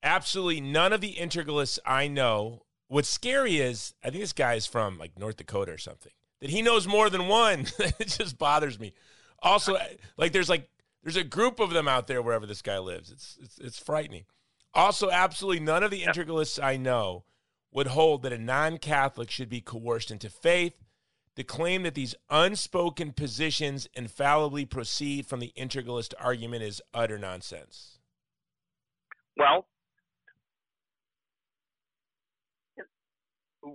[0.01, 2.63] Absolutely none of the integralists I know.
[2.87, 6.11] What's scary is I think this guy is from like North Dakota or something.
[6.39, 7.65] That he knows more than one.
[7.79, 8.93] it just bothers me.
[9.41, 9.77] Also,
[10.17, 10.69] like there's like
[11.03, 13.11] there's a group of them out there wherever this guy lives.
[13.11, 14.25] It's it's it's frightening.
[14.73, 17.23] Also, absolutely none of the integralists I know
[17.71, 20.73] would hold that a non-Catholic should be coerced into faith.
[21.35, 27.99] The claim that these unspoken positions infallibly proceed from the integralist argument is utter nonsense.
[29.37, 29.67] Well,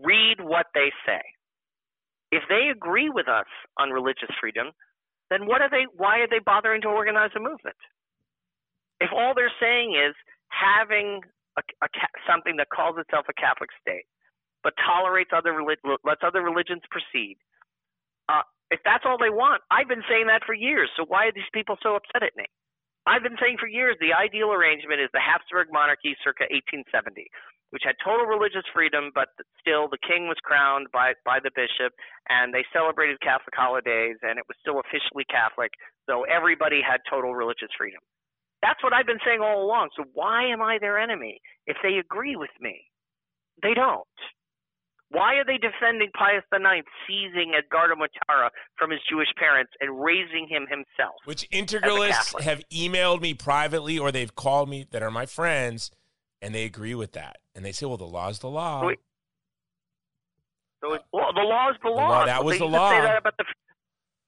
[0.05, 1.21] read what they say.
[2.31, 4.73] If they agree with us on religious freedom,
[5.31, 7.77] then what are they why are they bothering to organize a movement?
[9.01, 10.15] If all they're saying is
[10.49, 11.21] having
[11.59, 11.89] a, a,
[12.29, 14.09] something that calls itself a Catholic state,
[14.63, 17.37] but tolerates other lets other religions proceed,
[18.29, 20.89] uh, if that's all they want, I've been saying that for years.
[20.97, 22.49] So why are these people so upset at me?
[23.05, 27.29] I've been saying for years the ideal arrangement is the Habsburg monarchy circa 1870,
[27.73, 31.97] which had total religious freedom, but still the king was crowned by, by the bishop,
[32.29, 35.73] and they celebrated Catholic holidays, and it was still officially Catholic,
[36.07, 38.01] though everybody had total religious freedom.
[38.61, 39.89] That's what I've been saying all along.
[39.97, 42.93] So why am I their enemy if they agree with me?
[43.63, 44.07] They don't.
[45.13, 48.49] Why are they defending Pius IX seizing Edgardo Mortara
[48.79, 51.17] from his Jewish parents and raising him himself?
[51.27, 55.91] Which integralists have emailed me privately or they've called me that are my friends,
[56.43, 57.39] and they agree with that.
[57.55, 58.85] And they say, well, the law's the law.
[58.85, 58.99] Wait.
[60.83, 62.09] So it, well, the law is the law.
[62.09, 62.91] law, that was the law.
[62.91, 63.45] Say that about the,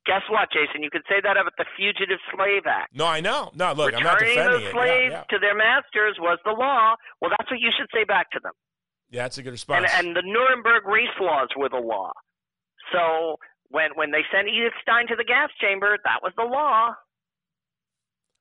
[0.07, 0.83] guess what, Jason?
[0.83, 2.95] You could say that about the Fugitive Slave Act.
[2.95, 3.51] No, I know.
[3.55, 4.73] No, look, I'm not Returning defending the it.
[4.73, 5.37] slaves Yeah, yeah.
[5.37, 6.95] to their masters was the law.
[7.21, 8.53] Well, that's what you should say back to them.
[9.11, 9.91] Yeah, that's a good response.
[9.99, 12.13] And, and the Nuremberg race laws were the law.
[12.93, 13.37] So
[13.69, 16.95] when when they sent Edith Stein to the gas chamber, that was the law.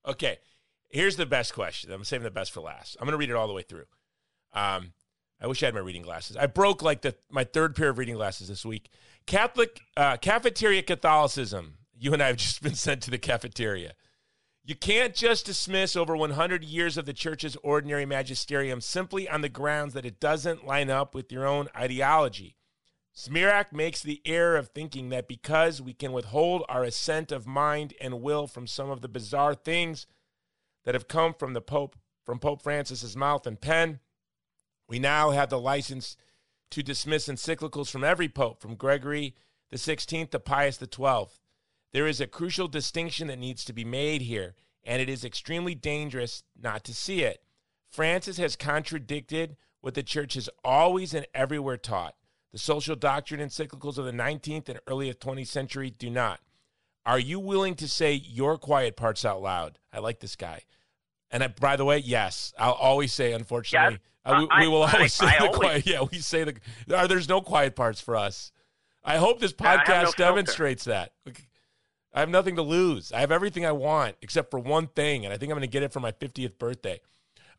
[0.05, 0.37] Okay,
[0.93, 1.91] here's the best question.
[1.91, 2.95] I'm saving the best for last.
[2.99, 3.85] I'm going to read it all the way through.
[4.53, 4.93] Um,
[5.41, 6.37] I wish I had my reading glasses.
[6.37, 8.89] I broke like the my third pair of reading glasses this week.
[9.25, 11.79] Catholic uh, cafeteria Catholicism.
[11.97, 13.93] You and I have just been sent to the cafeteria.
[14.65, 19.49] You can't just dismiss over 100 years of the church's ordinary magisterium simply on the
[19.49, 22.55] grounds that it doesn't line up with your own ideology.
[23.13, 27.93] Zmirak makes the error of thinking that because we can withhold our assent of mind
[27.99, 30.07] and will from some of the bizarre things
[30.83, 33.99] that have come from the Pope, from Pope Francis's mouth and pen,
[34.87, 36.17] we now have the license
[36.71, 39.35] to dismiss encyclicals from every pope, from Gregory
[39.69, 41.39] the 16th to Pius the 12th.
[41.93, 45.75] There is a crucial distinction that needs to be made here, and it is extremely
[45.75, 47.43] dangerous not to see it.
[47.89, 52.15] Francis has contradicted what the church has always and everywhere taught.
[52.51, 56.39] The social doctrine encyclicals of the 19th and early 20th century do not.
[57.05, 59.77] Are you willing to say your quiet parts out loud?
[59.91, 60.61] I like this guy.
[61.31, 64.83] And I, by the way, yes, I'll always say, unfortunately, yes, uh, we, we, will
[64.83, 65.85] always I, say I the always, quiet.
[65.87, 66.55] Yeah, we say the.
[66.89, 68.51] Uh, there's no quiet parts for us.
[69.03, 71.11] I hope this podcast no demonstrates that.
[72.13, 73.11] I have nothing to lose.
[73.11, 75.71] I have everything I want except for one thing, and I think I'm going to
[75.71, 77.01] get it for my 50th birthday.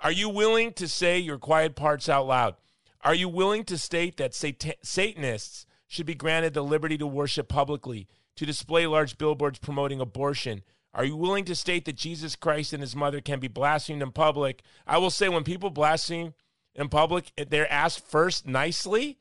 [0.01, 2.55] Are you willing to say your quiet parts out loud?
[3.03, 7.49] Are you willing to state that Satan- Satanists should be granted the liberty to worship
[7.49, 10.62] publicly, to display large billboards promoting abortion?
[10.93, 14.12] Are you willing to state that Jesus Christ and his mother can be blasphemed in
[14.12, 14.62] public?
[14.87, 16.35] I will say when people blaspheme
[16.74, 19.18] in public, they're asked first nicely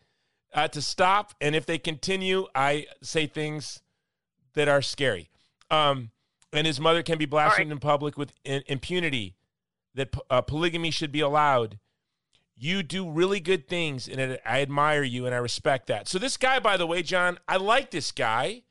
[0.53, 3.81] uh, to stop, and if they continue, I say things
[4.53, 5.29] that are scary.
[5.71, 6.11] Um,
[6.51, 7.73] and his mother can be blasphemed right.
[7.73, 9.35] in public with in- impunity.
[9.95, 11.77] That uh, polygamy should be allowed.
[12.55, 16.07] You do really good things, and I admire you, and I respect that.
[16.07, 18.63] So this guy, by the way, John, I like this guy.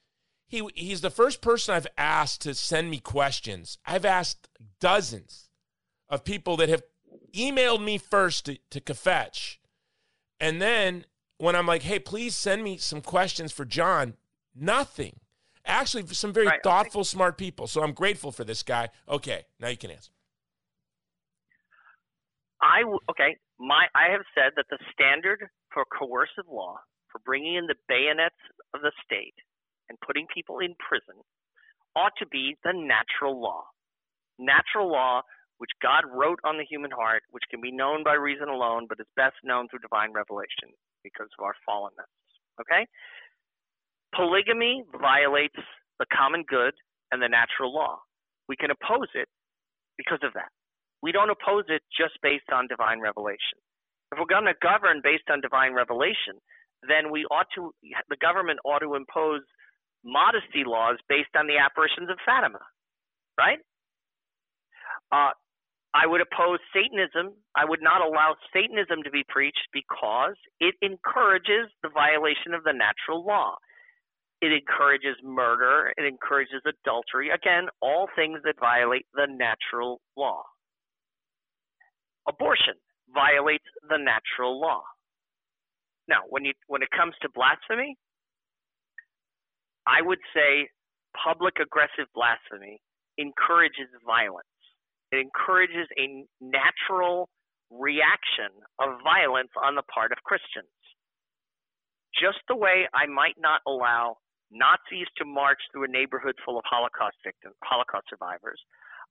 [0.53, 3.79] He he's the first person I've asked to send me questions.
[3.87, 4.51] I've asked
[4.81, 5.49] dozens
[6.11, 6.83] of people that have
[7.33, 9.57] emailed me first to, to Kafetch,
[10.39, 11.07] and then
[11.39, 14.13] when I'm like, hey, please send me some questions for John,
[14.55, 15.21] nothing.
[15.65, 17.67] Actually, some very right, thoughtful, smart people.
[17.67, 18.91] So I'm grateful for this guy.
[19.09, 20.13] Okay, now you can answer.
[22.61, 23.39] I okay.
[23.59, 26.77] My I have said that the standard for coercive law
[27.11, 28.37] for bringing in the bayonets
[28.75, 29.35] of the state
[29.93, 31.21] and putting people in prison
[31.93, 33.69] ought to be the natural law.
[34.41, 35.21] Natural law,
[35.59, 38.97] which God wrote on the human heart, which can be known by reason alone, but
[38.99, 40.73] is best known through divine revelation
[41.05, 42.09] because of our fallenness.
[42.57, 42.89] Okay?
[44.17, 45.61] Polygamy violates
[46.01, 46.73] the common good
[47.13, 48.01] and the natural law.
[48.49, 49.29] We can oppose it
[49.99, 50.49] because of that.
[51.03, 53.61] We don't oppose it just based on divine revelation.
[54.13, 56.41] If we're going to govern based on divine revelation,
[56.89, 57.73] then we ought to,
[58.09, 59.43] the government ought to impose
[60.05, 62.61] modesty laws based on the apparitions of Fatima,
[63.39, 63.59] right?
[65.11, 65.31] Uh,
[65.95, 67.35] I would oppose Satanism.
[67.55, 72.73] I would not allow Satanism to be preached because it encourages the violation of the
[72.73, 73.57] natural law.
[74.41, 75.93] It encourages murder.
[75.97, 77.31] It encourages adultery.
[77.31, 80.43] Again, all things that violate the natural law.
[82.27, 82.75] Abortion
[83.13, 84.83] violates the natural law.
[86.09, 87.97] Now, when you when it comes to blasphemy,
[89.87, 90.69] I would say
[91.17, 92.81] public aggressive blasphemy
[93.19, 94.47] encourages violence.
[95.11, 97.29] It encourages a natural
[97.71, 100.73] reaction of violence on the part of Christians.
[102.17, 104.17] Just the way I might not allow
[104.53, 108.61] Nazis to march through a neighborhood full of Holocaust victims, Holocaust survivors,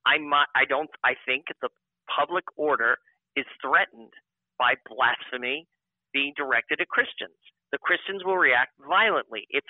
[0.05, 1.69] I might, I don't, I think the
[2.09, 2.97] public order
[3.36, 4.13] is threatened
[4.57, 5.67] by blasphemy
[6.13, 7.38] being directed at Christians.
[7.72, 9.47] The Christians will react violently.
[9.49, 9.63] If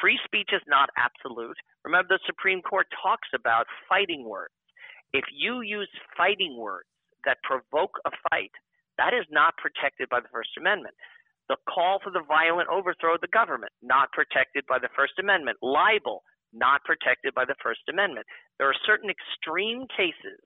[0.00, 4.54] free speech is not absolute, remember the Supreme Court talks about fighting words.
[5.12, 6.88] If you use fighting words
[7.24, 8.52] that provoke a fight,
[8.98, 10.94] that is not protected by the First Amendment.
[11.48, 15.56] The call for the violent overthrow of the government, not protected by the First Amendment.
[15.62, 16.22] Libel,
[16.52, 18.26] not protected by the First Amendment.
[18.58, 20.44] There are certain extreme cases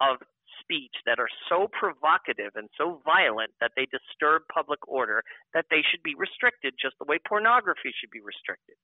[0.00, 0.18] of
[0.64, 5.84] speech that are so provocative and so violent that they disturb public order that they
[5.84, 8.74] should be restricted just the way pornography should be restricted.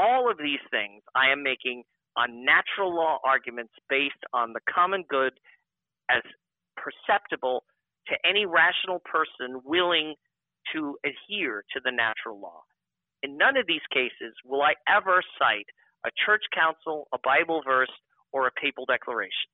[0.00, 1.84] All of these things I am making
[2.16, 5.32] on natural law arguments based on the common good
[6.10, 6.22] as
[6.76, 7.64] perceptible
[8.08, 10.14] to any rational person willing
[10.72, 12.62] to adhere to the natural law.
[13.22, 15.66] In none of these cases will I ever cite
[16.06, 17.90] a church council, a Bible verse,
[18.32, 19.50] or a papal declaration.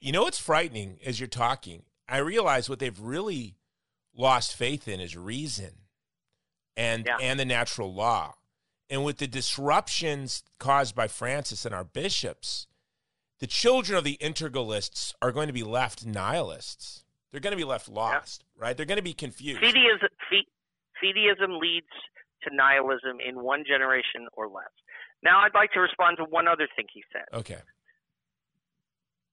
[0.00, 1.82] You know what's frightening as you're talking?
[2.08, 3.56] I realize what they've really
[4.14, 5.72] lost faith in is reason
[6.76, 7.18] and Yeah.
[7.20, 8.34] and the natural law.
[8.90, 12.66] And with the disruptions caused by Francis and our bishops,
[13.38, 17.04] the children of the integralists are going to be left nihilists.
[17.30, 18.76] They're going to be left lost, right?
[18.76, 19.60] They're going to be confused.
[19.60, 20.08] Fideism,
[21.02, 21.90] fideism leads
[22.44, 24.70] to nihilism in one generation or less.
[25.22, 27.24] Now, I'd like to respond to one other thing he said.
[27.32, 27.58] Okay.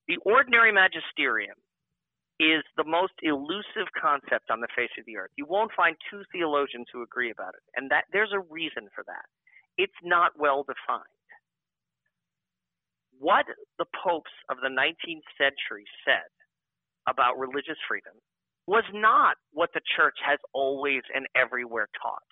[0.08, 1.56] The ordinary magisterium
[2.38, 5.32] is the most elusive concept on the face of the earth.
[5.36, 9.04] You won't find two theologians who agree about it, and that there's a reason for
[9.06, 9.26] that.
[9.78, 11.02] It's not well defined.
[13.18, 13.46] What
[13.78, 16.28] the popes of the 19th century said
[17.08, 18.12] about religious freedom
[18.66, 22.28] was not what the church has always and everywhere taught.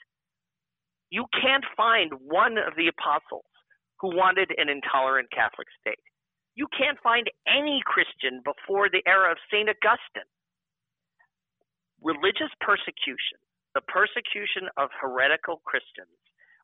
[1.10, 3.48] You can't find one of the apostles
[4.00, 6.02] who wanted an intolerant Catholic state.
[6.54, 9.68] You can't find any Christian before the era of St.
[9.68, 10.30] Augustine.
[12.02, 13.42] Religious persecution,
[13.74, 16.14] the persecution of heretical Christians,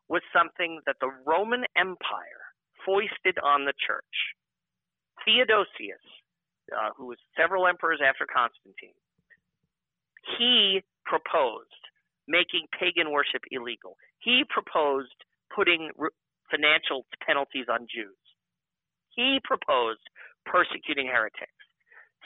[0.07, 2.43] was something that the Roman Empire
[2.85, 4.15] foisted on the church.
[5.25, 6.03] Theodosius,
[6.71, 8.95] uh, who was several emperors after Constantine,
[10.37, 11.83] he proposed
[12.27, 13.97] making pagan worship illegal.
[14.19, 15.15] He proposed
[15.53, 15.91] putting
[16.49, 18.20] financial penalties on Jews.
[19.15, 20.03] He proposed
[20.45, 21.55] persecuting heretics.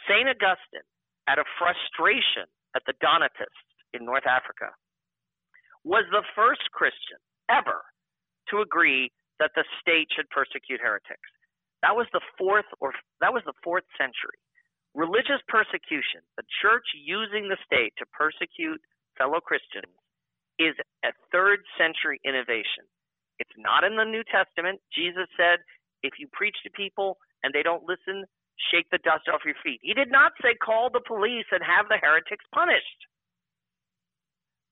[0.08, 0.30] St.
[0.30, 0.86] Augustine,
[1.28, 4.70] out of frustration at the Donatists in North Africa,
[5.84, 7.18] was the first Christian
[7.50, 7.82] ever
[8.50, 11.30] to agree that the state should persecute heretics.
[11.82, 14.38] That was the fourth or that was the fourth century.
[14.96, 18.80] Religious persecution, the church using the state to persecute
[19.18, 19.92] fellow Christians,
[20.58, 20.74] is
[21.04, 22.88] a third century innovation.
[23.40, 24.80] It's not in the New Testament.
[24.96, 25.60] Jesus said,
[26.06, 28.26] if you preach to people and they don't listen,
[28.72, 29.80] shake the dust off your feet.
[29.82, 33.02] He did not say call the police and have the heretics punished.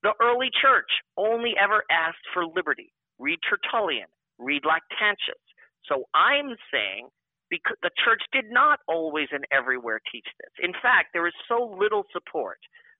[0.03, 2.91] The early church only ever asked for liberty.
[3.19, 5.43] Read Tertullian, read Lactantius.
[5.87, 7.07] So I'm saying
[7.49, 10.51] because the church did not always and everywhere teach this.
[10.63, 12.57] In fact, there is so little support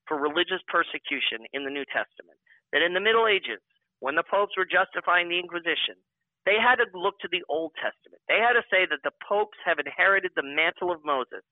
[0.08, 2.38] for religious persecution in the New Testament
[2.72, 3.64] that in the Middle Ages,
[4.00, 5.98] when the popes were justifying the Inquisition,
[6.46, 8.20] they had to look to the Old Testament.
[8.28, 11.44] They had to say that the popes have inherited the mantle of Moses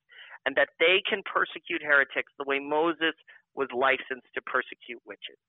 [0.45, 3.15] and that they can persecute heretics the way Moses
[3.55, 5.39] was licensed to persecute witches.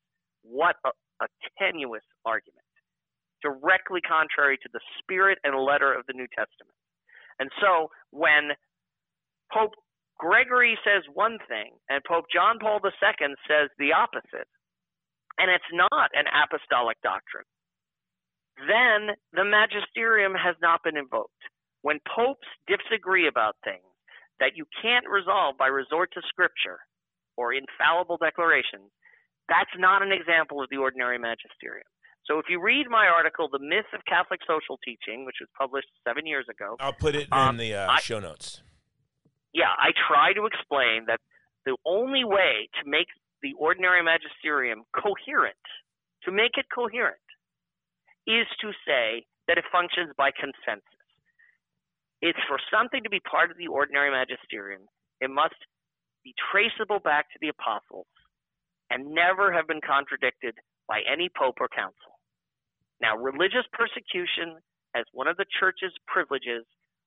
[0.43, 0.91] What a,
[1.23, 1.29] a
[1.59, 2.67] tenuous argument.
[3.43, 6.79] Directly contrary to the spirit and letter of the New Testament.
[7.39, 8.55] And so when
[9.51, 9.75] Pope
[10.19, 14.47] Gregory says one thing and Pope John Paul II says the opposite,
[15.39, 17.49] and it's not an apostolic doctrine,
[18.57, 21.43] then the magisterium has not been invoked.
[21.83, 23.87] When popes disagree about things
[24.41, 26.79] that you can't resolve by resort to scripture
[27.37, 28.91] or infallible declarations,
[29.49, 31.87] that's not an example of the ordinary magisterium.
[32.27, 35.91] So if you read my article, The Myth of Catholic Social Teaching, which was published
[36.07, 38.63] seven years ago, I'll put it um, in the uh, I, show notes.
[39.53, 41.19] Yeah, I try to explain that
[41.67, 43.09] the only way to make
[43.43, 45.59] the ordinary magisterium coherent,
[46.25, 47.22] to make it coherent,
[48.27, 51.03] is to say that it functions by consensus.
[52.23, 54.87] It's for something to be part of the ordinary magisterium,
[55.21, 55.59] it must
[56.23, 58.07] be traceable back to the apostles
[58.91, 60.55] and never have been contradicted
[60.87, 62.21] by any pope or council.
[63.01, 64.63] Now, religious persecution,
[64.95, 66.63] as one of the church's privileges,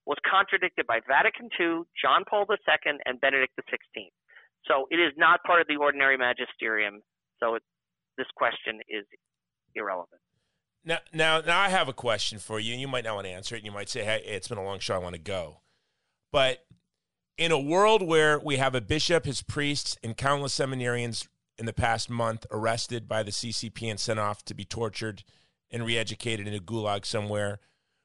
[0.05, 4.11] was contradicted by Vatican II, John Paul II, and Benedict XVI.
[4.67, 7.01] So it is not part of the ordinary magisterium.
[7.39, 7.63] So it,
[8.17, 9.05] this question is
[9.73, 10.21] irrelevant.
[10.85, 13.31] Now, now, now, I have a question for you, and you might not want to
[13.31, 13.59] answer it.
[13.59, 14.93] And you might say, "Hey, it's been a long show.
[14.93, 15.61] I want to go."
[16.31, 16.65] But
[17.37, 21.27] in a world where we have a bishop, his priests, and countless seminarians
[21.57, 25.23] in the past month arrested by the CCP and sent off to be tortured
[25.71, 27.59] and re-educated in a gulag somewhere,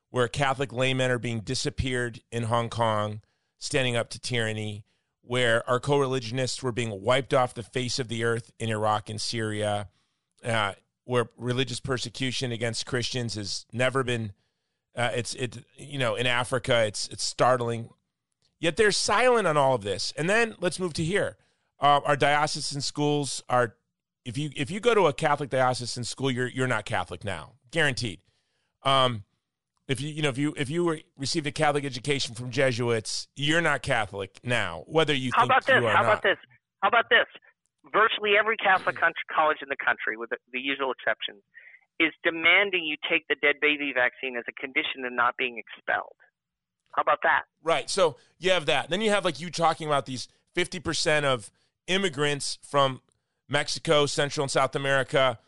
[0.09, 3.21] where Catholic laymen are being disappeared in Hong Kong,
[3.59, 4.85] standing up to tyranny,
[5.21, 9.21] where our co-religionists were being wiped off the face of the earth in Iraq and
[9.21, 9.89] Syria.
[10.43, 10.73] Uh,
[11.11, 14.33] where religious persecution against Christians has never been.
[14.95, 17.89] Uh, it's it you know in Africa it's it's startling,
[18.61, 20.13] yet they're silent on all of this.
[20.17, 21.37] And then let's move to here.
[21.81, 23.75] Uh, our diocesan schools are
[24.25, 27.55] if you if you go to a Catholic diocesan school, you're you're not Catholic now,
[27.73, 28.21] guaranteed.
[28.85, 29.25] Um,
[29.89, 33.27] if you you know if you if you were, received a Catholic education from Jesuits,
[33.35, 35.75] you're not Catholic now, whether you how about this?
[35.75, 36.05] How not.
[36.05, 36.39] about this?
[36.83, 37.27] How about this?
[37.85, 41.43] Virtually every Catholic college in the country, with the, the usual exceptions,
[41.99, 46.17] is demanding you take the dead baby vaccine as a condition of not being expelled.
[46.93, 47.43] How about that?
[47.63, 47.89] Right.
[47.89, 48.91] So you have that.
[48.91, 51.51] Then you have like you talking about these 50% of
[51.87, 53.01] immigrants from
[53.49, 55.39] Mexico, Central and South America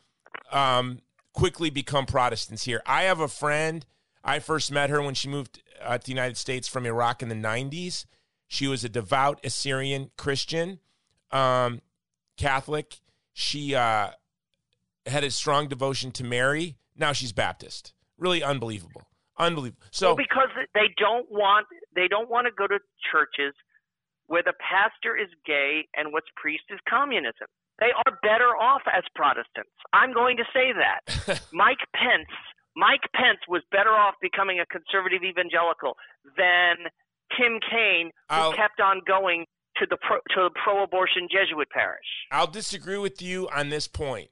[0.51, 1.01] um,
[1.33, 2.83] quickly become Protestants here.
[2.87, 3.85] I have a friend.
[4.23, 7.29] I first met her when she moved uh, to the United States from Iraq in
[7.29, 8.07] the 90s.
[8.47, 10.79] She was a devout Assyrian Christian.
[11.31, 11.81] Um,
[12.43, 13.01] Catholic.
[13.33, 14.11] She uh,
[15.07, 16.77] had a strong devotion to Mary.
[16.97, 17.95] Now she's Baptist.
[18.19, 19.03] Really unbelievable.
[19.39, 19.83] Unbelievable.
[19.91, 22.79] So well, because they don't want they don't want to go to
[23.11, 23.55] churches
[24.27, 27.49] where the pastor is gay and what's priest is communism.
[27.81, 29.73] They are better off as Protestants.
[29.93, 31.41] I'm going to say that.
[31.53, 32.31] Mike Pence,
[32.77, 35.97] Mike Pence was better off becoming a conservative evangelical
[36.37, 36.91] than
[37.37, 39.47] Tim Kaine, who I'll- kept on going
[39.83, 42.07] to the pro, to the pro-abortion Jesuit parish.
[42.31, 44.31] I'll disagree with you on this point.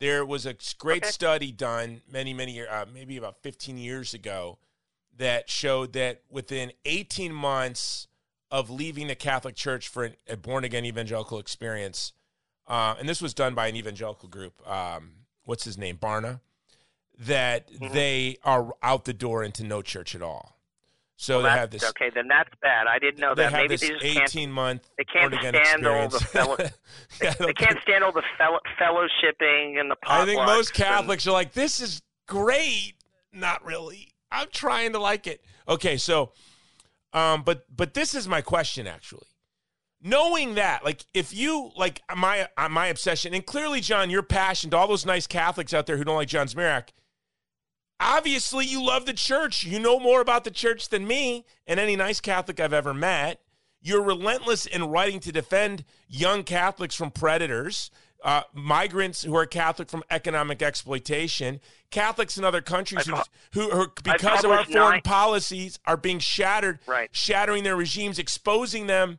[0.00, 1.10] There was a great Okay.
[1.12, 4.58] study done many, many years, uh, maybe about 15 years ago,
[5.16, 8.08] that showed that within 18 months
[8.50, 12.12] of leaving the Catholic Church for an, a born again evangelical experience,
[12.66, 15.12] uh, and this was done by an evangelical group, um,
[15.44, 16.40] what's his name, Barna,
[17.18, 17.92] that Mm-hmm.
[17.94, 20.58] they are out the door into no church at all.
[21.22, 21.84] So Well, they have this.
[21.90, 22.88] okay, then that's bad.
[22.88, 23.52] I didn't know they that.
[23.52, 26.56] have Maybe this they just can't 18 month they can't stand all the fellow-
[27.22, 31.24] Yeah, they can't stand all the fellow, fellowshipping and the I think most and- Catholics
[31.28, 32.94] are like, this is great.
[33.32, 34.08] Not really.
[34.32, 35.44] I'm trying to like it.
[35.68, 36.32] Okay, so,
[37.12, 39.26] um, but but this is my question actually.
[40.02, 44.76] Knowing that, like, if you like my my obsession, and clearly, John, your passion to
[44.76, 46.88] all those nice Catholics out there who don't like John Zmirak,
[48.02, 49.64] obviously you love the church.
[49.64, 53.40] You know more about the church than me and any nice Catholic I've ever met.
[53.80, 57.90] You're relentless in writing to defend young Catholics from predators,
[58.22, 61.60] uh, migrants who are Catholic from economic exploitation,
[61.90, 63.16] Catholics in other countries who,
[63.52, 67.08] who, who because of our foreign nine- policies, are being shattered, Right.
[67.12, 69.18] shattering their regimes, exposing them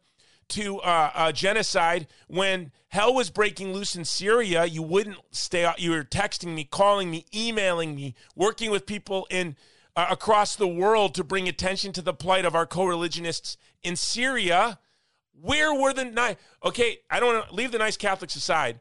[0.50, 2.08] to uh, uh, genocide.
[2.28, 5.66] When hell was breaking loose in Syria, you wouldn't stay.
[5.66, 5.80] Out.
[5.80, 9.56] You were texting me, calling me, emailing me, working with people in
[9.96, 14.80] uh, across the world to bring attention to the plight of our co-religionists in Syria.
[15.40, 16.36] Where were the nice?
[16.64, 18.80] Okay, I don't want to leave the nice Catholics aside.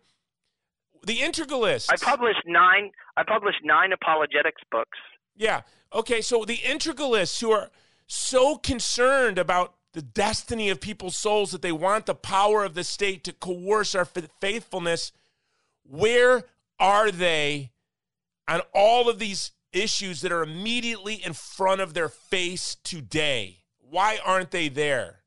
[1.05, 1.89] The integralists.
[1.91, 2.93] I published nine.
[3.17, 4.99] I published nine apologetics books.
[5.37, 5.63] Yeah.
[5.93, 6.21] Okay.
[6.21, 7.71] So the integralists who are
[8.07, 12.85] so concerned about the destiny of people's souls that they want the power of the
[12.85, 14.07] state to coerce our
[14.41, 15.13] faithfulness,
[15.85, 16.45] where
[16.79, 17.73] are they
[18.49, 23.59] on all of these issues that are immediately in front of their face today?
[23.79, 25.21] Why aren't they there?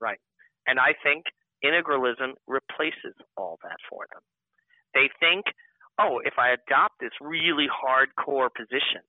[0.00, 0.18] Right.
[0.66, 1.24] And I think
[1.64, 4.22] integralism replaces all that for them.
[4.94, 5.44] They think,
[6.00, 9.02] oh, if I adopt this really hardcore position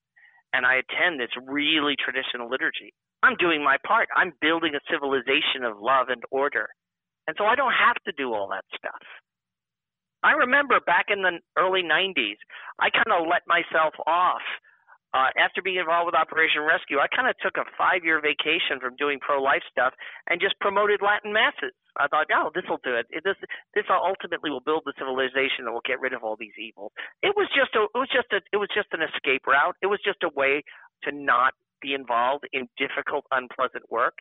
[0.54, 2.94] and I attend this really traditional liturgy,
[3.24, 4.10] I'm doing my part.
[4.16, 6.68] I'm building a civilization of love and order.
[7.26, 9.00] And so I don't have to do all that stuff.
[10.24, 12.40] I remember back in the early 90s,
[12.80, 14.44] I kind of let myself off.
[15.14, 18.82] Uh, after being involved with Operation Rescue, I kind of took a five year vacation
[18.82, 19.94] from doing pro life stuff
[20.26, 21.70] and just promoted Latin masses.
[22.02, 23.06] I thought, oh, this will do it.
[23.22, 23.38] this
[23.78, 26.90] this ultimately will build the civilization that will get rid of all these evils.
[27.22, 29.78] It was just a it was just a it was just an escape route.
[29.86, 30.66] It was just a way
[31.06, 34.16] to not be involved in difficult, unpleasant work.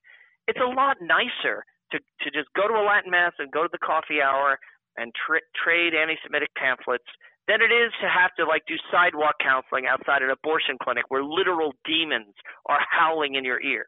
[0.50, 1.62] It's a lot nicer
[1.92, 4.58] to to just go to a Latin mass and go to the coffee hour
[4.98, 7.06] and tra- trade anti-Semitic pamphlets
[7.48, 11.22] than it is to have to like do sidewalk counseling outside an abortion clinic where
[11.22, 12.34] literal demons
[12.66, 13.86] are howling in your ear.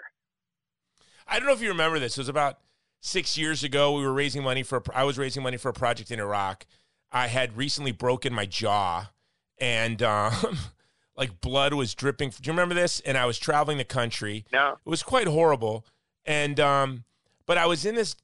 [1.27, 2.17] I don't know if you remember this.
[2.17, 2.59] It was about
[3.01, 3.93] six years ago.
[3.93, 4.83] We were raising money for.
[4.95, 6.67] I was raising money for a project in Iraq.
[7.13, 9.11] I had recently broken my jaw,
[9.59, 10.59] and um,
[11.17, 12.31] like blood was dripping.
[12.31, 13.01] Do you remember this?
[13.01, 14.45] And I was traveling the country.
[14.53, 15.85] No, It was quite horrible.
[16.25, 17.05] And um,
[17.47, 18.17] but I was in this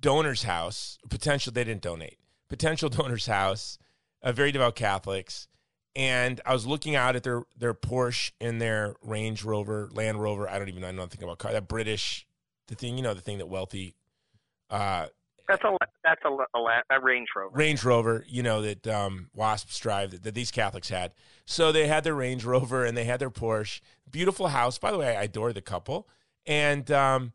[0.00, 0.98] donor's house.
[1.08, 2.18] Potential they didn't donate.
[2.48, 3.78] Potential donor's house.
[4.22, 5.48] Uh, very devout Catholics.
[5.96, 10.48] And I was looking out at their their Porsche and their Range Rover, Land Rover.
[10.48, 11.52] I don't even know nothing about car.
[11.52, 12.26] That British,
[12.68, 13.96] the thing you know, the thing that wealthy,
[14.70, 15.06] uh,
[15.48, 17.56] that's a that's a, a, a Range Rover.
[17.56, 21.12] Range Rover, you know, that um, Wasps drive that, that these Catholics had.
[21.46, 23.80] So they had their Range Rover and they had their Porsche.
[24.10, 24.78] Beautiful house.
[24.78, 26.06] By the way, I adore the couple.
[26.46, 27.32] And um,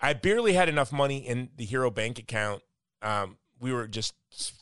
[0.00, 2.62] I barely had enough money in the Hero bank account.
[3.02, 4.14] Um, we were just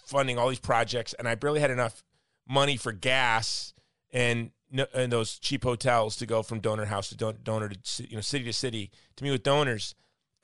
[0.07, 2.03] funding all these projects, and I barely had enough
[2.49, 3.73] money for gas
[4.13, 4.51] and,
[4.93, 8.21] and those cheap hotels to go from donor house to don- donor to you know
[8.21, 9.95] city to city to meet with donors.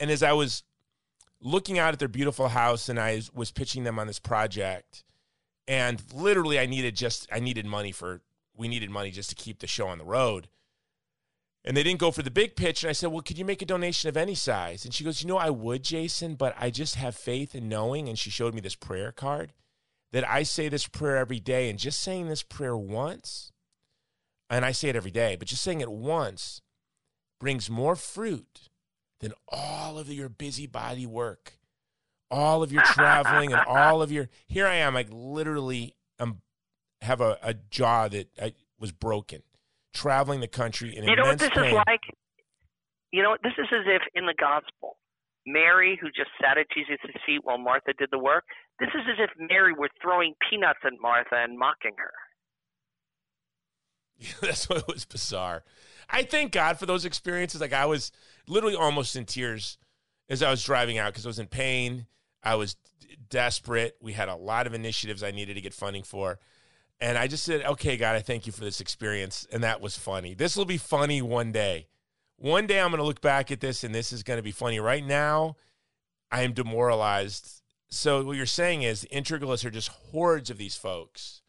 [0.00, 0.62] And as I was
[1.40, 5.04] looking out at their beautiful house and I was pitching them on this project
[5.68, 8.20] and literally I needed just I needed money for
[8.56, 10.48] we needed money just to keep the show on the road.
[11.64, 13.60] And they didn't go for the big pitch and I said, "Well, could you make
[13.60, 16.70] a donation of any size?" And she goes, "You know, I would, Jason, but I
[16.70, 19.52] just have faith in knowing." And she showed me this prayer card
[20.12, 23.52] that I say this prayer every day and just saying this prayer once
[24.48, 26.62] and I say it every day, but just saying it once
[27.40, 28.70] brings more fruit
[29.20, 31.58] than all of your busybody work,
[32.30, 34.28] all of your traveling, and all of your.
[34.46, 36.40] Here I am, like literally, um,
[37.00, 39.42] have a, a jaw that I, was broken,
[39.94, 41.66] traveling the country in You know what this pain.
[41.66, 42.00] is like?
[43.12, 44.98] You know, this is as if in the gospel,
[45.46, 48.44] Mary, who just sat at Jesus' feet while Martha did the work,
[48.78, 52.12] this is as if Mary were throwing peanuts at Martha and mocking her.
[54.40, 55.64] That's what was bizarre.
[56.08, 57.60] I thank God for those experiences.
[57.60, 58.12] Like I was
[58.46, 59.78] literally almost in tears
[60.28, 62.06] as I was driving out because I was in pain.
[62.42, 63.96] I was d- desperate.
[64.00, 66.38] We had a lot of initiatives I needed to get funding for.
[67.00, 69.46] And I just said, okay, God, I thank you for this experience.
[69.52, 70.34] And that was funny.
[70.34, 71.88] This will be funny one day.
[72.36, 74.52] One day I'm going to look back at this and this is going to be
[74.52, 74.78] funny.
[74.80, 75.56] Right now,
[76.30, 77.62] I am demoralized.
[77.88, 81.42] So, what you're saying is the integralists are just hordes of these folks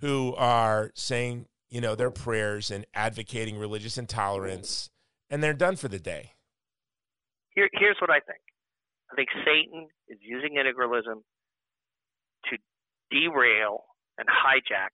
[0.00, 4.90] who are saying, you know, their prayers and advocating religious intolerance,
[5.30, 6.32] and they're done for the day.
[7.54, 8.40] Here, here's what I think.
[9.12, 11.22] I think Satan is using integralism
[12.50, 12.56] to
[13.10, 13.84] derail
[14.18, 14.90] and hijack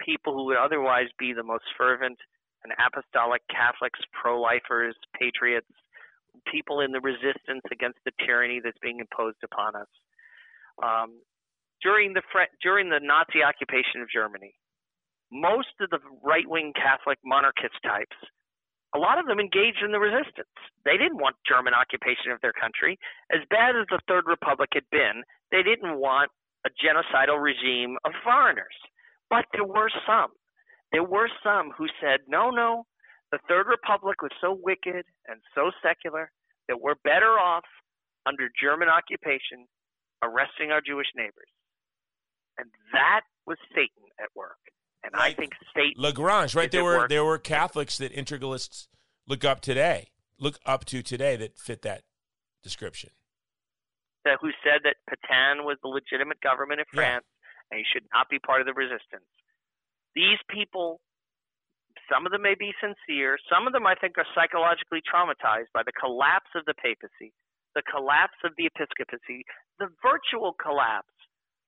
[0.00, 2.18] people who would otherwise be the most fervent
[2.62, 5.70] and apostolic Catholics, pro lifers, patriots,
[6.50, 9.90] people in the resistance against the tyranny that's being imposed upon us.
[10.82, 11.22] Um,
[11.82, 12.22] during the
[12.62, 14.54] during the Nazi occupation of Germany,
[15.32, 18.16] most of the right wing Catholic monarchist types,
[18.94, 20.56] a lot of them engaged in the resistance.
[20.84, 22.98] They didn't want German occupation of their country.
[23.32, 26.30] As bad as the Third Republic had been, they didn't want
[26.64, 28.74] a genocidal regime of foreigners.
[29.28, 30.30] But there were some.
[30.92, 32.86] There were some who said, no, no,
[33.32, 36.30] the Third Republic was so wicked and so secular
[36.68, 37.64] that we're better off
[38.26, 39.66] under German occupation
[40.22, 41.50] arresting our Jewish neighbors.
[42.58, 44.58] And that was Satan at work.
[45.06, 46.70] And I think Satan Lagrange, right?
[46.70, 47.08] There were work.
[47.08, 48.88] there were Catholics that integralists
[49.26, 50.08] look up today,
[50.38, 52.02] look up to today that fit that
[52.62, 53.10] description
[54.26, 57.62] that who said that Petain was the legitimate government of France yeah.
[57.70, 59.30] and he should not be part of the resistance.
[60.18, 60.98] These people,
[62.10, 65.86] some of them may be sincere, some of them I think are psychologically traumatized by
[65.86, 67.30] the collapse of the papacy,
[67.78, 69.46] the collapse of the episcopacy,
[69.78, 71.14] the virtual collapse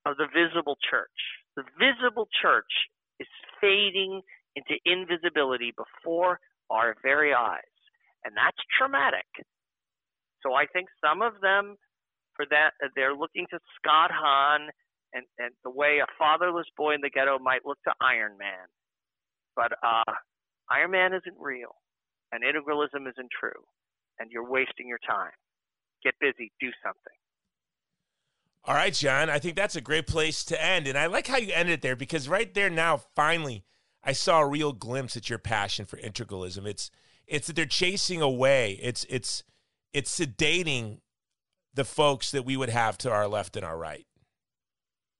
[0.02, 1.14] of the visible church.
[1.54, 2.90] The visible church
[3.20, 3.28] is
[3.60, 4.22] fading
[4.56, 6.40] into invisibility before
[6.70, 7.62] our very eyes.
[8.24, 9.26] And that's traumatic.
[10.42, 11.76] So I think some of them
[12.38, 12.78] for that.
[12.82, 14.70] Uh, they're looking to Scott Hahn
[15.12, 18.70] and, and the way a fatherless boy in the ghetto might look to Iron Man.
[19.56, 20.14] But uh,
[20.70, 21.74] Iron Man isn't real,
[22.30, 23.66] and integralism isn't true,
[24.20, 25.34] and you're wasting your time.
[26.04, 27.18] Get busy, do something.
[28.68, 29.30] All right, John.
[29.30, 30.86] I think that's a great place to end.
[30.86, 33.64] And I like how you ended it there because right there now, finally,
[34.04, 36.66] I saw a real glimpse at your passion for integralism.
[36.66, 36.90] It's
[37.26, 38.78] it's that they're chasing away.
[38.82, 39.42] It's it's
[39.94, 41.00] it's sedating
[41.72, 44.04] the folks that we would have to our left and our right.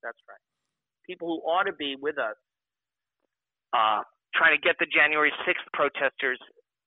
[0.03, 0.37] That's right.
[1.07, 2.37] People who ought to be with us
[3.73, 4.03] uh,
[4.35, 6.39] trying to get the January 6th protesters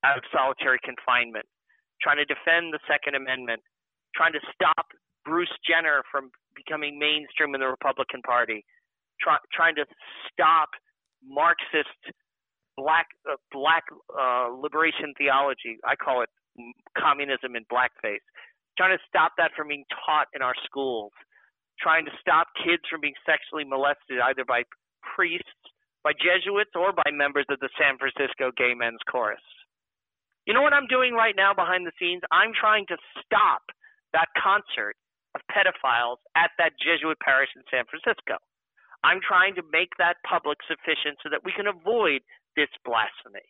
[0.06, 1.46] out of solitary confinement,
[2.04, 3.62] trying to defend the Second Amendment,
[4.16, 4.86] trying to stop
[5.26, 8.66] Bruce Jenner from becoming mainstream in the Republican Party,
[9.22, 9.86] try, trying to
[10.32, 10.70] stop
[11.24, 12.02] Marxist
[12.78, 15.78] black uh, black uh, liberation theology.
[15.86, 16.30] I call it
[16.98, 18.26] communism in blackface
[18.78, 21.12] trying to stop that from being taught in our schools,
[21.80, 24.64] trying to stop kids from being sexually molested either by
[25.16, 25.62] priests,
[26.04, 29.44] by Jesuits, or by members of the San Francisco Gay Men's Chorus.
[30.46, 32.22] You know what I'm doing right now behind the scenes?
[32.32, 33.62] I'm trying to stop
[34.14, 34.98] that concert
[35.36, 38.40] of pedophiles at that Jesuit parish in San Francisco.
[39.04, 42.22] I'm trying to make that public sufficient so that we can avoid
[42.56, 43.46] this blasphemy.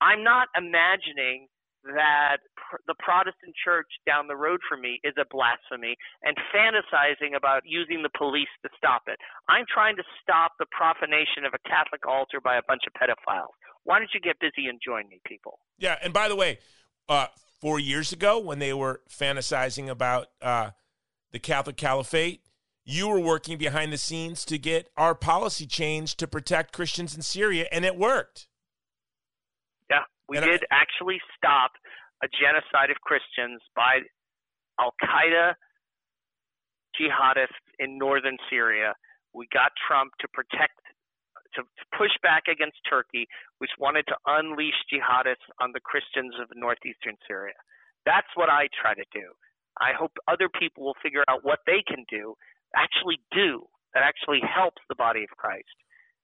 [0.00, 1.48] I'm not imagining
[1.84, 7.36] that pr- the Protestant church down the road from me is a blasphemy and fantasizing
[7.36, 9.18] about using the police to stop it.
[9.48, 13.54] I'm trying to stop the profanation of a Catholic altar by a bunch of pedophiles.
[13.84, 15.60] Why don't you get busy and join me, people?
[15.78, 16.58] Yeah, and by the way,
[17.08, 17.26] uh,
[17.60, 20.70] four years ago when they were fantasizing about uh,
[21.32, 22.42] the Catholic Caliphate,
[22.84, 27.22] you were working behind the scenes to get our policy changed to protect Christians in
[27.22, 28.48] Syria, and it worked.
[29.90, 31.72] Yeah, we and did I, actually stop
[32.22, 34.00] a genocide of Christians by
[34.80, 35.52] Al Qaeda
[36.98, 38.94] jihadists in northern Syria.
[39.34, 40.80] We got Trump to protect,
[41.54, 43.28] to, to push back against Turkey,
[43.58, 47.54] which wanted to unleash jihadists on the Christians of northeastern Syria.
[48.06, 49.28] That's what I try to do.
[49.80, 52.34] I hope other people will figure out what they can do,
[52.76, 55.64] actually do, that actually helps the body of Christ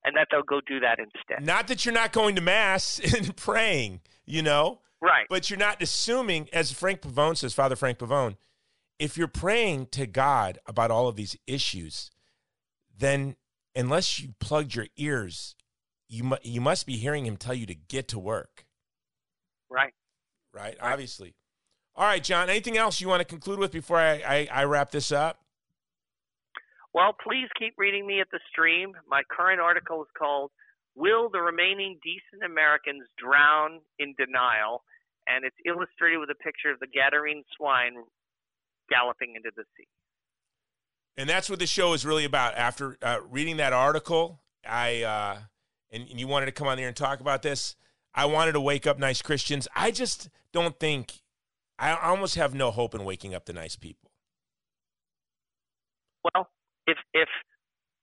[0.05, 1.45] and that they'll go do that instead.
[1.45, 5.27] Not that you're not going to mass and praying, you know, right?
[5.29, 8.37] But you're not assuming, as Frank Pavone says, Father Frank Pavone,
[8.99, 12.11] if you're praying to God about all of these issues,
[12.97, 13.37] then
[13.75, 15.57] unless you plugged your ears,
[16.09, 18.67] you mu- you must be hearing Him tell you to get to work.
[19.71, 19.93] Right.
[20.53, 20.77] Right.
[20.81, 20.93] right.
[20.93, 21.35] Obviously.
[21.97, 22.51] All right, John.
[22.51, 25.41] Anything else you want to conclude with before I, I, I wrap this up?
[26.93, 28.93] Well, please keep reading me at the stream.
[29.09, 30.51] My current article is called
[30.95, 34.83] Will the Remaining Decent Americans Drown in Denial?
[35.27, 37.95] And it's illustrated with a picture of the Gadarene swine
[38.91, 39.89] galloping into the sea.
[41.17, 42.57] And that's what the show is really about.
[42.57, 45.39] After uh, reading that article, I uh,
[45.91, 47.77] and, and you wanted to come on here and talk about this.
[48.15, 49.67] I wanted to wake up nice Christians.
[49.75, 51.21] I just don't think
[51.79, 54.11] I almost have no hope in waking up the nice people.
[56.23, 56.49] Well,
[56.87, 57.29] if if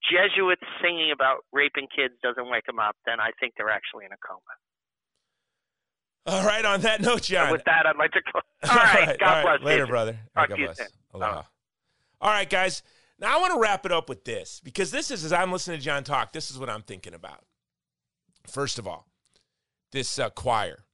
[0.04, 4.12] Jesuits singing about raping kids doesn't wake them up, then I think they're actually in
[4.12, 4.42] a coma.
[6.26, 6.64] All right.
[6.66, 7.44] On that note, John.
[7.44, 8.22] And with that, I'd like to.
[8.22, 8.44] Close.
[8.70, 9.08] All right.
[9.08, 9.60] right, God all right.
[9.60, 9.66] bless.
[9.66, 9.90] Later, Jason.
[9.90, 10.20] brother.
[10.36, 10.82] Talk God bless.
[11.14, 11.44] Aloha.
[12.22, 12.84] All right, guys.
[13.20, 15.80] Now I want to wrap it up with this because this is as I'm listening
[15.80, 16.32] to John talk.
[16.32, 17.44] This is what I'm thinking about.
[18.48, 19.08] First of all,
[19.92, 20.86] this uh, choir.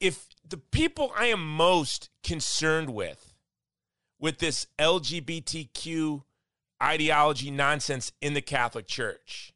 [0.00, 3.34] If the people I am most concerned with,
[4.18, 6.22] with this LGBTQ
[6.82, 9.52] ideology nonsense in the Catholic Church,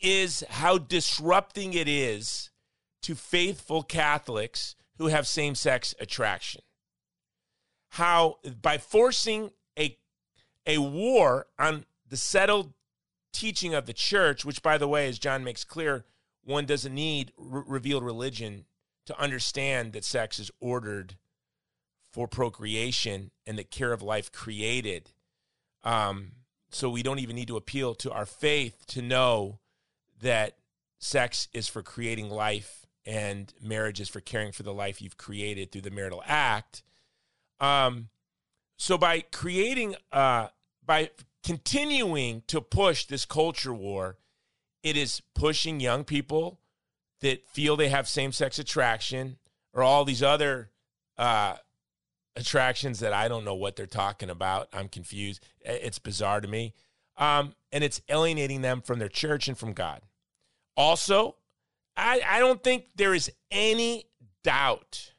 [0.00, 2.50] is how disrupting it is
[3.02, 6.62] to faithful Catholics who have same sex attraction.
[7.90, 9.96] How, by forcing a,
[10.66, 12.72] a war on the settled
[13.32, 16.04] teaching of the church, which, by the way, as John makes clear,
[16.44, 18.66] one doesn't need re- revealed religion
[19.06, 21.16] to understand that sex is ordered
[22.12, 25.10] for procreation and that care of life created.
[25.82, 26.32] Um,
[26.70, 29.58] so we don't even need to appeal to our faith to know
[30.22, 30.56] that
[30.98, 35.70] sex is for creating life and marriage is for caring for the life you've created
[35.70, 36.82] through the marital act.
[37.60, 38.08] Um,
[38.76, 40.48] so by creating, uh,
[40.84, 41.10] by
[41.44, 44.16] continuing to push this culture war,
[44.82, 46.60] it is pushing young people
[47.20, 49.36] that feel they have same sex attraction
[49.72, 50.70] or all these other
[51.18, 51.56] uh,
[52.36, 54.68] attractions that I don't know what they're talking about.
[54.72, 55.44] I'm confused.
[55.60, 56.74] It's bizarre to me.
[57.16, 60.00] Um, and it's alienating them from their church and from God.
[60.76, 61.36] Also,
[61.96, 64.06] I, I don't think there is any
[64.42, 65.12] doubt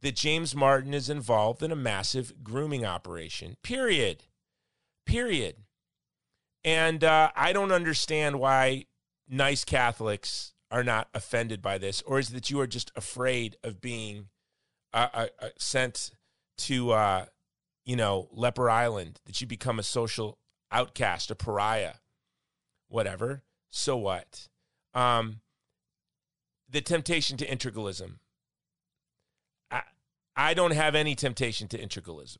[0.00, 4.24] that James Martin is involved in a massive grooming operation, period.
[5.04, 5.56] Period.
[6.64, 8.86] And uh, I don't understand why
[9.28, 13.56] nice Catholics are not offended by this, or is it that you are just afraid
[13.62, 14.28] of being
[14.92, 16.10] uh, uh, uh, sent
[16.58, 17.26] to, uh,
[17.84, 20.38] you know, Leper Island, that you become a social
[20.72, 21.94] outcast, a pariah,
[22.88, 23.42] whatever.
[23.68, 24.48] So what?
[24.94, 25.40] Um,
[26.68, 28.18] the temptation to integralism.
[29.70, 29.82] I,
[30.34, 32.38] I don't have any temptation to integralism.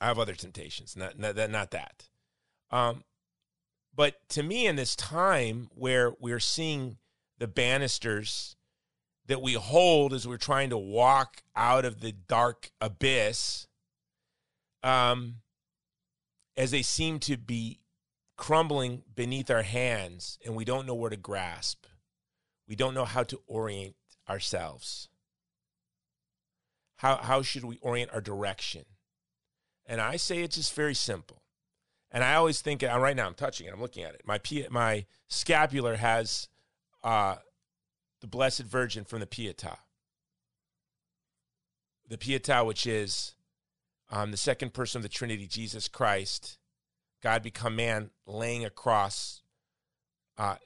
[0.00, 2.08] I have other temptations, not not, not that.
[2.70, 3.04] Um,
[3.98, 6.98] but to me, in this time where we're seeing
[7.38, 8.54] the banisters
[9.26, 13.66] that we hold as we're trying to walk out of the dark abyss,
[14.84, 15.38] um,
[16.56, 17.80] as they seem to be
[18.36, 21.84] crumbling beneath our hands, and we don't know where to grasp,
[22.68, 23.96] we don't know how to orient
[24.30, 25.08] ourselves.
[26.98, 28.84] How, how should we orient our direction?
[29.84, 31.37] And I say it's just very simple.
[32.10, 34.22] And I always think, uh, right now I'm touching it, I'm looking at it.
[34.24, 34.40] My,
[34.70, 36.48] my scapular has
[37.04, 37.36] uh,
[38.20, 39.76] the Blessed Virgin from the Pietà.
[42.08, 43.34] The Pietà, which is
[44.10, 46.58] um, the second person of the Trinity, Jesus Christ,
[47.22, 49.42] God become man, laying across
[50.38, 50.56] uh,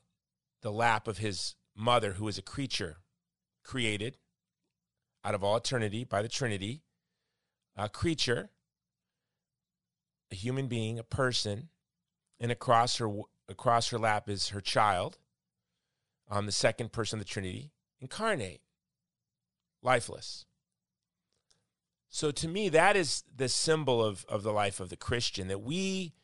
[0.60, 2.98] the lap of his mother, who is a creature
[3.64, 4.18] created
[5.24, 6.82] out of all eternity by the Trinity,
[7.76, 8.50] a creature,
[10.32, 11.68] a human being, a person,
[12.40, 13.10] and across her
[13.48, 15.18] across her lap is her child,
[16.30, 18.62] um, the second person of the Trinity, incarnate,
[19.82, 20.46] lifeless.
[22.08, 25.62] So to me, that is the symbol of, of the life of the Christian, that
[25.62, 26.14] we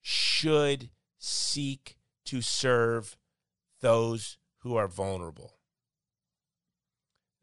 [0.00, 3.16] should seek to serve
[3.80, 5.58] those who are vulnerable.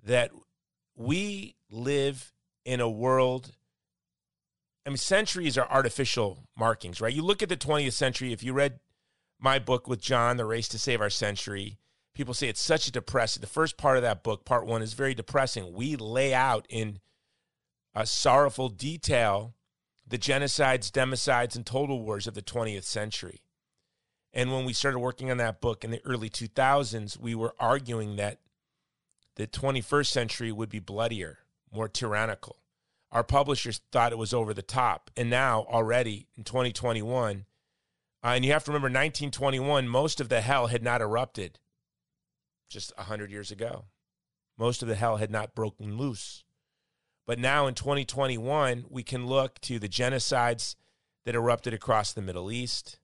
[0.03, 0.31] That
[0.95, 2.33] we live
[2.65, 3.55] in a world,
[4.85, 7.13] I mean, centuries are artificial markings, right?
[7.13, 8.79] You look at the 20th century, if you read
[9.39, 11.79] my book with John, The Race to Save Our Century,
[12.13, 13.41] people say it's such a depressing.
[13.41, 15.73] The first part of that book, part one, is very depressing.
[15.73, 16.99] We lay out in
[17.95, 19.55] a sorrowful detail
[20.05, 23.41] the genocides, democides, and total wars of the 20th century.
[24.33, 28.17] And when we started working on that book in the early 2000s, we were arguing
[28.17, 28.39] that
[29.35, 31.39] the 21st century would be bloodier,
[31.71, 32.62] more tyrannical.
[33.13, 35.11] Our publishers thought it was over the top.
[35.15, 37.45] And now, already in 2021,
[38.23, 41.59] uh, and you have to remember 1921, most of the hell had not erupted
[42.69, 43.85] just 100 years ago.
[44.57, 46.43] Most of the hell had not broken loose.
[47.27, 50.75] But now in 2021, we can look to the genocides
[51.25, 52.97] that erupted across the Middle East,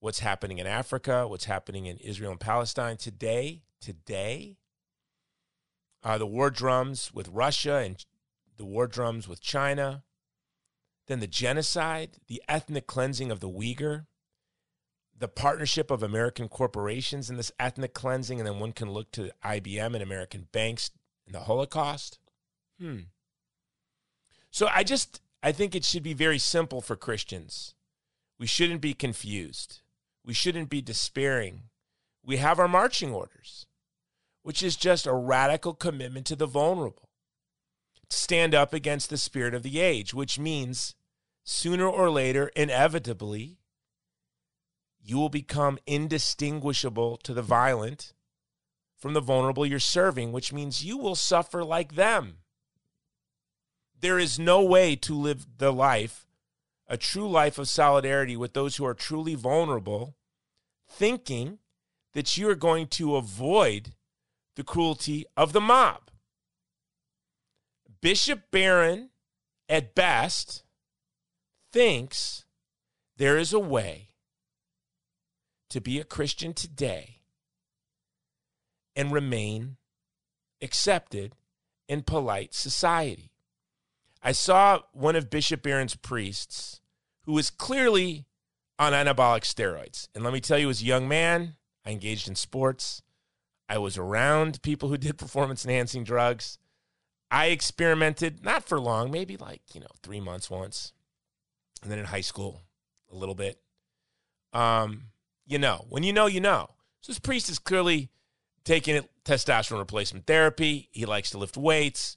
[0.00, 3.64] what's happening in Africa, what's happening in Israel and Palestine today.
[3.82, 4.56] Today,
[6.02, 8.02] uh, the war drums with Russia and
[8.56, 10.04] the war drums with China,
[11.06, 14.06] then the genocide, the ethnic cleansing of the Uyghur,
[15.16, 19.30] the partnership of American corporations in this ethnic cleansing, and then one can look to
[19.44, 20.90] IBM and American banks
[21.26, 22.18] in the Holocaust.
[22.78, 23.00] Hmm.
[24.50, 27.74] So I just I think it should be very simple for Christians.
[28.38, 29.82] We shouldn't be confused.
[30.24, 31.64] We shouldn't be despairing.
[32.24, 33.66] We have our marching orders,
[34.42, 37.10] which is just a radical commitment to the vulnerable.
[38.14, 40.94] Stand up against the spirit of the age, which means
[41.42, 43.58] sooner or later, inevitably,
[45.02, 48.12] you will become indistinguishable to the violent
[48.96, 52.38] from the vulnerable you're serving, which means you will suffer like them.
[54.00, 56.26] There is no way to live the life,
[56.86, 60.16] a true life of solidarity with those who are truly vulnerable,
[60.88, 61.58] thinking
[62.12, 63.94] that you are going to avoid
[64.54, 66.10] the cruelty of the mob.
[68.04, 69.08] Bishop Barron,
[69.66, 70.62] at best,
[71.72, 72.44] thinks
[73.16, 74.08] there is a way
[75.70, 77.22] to be a Christian today
[78.94, 79.78] and remain
[80.60, 81.34] accepted
[81.88, 83.30] in polite society.
[84.22, 86.82] I saw one of Bishop Barron's priests
[87.22, 88.26] who was clearly
[88.78, 90.08] on anabolic steroids.
[90.14, 91.54] And let me tell you, as a young man,
[91.86, 93.00] I engaged in sports.
[93.66, 96.58] I was around people who did performance enhancing drugs.
[97.34, 100.92] I experimented, not for long, maybe like, you know, three months once.
[101.82, 102.62] And then in high school,
[103.10, 103.58] a little bit.
[104.52, 105.06] Um,
[105.44, 105.84] you know.
[105.88, 106.70] When you know, you know.
[107.00, 108.08] So this priest is clearly
[108.62, 110.88] taking testosterone replacement therapy.
[110.92, 112.16] He likes to lift weights.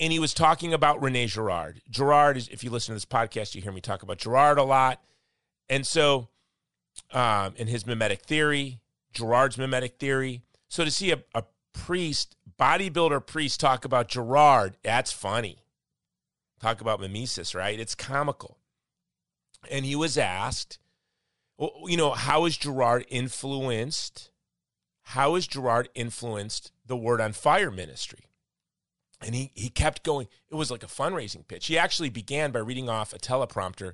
[0.00, 1.80] And he was talking about Rene Girard.
[1.88, 4.64] Girard is, if you listen to this podcast, you hear me talk about Girard a
[4.64, 5.00] lot.
[5.68, 6.30] And so,
[7.12, 8.80] um, in his mimetic theory,
[9.12, 10.42] Girard's mimetic theory.
[10.66, 11.44] So to see a, a
[11.78, 14.76] priest, bodybuilder priest, talk about Girard.
[14.82, 15.64] that's funny.
[16.60, 17.78] Talk about mimesis, right?
[17.78, 18.58] It's comical.
[19.70, 20.78] And he was asked,
[21.86, 24.30] you know, how is Girard influenced?
[25.02, 28.24] How is Girard influenced the Word on Fire ministry?
[29.20, 30.26] And he, he kept going.
[30.50, 31.66] It was like a fundraising pitch.
[31.66, 33.92] He actually began by reading off a teleprompter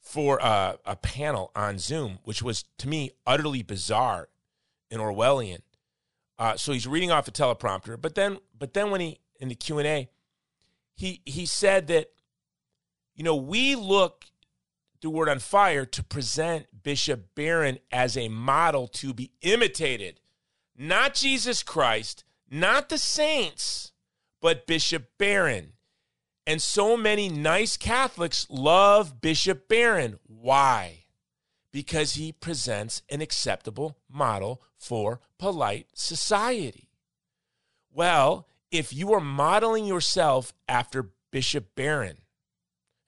[0.00, 4.28] for a, a panel on Zoom, which was to me utterly bizarre
[4.90, 5.60] and Orwellian.
[6.38, 9.54] Uh, so he's reading off a teleprompter, but then but then when he in the
[9.54, 10.08] Q and A,
[10.94, 12.10] he he said that
[13.14, 14.26] you know we look
[15.00, 20.20] the word on fire to present Bishop Barron as a model to be imitated.
[20.76, 23.92] Not Jesus Christ, not the saints,
[24.40, 25.72] but Bishop Barron.
[26.46, 30.18] And so many nice Catholics love Bishop Barron.
[30.26, 31.04] Why?
[31.72, 36.88] Because he presents an acceptable model for polite society.
[37.92, 42.18] Well, if you are modeling yourself after Bishop Barron,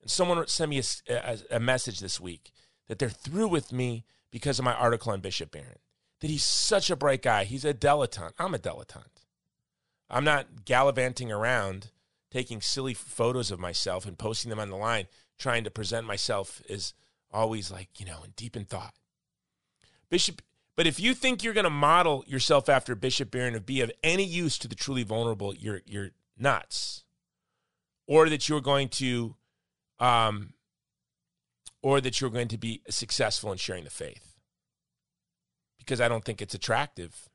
[0.01, 2.53] and someone sent me a, a, a, message this week
[2.87, 5.79] that they're through with me because of my article on Bishop Barron.
[6.21, 7.45] That he's such a bright guy.
[7.45, 8.33] He's a dilettante.
[8.39, 9.27] I'm a dilettante.
[10.11, 11.91] I'm not gallivanting around
[12.31, 15.07] taking silly photos of myself and posting them on the line,
[15.39, 16.95] trying to present myself as
[17.31, 18.95] always like, you know, deep in thought.
[20.11, 20.43] Bishop,
[20.79, 23.91] but if you think you're going to model yourself after Bishop Barron and be of
[24.05, 27.03] any use to the truly vulnerable, you're you're nuts.
[28.07, 29.35] Or that you're going to
[29.99, 30.53] um,
[31.83, 34.37] or that you're going to be successful in sharing the faith.
[35.81, 37.29] Because I don't think it's attractive.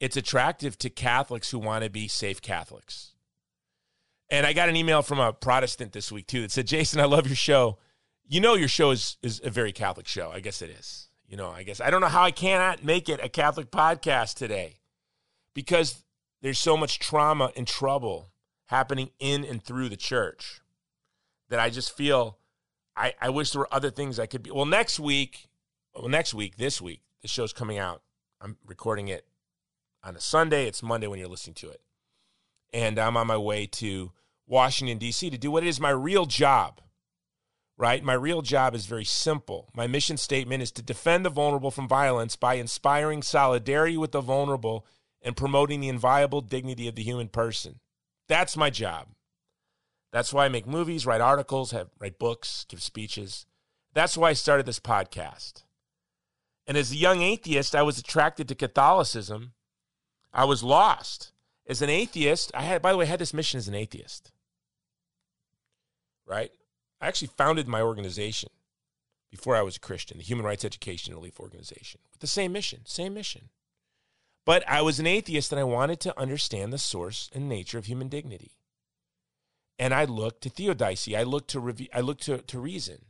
[0.00, 3.12] It's attractive to Catholics who want to be safe Catholics.
[4.30, 7.04] And I got an email from a Protestant this week too that said, Jason, I
[7.04, 7.76] love your show.
[8.26, 10.30] You know, your show is, is a very Catholic show.
[10.32, 11.08] I guess it is.
[11.32, 14.34] You know, I guess I don't know how I cannot make it a Catholic podcast
[14.34, 14.74] today
[15.54, 16.04] because
[16.42, 18.28] there's so much trauma and trouble
[18.66, 20.60] happening in and through the church
[21.48, 22.36] that I just feel
[22.94, 24.50] I, I wish there were other things I could be.
[24.50, 25.48] Well, next week,
[25.94, 28.02] well, next week, this week, the show's coming out.
[28.38, 29.24] I'm recording it
[30.04, 30.66] on a Sunday.
[30.66, 31.80] It's Monday when you're listening to it.
[32.74, 34.12] And I'm on my way to
[34.46, 35.30] Washington, D.C.
[35.30, 36.81] to do what is my real job,
[37.76, 38.04] right?
[38.04, 39.70] My real job is very simple.
[39.74, 44.20] My mission statement is to defend the vulnerable from violence by inspiring solidarity with the
[44.20, 44.86] vulnerable
[45.22, 47.80] and promoting the inviolable dignity of the human person.
[48.28, 49.08] That's my job.
[50.12, 53.46] That's why I make movies, write articles, have, write books, give speeches.
[53.94, 55.64] That's why I started this podcast.
[56.66, 59.52] And as a young atheist, I was attracted to Catholicism.
[60.32, 61.32] I was lost.
[61.66, 64.32] as an atheist, I had, by the way, I had this mission as an atheist.
[66.26, 66.50] Right?
[67.02, 68.50] I actually founded my organization
[69.28, 72.82] before I was a Christian, the Human Rights Education Relief Organization, with the same mission,
[72.84, 73.48] same mission.
[74.46, 77.86] But I was an atheist and I wanted to understand the source and nature of
[77.86, 78.52] human dignity.
[79.80, 81.16] And I looked to theodicy.
[81.16, 83.04] I looked to reve- I looked to, to reason.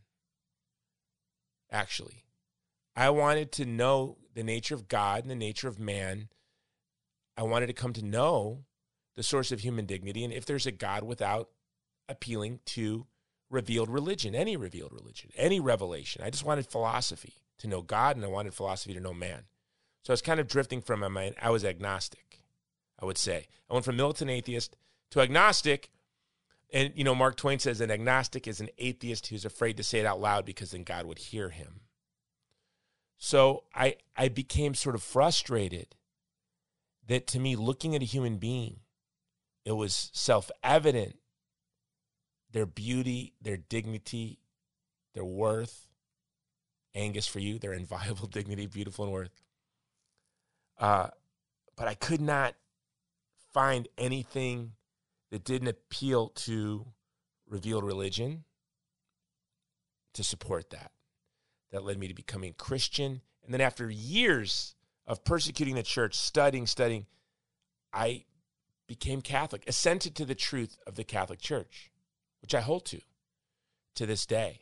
[1.70, 2.24] Actually,
[2.96, 6.28] I wanted to know the nature of God and the nature of man.
[7.36, 8.64] I wanted to come to know
[9.16, 11.50] the source of human dignity and if there's a God without
[12.08, 13.06] appealing to
[13.52, 16.22] revealed religion, any revealed religion, any revelation.
[16.24, 19.44] I just wanted philosophy to know God and I wanted philosophy to know man.
[20.02, 22.42] So I was kind of drifting from my, I was agnostic,
[23.00, 23.46] I would say.
[23.70, 24.76] I went from militant atheist
[25.10, 25.90] to agnostic.
[26.72, 30.00] And, you know, Mark Twain says an agnostic is an atheist who's afraid to say
[30.00, 31.82] it out loud because then God would hear him.
[33.18, 35.94] So I, I became sort of frustrated
[37.06, 38.80] that to me, looking at a human being,
[39.64, 41.16] it was self evident
[42.52, 44.38] their beauty, their dignity,
[45.14, 45.88] their worth.
[46.94, 49.42] Angus, for you, their inviolable dignity, beautiful and worth.
[50.78, 51.08] Uh,
[51.76, 52.54] but I could not
[53.52, 54.72] find anything
[55.30, 56.86] that didn't appeal to
[57.48, 58.44] revealed religion
[60.14, 60.90] to support that.
[61.70, 63.22] That led me to becoming Christian.
[63.44, 64.74] And then after years
[65.06, 67.06] of persecuting the church, studying, studying,
[67.92, 68.24] I
[68.86, 71.91] became Catholic, assented to the truth of the Catholic Church,
[72.42, 73.00] which I hold to
[73.94, 74.60] to this day.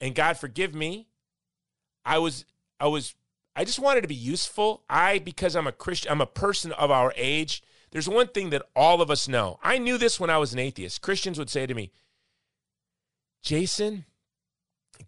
[0.00, 1.08] And God forgive me,
[2.04, 2.44] I was
[2.78, 3.14] I was
[3.54, 4.82] I just wanted to be useful.
[4.88, 7.62] I, because I'm a Christian, I'm a person of our age.
[7.90, 9.58] There's one thing that all of us know.
[9.62, 11.02] I knew this when I was an atheist.
[11.02, 11.92] Christians would say to me,
[13.42, 14.06] Jason,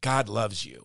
[0.03, 0.85] God loves you.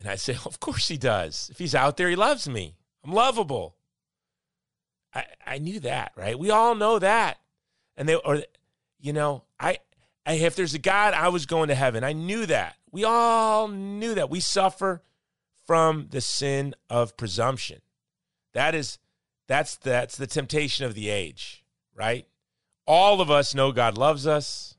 [0.00, 1.48] And I say, Of course he does.
[1.50, 2.74] If he's out there, he loves me.
[3.04, 3.76] I'm lovable.
[5.14, 6.38] I, I knew that, right?
[6.38, 7.38] We all know that.
[7.96, 8.42] And they, or,
[9.04, 9.78] you know, I,
[10.24, 12.02] I, if there's a God, I was going to heaven.
[12.02, 12.76] I knew that.
[12.90, 14.30] We all knew that.
[14.30, 15.02] We suffer
[15.66, 17.82] from the sin of presumption.
[18.54, 18.98] That is
[19.46, 22.26] that's that's the temptation of the age, right?
[22.86, 24.76] All of us know God loves us.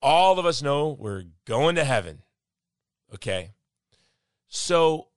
[0.00, 2.22] All of us know we're going to heaven.
[3.12, 3.54] Okay?
[4.46, 5.08] So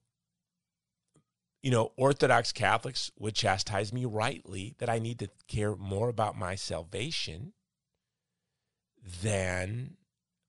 [1.62, 6.36] you know, Orthodox Catholics would chastise me rightly that I need to care more about
[6.36, 7.52] my salvation
[9.22, 9.96] than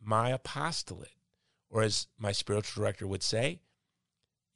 [0.02, 1.14] my apostolate.
[1.70, 3.62] Or as my spiritual director would say,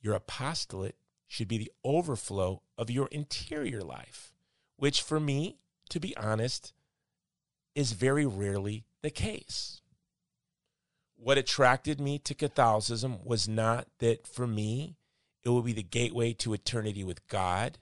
[0.02, 0.96] your apostolate
[1.28, 4.34] should be the overflow of your interior life,
[4.78, 5.58] which for me,
[5.90, 6.74] to be honest,
[7.76, 9.82] is very rarely the case.
[11.16, 14.96] What attracted me to Catholicism was not that for me,
[15.48, 17.80] it would be the gateway to eternity with God,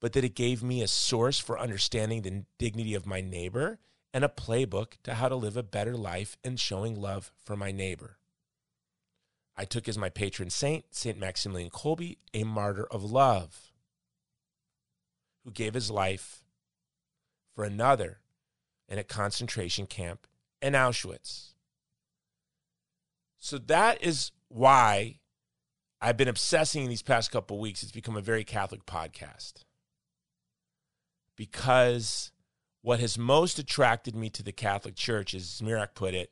[0.00, 3.78] but that it gave me a source for understanding the dignity of my neighbor
[4.12, 7.70] and a playbook to how to live a better life and showing love for my
[7.70, 8.18] neighbor.
[9.56, 11.16] I took as my patron saint St.
[11.16, 13.72] Maximilian Kolbe, a martyr of love,
[15.44, 16.42] who gave his life
[17.54, 18.18] for another
[18.88, 20.26] in a concentration camp
[20.60, 21.52] in Auschwitz.
[23.38, 25.20] So that is why
[26.04, 27.82] I've been obsessing these past couple weeks.
[27.82, 29.64] It's become a very Catholic podcast.
[31.34, 32.30] Because
[32.82, 36.30] what has most attracted me to the Catholic Church, as Zmirak put it,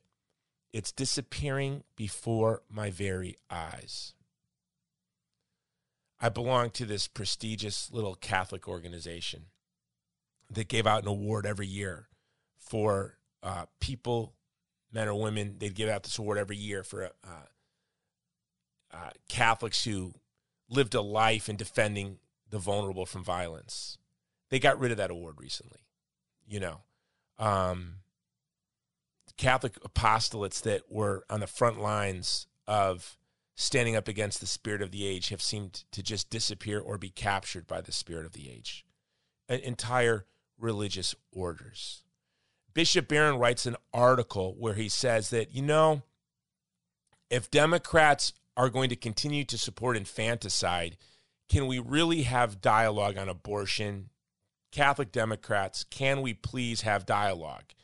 [0.75, 4.13] it's disappearing before my very eyes.
[6.21, 9.47] I belong to this prestigious little Catholic organization
[10.51, 12.09] that gave out an award every year
[12.59, 14.35] for uh, people,
[14.93, 15.57] men or women.
[15.57, 17.47] They'd give out this award every year for uh,
[18.93, 20.15] uh, Catholics who
[20.69, 22.19] lived a life in defending
[22.51, 23.99] the vulnerable from violence.
[24.51, 25.81] They got rid of that award recently,
[26.47, 26.81] you know.
[27.39, 27.97] Um,
[29.37, 33.17] Catholic apostolates that were on the front lines of
[33.55, 37.11] standing up against the spirit of the age have seemed to just disappear or be
[37.11, 38.85] captured by the spirit of the age.
[39.49, 40.27] Entire
[40.59, 42.03] religious orders.
[42.75, 46.03] Bishop Barron writes an article where he says that, you know,
[47.29, 50.97] if Democrats are going to continue to support infanticide,
[51.49, 54.11] can we really have dialogue on abortion?
[54.71, 57.75] Catholic Democrats, can we please have dialogue?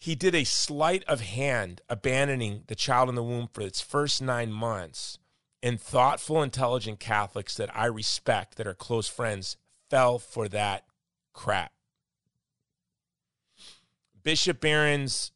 [0.00, 4.22] he did a sleight of hand, abandoning the child in the womb for its first
[4.22, 5.18] nine months.
[5.62, 9.58] And thoughtful, intelligent Catholics that I respect, that are close friends,
[9.90, 10.86] fell for that
[11.34, 11.72] crap.
[14.22, 15.32] Bishop Barron's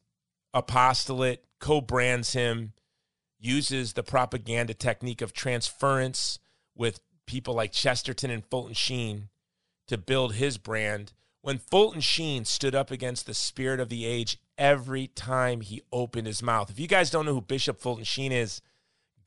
[0.51, 2.73] apostolate co brands him,
[3.45, 6.39] uses the propaganda technique of transference
[6.75, 9.29] with people like Chesterton and Fulton Sheen
[9.87, 14.39] to build his brand when Fulton Sheen stood up against the spirit of the age
[14.57, 16.71] every time he opened his mouth.
[16.71, 18.61] If you guys don't know who Bishop Fulton Sheen is,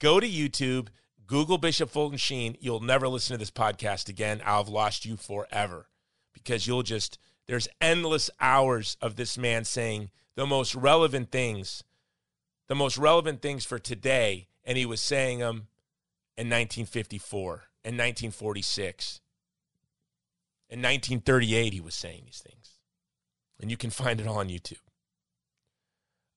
[0.01, 0.89] go to YouTube,
[1.27, 2.57] Google Bishop Fulton Sheen.
[2.59, 4.43] You'll never listen to this podcast again.
[4.45, 5.87] I'll have lost you forever
[6.33, 11.85] because you'll just, there's endless hours of this man saying the most relevant things,
[12.69, 14.49] the most relevant things for today.
[14.65, 15.69] And he was saying them
[16.37, 17.51] in 1954
[17.85, 19.21] and 1946
[20.71, 22.73] in 1938, he was saying these things.
[23.59, 24.77] And you can find it all on YouTube.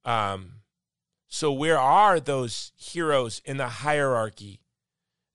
[0.05, 0.61] Um,
[1.27, 4.61] so, where are those heroes in the hierarchy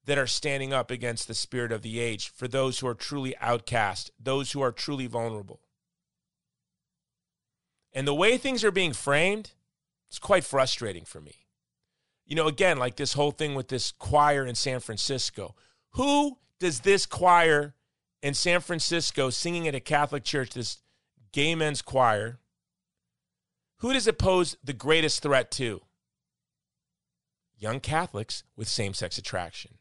[0.07, 3.37] that are standing up against the spirit of the age for those who are truly
[3.39, 5.61] outcast, those who are truly vulnerable?
[7.93, 9.53] And the way things are being framed,
[10.09, 11.47] it's quite frustrating for me.
[12.25, 15.55] You know, again, like this whole thing with this choir in San Francisco.
[15.93, 17.75] Who does this choir
[18.23, 20.79] in San Francisco singing at a Catholic church, this
[21.33, 22.41] gay men's choir,
[23.79, 25.83] who does it pose the greatest threat to?
[27.59, 29.79] Young Catholics with same sex attraction.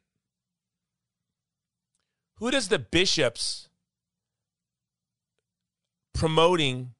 [2.35, 3.69] Who does the bishops
[6.13, 6.93] promoting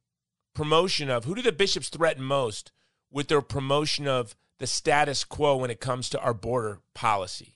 [0.54, 2.72] promotion of who do the bishops threaten most
[3.16, 7.56] with their promotion of the status quo when it comes to our border policy?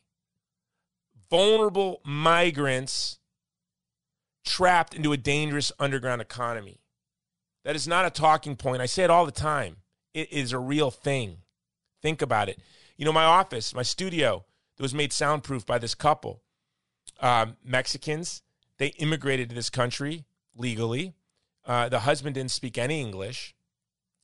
[1.29, 3.19] Vulnerable migrants
[4.45, 6.79] trapped into a dangerous underground economy.
[7.65, 8.81] That is not a talking point.
[8.81, 9.75] I say it all the time.
[10.13, 11.39] It is a real thing.
[12.01, 12.61] Think about it.
[12.95, 14.45] You know, my office, my studio,
[14.77, 16.41] that was made soundproof by this couple,
[17.19, 18.43] um, Mexicans.
[18.77, 20.23] They immigrated to this country
[20.55, 21.15] legally.
[21.65, 23.55] Uh, the husband didn't speak any English.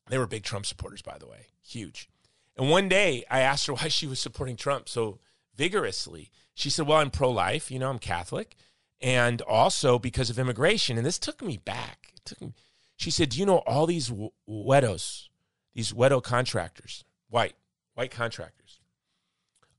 [0.10, 2.10] They were big Trump supporters, by the way, huge.
[2.58, 5.20] And one day I asked her why she was supporting Trump so
[5.56, 6.32] vigorously.
[6.54, 7.72] She said, Well, I'm pro life.
[7.72, 8.56] You know, I'm Catholic
[9.02, 10.98] and also because of immigration.
[10.98, 12.14] And this took me back.
[12.16, 12.54] It took me,
[12.96, 14.12] she said, Do you know all these
[14.50, 15.28] wedos,
[15.74, 17.56] these wedo contractors, white,
[17.94, 18.80] white contractors?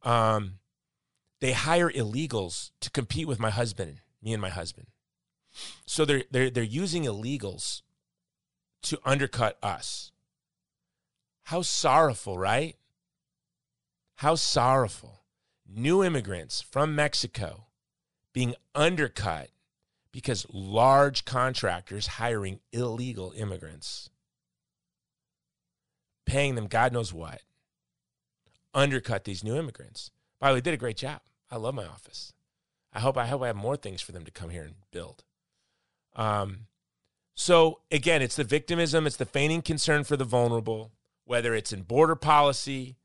[0.03, 0.59] Um,
[1.41, 4.89] they hire illegals to compete with my husband, me and my husband.
[5.87, 7.83] So they're, they're, they're using illegals
[8.83, 10.13] to undercut us.
[11.47, 12.75] How sorrowful, right?
[14.17, 15.23] How sorrowful.
[15.65, 17.67] New immigrants from Mexico
[18.33, 19.51] being undercut
[20.11, 24.11] because large contractors hiring illegal immigrants,
[26.25, 27.43] paying them God knows what,
[28.75, 30.11] undercut these new immigrants.
[30.41, 31.21] By the way, did a great job.
[31.49, 32.33] I love my office.
[32.93, 35.23] I hope I hope I have more things for them to come here and build.
[36.17, 36.67] Um,
[37.35, 40.91] so again, it's the victimism, it's the feigning concern for the vulnerable,
[41.27, 42.97] whether it's in border policy,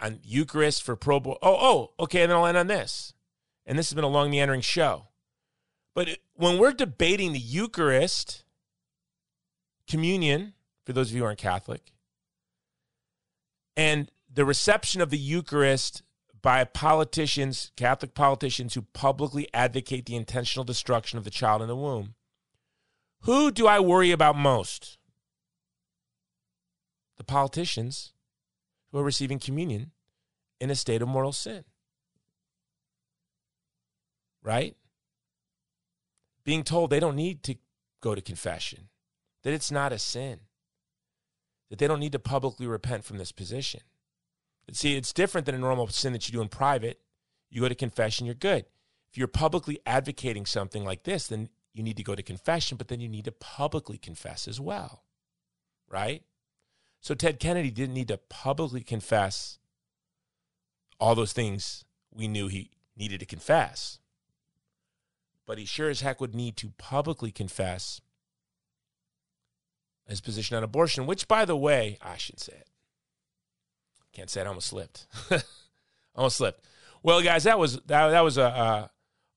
[0.00, 1.16] on Eucharist for pro.
[1.16, 2.22] Oh, oh, okay.
[2.22, 3.14] And then I'll end on this
[3.66, 5.08] and this has been a long meandering show.
[5.94, 8.44] But when we're debating the Eucharist,
[9.86, 11.92] communion, for those of you who aren't Catholic,
[13.76, 16.02] and the reception of the Eucharist
[16.40, 21.76] by politicians, Catholic politicians who publicly advocate the intentional destruction of the child in the
[21.76, 22.14] womb,
[23.22, 24.98] who do I worry about most?
[27.22, 28.12] The politicians
[28.90, 29.92] who are receiving communion
[30.60, 31.64] in a state of mortal sin
[34.42, 34.76] right?
[36.44, 37.56] Being told they don't need to
[38.00, 38.88] go to confession,
[39.42, 40.40] that it's not a sin,
[41.70, 43.80] that they don't need to publicly repent from this position.
[44.66, 47.00] But see, it's different than a normal sin that you do in private.
[47.50, 48.66] You go to confession, you're good.
[49.10, 52.88] If you're publicly advocating something like this, then you need to go to confession, but
[52.88, 55.04] then you need to publicly confess as well,
[55.88, 56.22] right?
[57.02, 59.58] So Ted Kennedy didn't need to publicly confess
[60.98, 63.98] all those things we knew he needed to confess
[65.46, 68.00] but he sure as heck would need to publicly confess
[70.06, 72.68] his position on abortion, which, by the way, I shouldn't say it.
[74.12, 74.46] Can't say it.
[74.46, 75.06] Almost slipped.
[76.14, 76.64] almost slipped.
[77.02, 78.90] Well, guys, that was that, that was a, a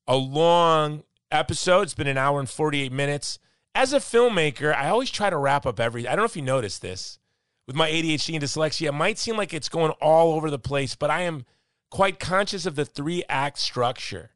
[0.07, 1.81] a long episode.
[1.81, 3.39] It's been an hour and forty eight minutes.
[3.73, 6.07] As a filmmaker, I always try to wrap up every.
[6.07, 7.19] I don't know if you noticed this
[7.67, 8.89] with my ADHD and dyslexia.
[8.89, 11.45] It might seem like it's going all over the place, but I am
[11.89, 14.31] quite conscious of the three act structure.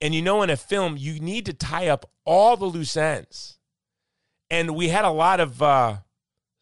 [0.00, 3.58] And you know, in a film, you need to tie up all the loose ends.
[4.50, 5.98] And we had a lot of uh,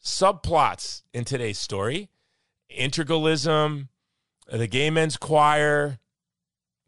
[0.02, 2.08] subplots in today's story
[2.70, 3.88] integralism,
[4.50, 5.98] the gay men's choir.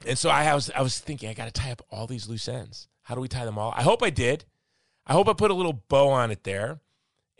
[0.07, 2.49] And so I was, I was thinking, I got to tie up all these loose
[2.49, 2.89] ends.
[3.03, 3.73] How do we tie them all?
[3.77, 4.45] I hope I did.
[5.07, 6.81] I hope I put a little bow on it there.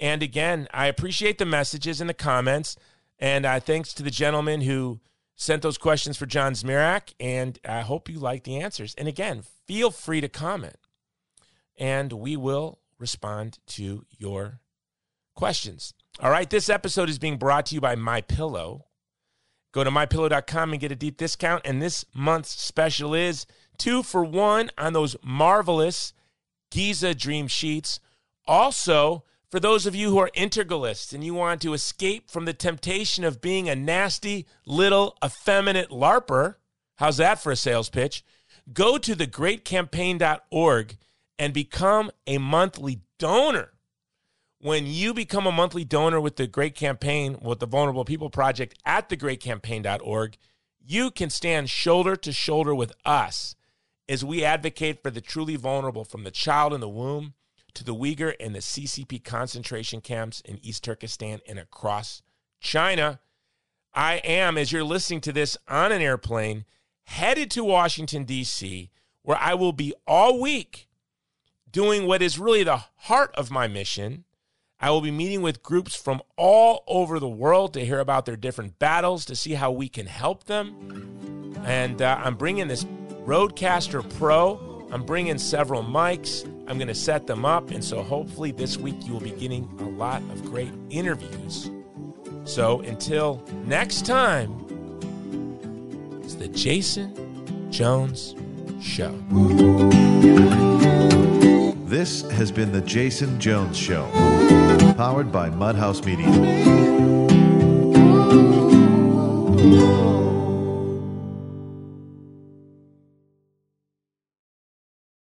[0.03, 2.77] And again, I appreciate the messages and the comments.
[3.19, 5.01] And uh, thanks to the gentleman who
[5.37, 8.95] sent those questions for John Zmirak, and I hope you like the answers.
[8.97, 10.77] And again, feel free to comment.
[11.79, 14.61] and we will respond to your
[15.35, 15.95] questions.
[16.21, 18.87] All right, this episode is being brought to you by My Pillow.
[19.73, 21.63] Go to mypillow.com and get a deep discount.
[21.65, 23.47] And this month's special is
[23.79, 26.13] two for one on those marvelous
[26.71, 27.99] Giza Dream Sheets.
[28.47, 32.55] Also, for those of you who are integralists and you want to escape from the
[32.55, 36.55] temptation of being a nasty little effeminate LARPer,
[36.97, 38.25] how's that for a sales pitch?
[38.73, 40.97] Go to thegreatcampaign.org
[41.39, 43.75] and become a monthly donor.
[44.59, 48.75] When you become a monthly donor with the Great Campaign, with the Vulnerable People Project
[48.87, 50.39] at thegreatcampaign.org,
[50.83, 53.55] you can stand shoulder to shoulder with us
[54.09, 57.35] as we advocate for the truly vulnerable from the child in the womb
[57.75, 62.23] to the Uyghur and the CCP concentration camps in East Turkestan and across
[62.61, 63.21] China.
[63.95, 66.65] I am, as you're listening to this on an airplane,
[67.05, 68.91] headed to Washington, D.C.,
[69.23, 70.89] where I will be all week
[71.71, 74.25] doing what is really the heart of my mission.
[74.81, 78.37] I will be meeting with groups from all over the world to hear about their
[78.37, 81.63] different battles, to see how we can help them.
[81.65, 82.85] And uh, I'm bringing this
[83.25, 84.89] RodeCaster Pro.
[84.91, 86.49] I'm bringing several mics.
[86.73, 87.71] I'm going to set them up.
[87.71, 91.71] And so hopefully this week you will be getting a lot of great interviews.
[92.45, 94.51] So until next time,
[96.23, 98.35] it's the Jason Jones
[98.81, 99.13] Show.
[101.85, 104.09] This has been The Jason Jones Show,
[104.97, 106.73] powered by Mudhouse Media.